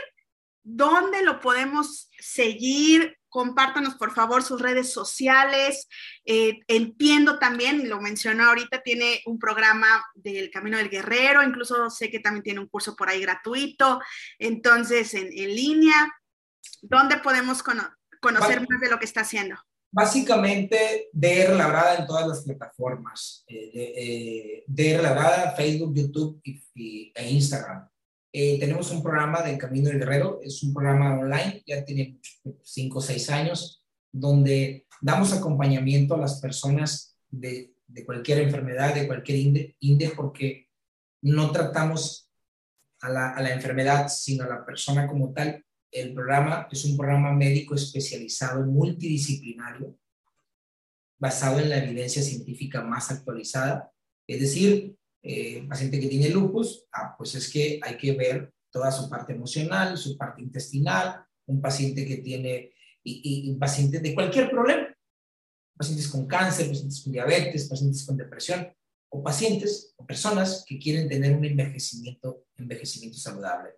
¿dónde 0.62 1.22
lo 1.22 1.40
podemos 1.40 2.10
seguir? 2.18 3.16
Compártanos, 3.28 3.94
por 3.96 4.14
favor, 4.14 4.42
sus 4.42 4.60
redes 4.60 4.90
sociales. 4.92 5.86
Eh, 6.24 6.60
entiendo 6.66 7.38
también, 7.38 7.88
lo 7.88 8.00
mencionó 8.00 8.46
ahorita, 8.46 8.82
tiene 8.82 9.22
un 9.26 9.38
programa 9.38 10.02
del 10.14 10.50
Camino 10.50 10.78
del 10.78 10.88
Guerrero, 10.88 11.42
incluso 11.42 11.90
sé 11.90 12.10
que 12.10 12.20
también 12.20 12.42
tiene 12.42 12.60
un 12.60 12.68
curso 12.68 12.96
por 12.96 13.10
ahí 13.10 13.20
gratuito, 13.20 14.00
entonces 14.38 15.12
en, 15.14 15.28
en 15.30 15.54
línea. 15.54 16.10
¿Dónde 16.80 17.18
podemos 17.18 17.62
conocer? 17.62 17.97
Conocer 18.20 18.60
más 18.68 18.80
de 18.80 18.90
lo 18.90 18.98
que 18.98 19.04
está 19.04 19.22
haciendo? 19.22 19.56
Básicamente, 19.90 21.08
DR 21.12 21.54
Labrada 21.56 21.96
en 21.96 22.06
todas 22.06 22.26
las 22.28 22.44
plataformas. 22.44 23.44
Eh, 23.48 23.70
eh, 23.74 24.64
DR 24.66 25.02
Labrada, 25.02 25.52
Facebook, 25.52 25.94
YouTube 25.94 26.40
y, 26.44 27.12
e 27.14 27.30
Instagram. 27.30 27.88
Eh, 28.30 28.58
tenemos 28.60 28.90
un 28.90 29.02
programa 29.02 29.40
del 29.42 29.56
Camino 29.56 29.88
del 29.88 29.98
Guerrero, 29.98 30.40
es 30.42 30.62
un 30.62 30.74
programa 30.74 31.18
online, 31.18 31.62
ya 31.66 31.82
tiene 31.84 32.20
5 32.62 32.98
o 32.98 33.00
6 33.00 33.30
años, 33.30 33.82
donde 34.12 34.86
damos 35.00 35.32
acompañamiento 35.32 36.14
a 36.14 36.18
las 36.18 36.38
personas 36.38 37.16
de, 37.30 37.72
de 37.86 38.04
cualquier 38.04 38.40
enfermedad, 38.40 38.94
de 38.94 39.06
cualquier 39.06 39.38
inde, 39.38 39.76
inde, 39.80 40.12
porque 40.14 40.68
no 41.22 41.50
tratamos 41.50 42.30
a 43.00 43.08
la, 43.08 43.30
a 43.30 43.40
la 43.40 43.54
enfermedad, 43.54 44.08
sino 44.08 44.44
a 44.44 44.48
la 44.48 44.66
persona 44.66 45.06
como 45.06 45.32
tal 45.32 45.64
el 45.90 46.14
programa 46.14 46.68
es 46.70 46.84
un 46.84 46.96
programa 46.96 47.32
médico 47.32 47.74
especializado 47.74 48.64
multidisciplinario 48.66 49.98
basado 51.18 51.58
en 51.58 51.70
la 51.70 51.82
evidencia 51.82 52.22
científica 52.22 52.82
más 52.82 53.10
actualizada. 53.10 53.90
Es 54.26 54.40
decir, 54.40 54.96
eh, 55.22 55.66
paciente 55.68 55.98
que 55.98 56.08
tiene 56.08 56.28
lupus, 56.28 56.86
ah, 56.92 57.14
pues 57.16 57.34
es 57.34 57.50
que 57.50 57.80
hay 57.82 57.96
que 57.96 58.12
ver 58.12 58.52
toda 58.70 58.92
su 58.92 59.08
parte 59.10 59.32
emocional, 59.32 59.96
su 59.96 60.16
parte 60.16 60.42
intestinal, 60.42 61.24
un 61.46 61.60
paciente 61.60 62.06
que 62.06 62.18
tiene, 62.18 62.72
y, 63.02 63.50
un 63.50 63.58
paciente 63.58 64.00
de 64.00 64.14
cualquier 64.14 64.50
problema, 64.50 64.94
pacientes 65.76 66.08
con 66.08 66.26
cáncer, 66.26 66.68
pacientes 66.68 67.02
con 67.02 67.12
diabetes, 67.12 67.68
pacientes 67.68 68.04
con 68.04 68.16
depresión, 68.16 68.68
o 69.10 69.22
pacientes 69.22 69.94
o 69.96 70.06
personas 70.06 70.64
que 70.66 70.78
quieren 70.78 71.08
tener 71.08 71.34
un 71.34 71.44
envejecimiento, 71.44 72.44
envejecimiento 72.56 73.18
saludable. 73.18 73.70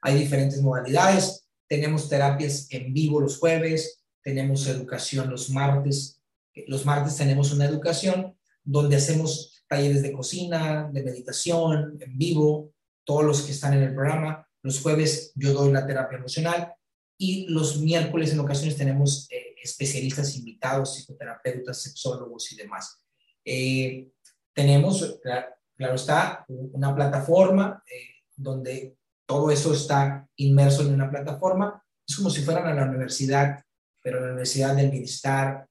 Hay 0.00 0.16
diferentes 0.16 0.62
modalidades, 0.62 1.45
tenemos 1.68 2.08
terapias 2.08 2.68
en 2.70 2.92
vivo 2.92 3.20
los 3.20 3.38
jueves, 3.38 4.02
tenemos 4.22 4.66
educación 4.66 5.30
los 5.30 5.50
martes. 5.50 6.20
Los 6.66 6.84
martes 6.86 7.16
tenemos 7.16 7.52
una 7.52 7.66
educación 7.66 8.36
donde 8.64 8.96
hacemos 8.96 9.64
talleres 9.68 10.02
de 10.02 10.12
cocina, 10.12 10.90
de 10.92 11.02
meditación, 11.02 11.98
en 12.00 12.18
vivo, 12.18 12.72
todos 13.04 13.24
los 13.24 13.42
que 13.42 13.52
están 13.52 13.74
en 13.74 13.82
el 13.82 13.94
programa. 13.94 14.46
Los 14.62 14.80
jueves 14.80 15.32
yo 15.34 15.52
doy 15.52 15.72
la 15.72 15.86
terapia 15.86 16.18
emocional 16.18 16.74
y 17.18 17.46
los 17.48 17.80
miércoles 17.80 18.32
en 18.32 18.40
ocasiones 18.40 18.76
tenemos 18.76 19.28
eh, 19.30 19.54
especialistas 19.62 20.36
invitados, 20.36 20.96
psicoterapeutas, 20.96 21.82
sexólogos 21.82 22.52
y 22.52 22.56
demás. 22.56 23.00
Eh, 23.44 24.08
tenemos, 24.52 25.20
claro, 25.22 25.94
está, 25.94 26.44
una 26.48 26.94
plataforma 26.94 27.82
eh, 27.86 28.22
donde 28.34 28.96
todo 29.26 29.50
eso 29.50 29.74
está 29.74 30.28
inmerso 30.36 30.82
en 30.82 30.94
una 30.94 31.10
plataforma. 31.10 31.82
Es 32.06 32.16
como 32.16 32.30
si 32.30 32.42
fueran 32.42 32.66
a 32.66 32.74
la 32.74 32.88
universidad, 32.88 33.62
pero 34.02 34.20
la 34.20 34.28
universidad 34.28 34.76
del 34.76 34.90
bienestar, 34.90 35.68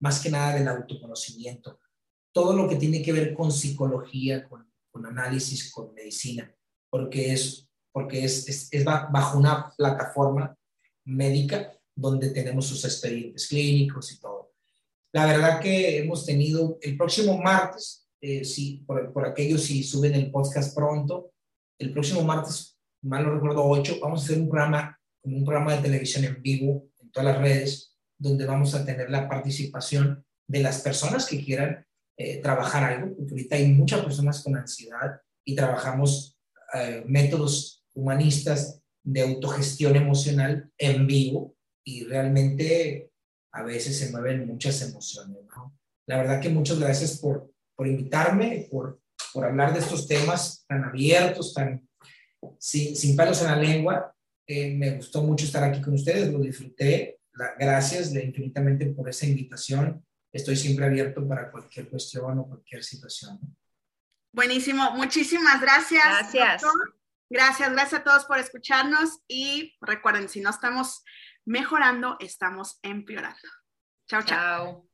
más 0.00 0.20
que 0.20 0.30
nada 0.30 0.54
del 0.54 0.66
autoconocimiento. 0.66 1.78
Todo 2.32 2.54
lo 2.54 2.68
que 2.68 2.76
tiene 2.76 3.02
que 3.02 3.12
ver 3.12 3.34
con 3.34 3.52
psicología, 3.52 4.48
con, 4.48 4.66
análisis, 5.06 5.72
con 5.72 5.94
medicina, 5.94 6.54
porque 6.90 7.32
es, 7.32 7.68
porque 7.92 8.24
es, 8.24 8.72
es, 8.72 8.84
bajo 8.84 9.38
una 9.38 9.72
plataforma 9.76 10.56
médica 11.04 11.72
donde 11.94 12.30
tenemos 12.30 12.66
sus 12.66 12.84
expedientes 12.84 13.48
clínicos 13.48 14.12
y 14.12 14.20
todo. 14.20 14.52
La 15.12 15.26
verdad 15.26 15.60
que 15.60 15.98
hemos 15.98 16.24
tenido 16.24 16.78
el 16.80 16.96
próximo 16.96 17.36
martes, 17.36 18.08
eh, 18.20 18.44
si, 18.44 18.78
por, 18.86 19.12
por 19.12 19.26
aquellos 19.26 19.62
si 19.62 19.82
suben 19.82 20.14
el 20.14 20.30
podcast 20.30 20.74
pronto, 20.74 21.31
el 21.82 21.92
próximo 21.92 22.22
martes, 22.22 22.78
mal 23.02 23.24
no 23.24 23.34
recuerdo, 23.34 23.64
8, 23.64 23.98
vamos 24.00 24.22
a 24.22 24.24
hacer 24.24 24.38
un 24.38 24.48
programa, 24.48 24.98
un 25.24 25.44
programa 25.44 25.76
de 25.76 25.82
televisión 25.82 26.24
en 26.24 26.40
vivo 26.40 26.88
en 27.00 27.10
todas 27.10 27.34
las 27.34 27.42
redes, 27.42 27.96
donde 28.18 28.46
vamos 28.46 28.74
a 28.74 28.84
tener 28.84 29.10
la 29.10 29.28
participación 29.28 30.24
de 30.46 30.62
las 30.62 30.80
personas 30.80 31.26
que 31.26 31.44
quieran 31.44 31.84
eh, 32.16 32.40
trabajar 32.40 32.84
algo, 32.84 33.16
porque 33.16 33.32
ahorita 33.32 33.56
hay 33.56 33.72
muchas 33.72 34.04
personas 34.04 34.42
con 34.42 34.56
ansiedad 34.56 35.20
y 35.44 35.56
trabajamos 35.56 36.38
eh, 36.74 37.02
métodos 37.06 37.84
humanistas 37.94 38.80
de 39.02 39.22
autogestión 39.22 39.96
emocional 39.96 40.70
en 40.78 41.06
vivo 41.06 41.56
y 41.84 42.04
realmente 42.04 43.10
a 43.52 43.62
veces 43.62 43.98
se 43.98 44.10
mueven 44.10 44.46
muchas 44.46 44.80
emociones. 44.82 45.38
La 46.06 46.18
verdad 46.18 46.40
que 46.40 46.48
muchas 46.48 46.78
gracias 46.78 47.18
por, 47.18 47.52
por 47.74 47.86
invitarme, 47.86 48.68
por 48.70 49.01
por 49.32 49.44
hablar 49.44 49.72
de 49.72 49.80
estos 49.80 50.06
temas 50.06 50.64
tan 50.68 50.84
abiertos, 50.84 51.54
tan 51.54 51.88
sin, 52.58 52.96
sin 52.96 53.16
palos 53.16 53.40
en 53.42 53.48
la 53.48 53.56
lengua. 53.56 54.14
Eh, 54.46 54.74
me 54.74 54.96
gustó 54.96 55.22
mucho 55.22 55.44
estar 55.44 55.62
aquí 55.64 55.80
con 55.80 55.94
ustedes, 55.94 56.32
lo 56.32 56.40
disfruté. 56.40 57.20
gracias 57.58 58.12
de 58.12 58.24
infinitamente 58.24 58.86
por 58.86 59.08
esa 59.08 59.26
invitación. 59.26 60.04
Estoy 60.32 60.56
siempre 60.56 60.86
abierto 60.86 61.26
para 61.26 61.50
cualquier 61.50 61.88
cuestión 61.88 62.38
o 62.38 62.46
cualquier 62.46 62.82
situación. 62.82 63.38
Buenísimo, 64.34 64.92
muchísimas 64.92 65.60
gracias. 65.60 66.32
Gracias. 66.32 66.62
Gracias, 67.30 67.72
gracias 67.72 68.00
a 68.00 68.04
todos 68.04 68.24
por 68.26 68.38
escucharnos 68.38 69.20
y 69.26 69.74
recuerden, 69.80 70.28
si 70.28 70.40
no 70.40 70.50
estamos 70.50 71.02
mejorando, 71.46 72.16
estamos 72.20 72.78
empeorando. 72.82 73.38
Chao, 74.06 74.22
chao. 74.22 74.88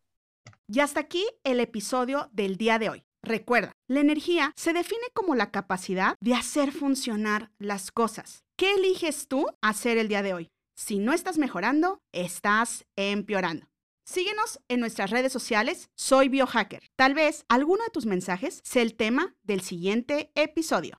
Y 0.69 0.81
hasta 0.81 1.01
aquí 1.01 1.27
el 1.43 1.59
episodio 1.61 2.29
del 2.33 2.57
día 2.57 2.79
de 2.79 2.91
hoy. 2.91 3.05
Recuerda, 3.23 3.73
la 3.89 4.01
energía 4.01 4.53
se 4.55 4.73
define 4.73 5.07
como 5.15 5.35
la 5.35 5.51
capacidad 5.51 6.15
de 6.21 6.35
hacer 6.35 6.73
funcionar 6.73 7.51
las 7.59 7.91
cosas. 7.91 8.45
¿Qué 8.57 8.75
eliges 8.75 9.29
tú 9.29 9.47
hacer 9.63 9.97
el 9.99 10.09
día 10.09 10.23
de 10.23 10.35
hoy? 10.35 10.49
Si 10.77 10.99
no 10.99 11.13
estás 11.13 11.39
mejorando, 11.39 12.01
estás 12.13 12.85
empeorando. 12.97 13.67
Síguenos 14.05 14.61
en 14.69 14.81
nuestras 14.81 15.11
redes 15.11 15.33
sociales, 15.33 15.91
soy 15.97 16.29
biohacker. 16.29 16.83
Tal 16.97 17.15
vez 17.15 17.45
alguno 17.49 17.83
de 17.85 17.91
tus 17.91 18.07
mensajes 18.07 18.61
sea 18.63 18.83
el 18.83 18.95
tema 18.95 19.35
del 19.43 19.61
siguiente 19.63 20.31
episodio. 20.35 20.99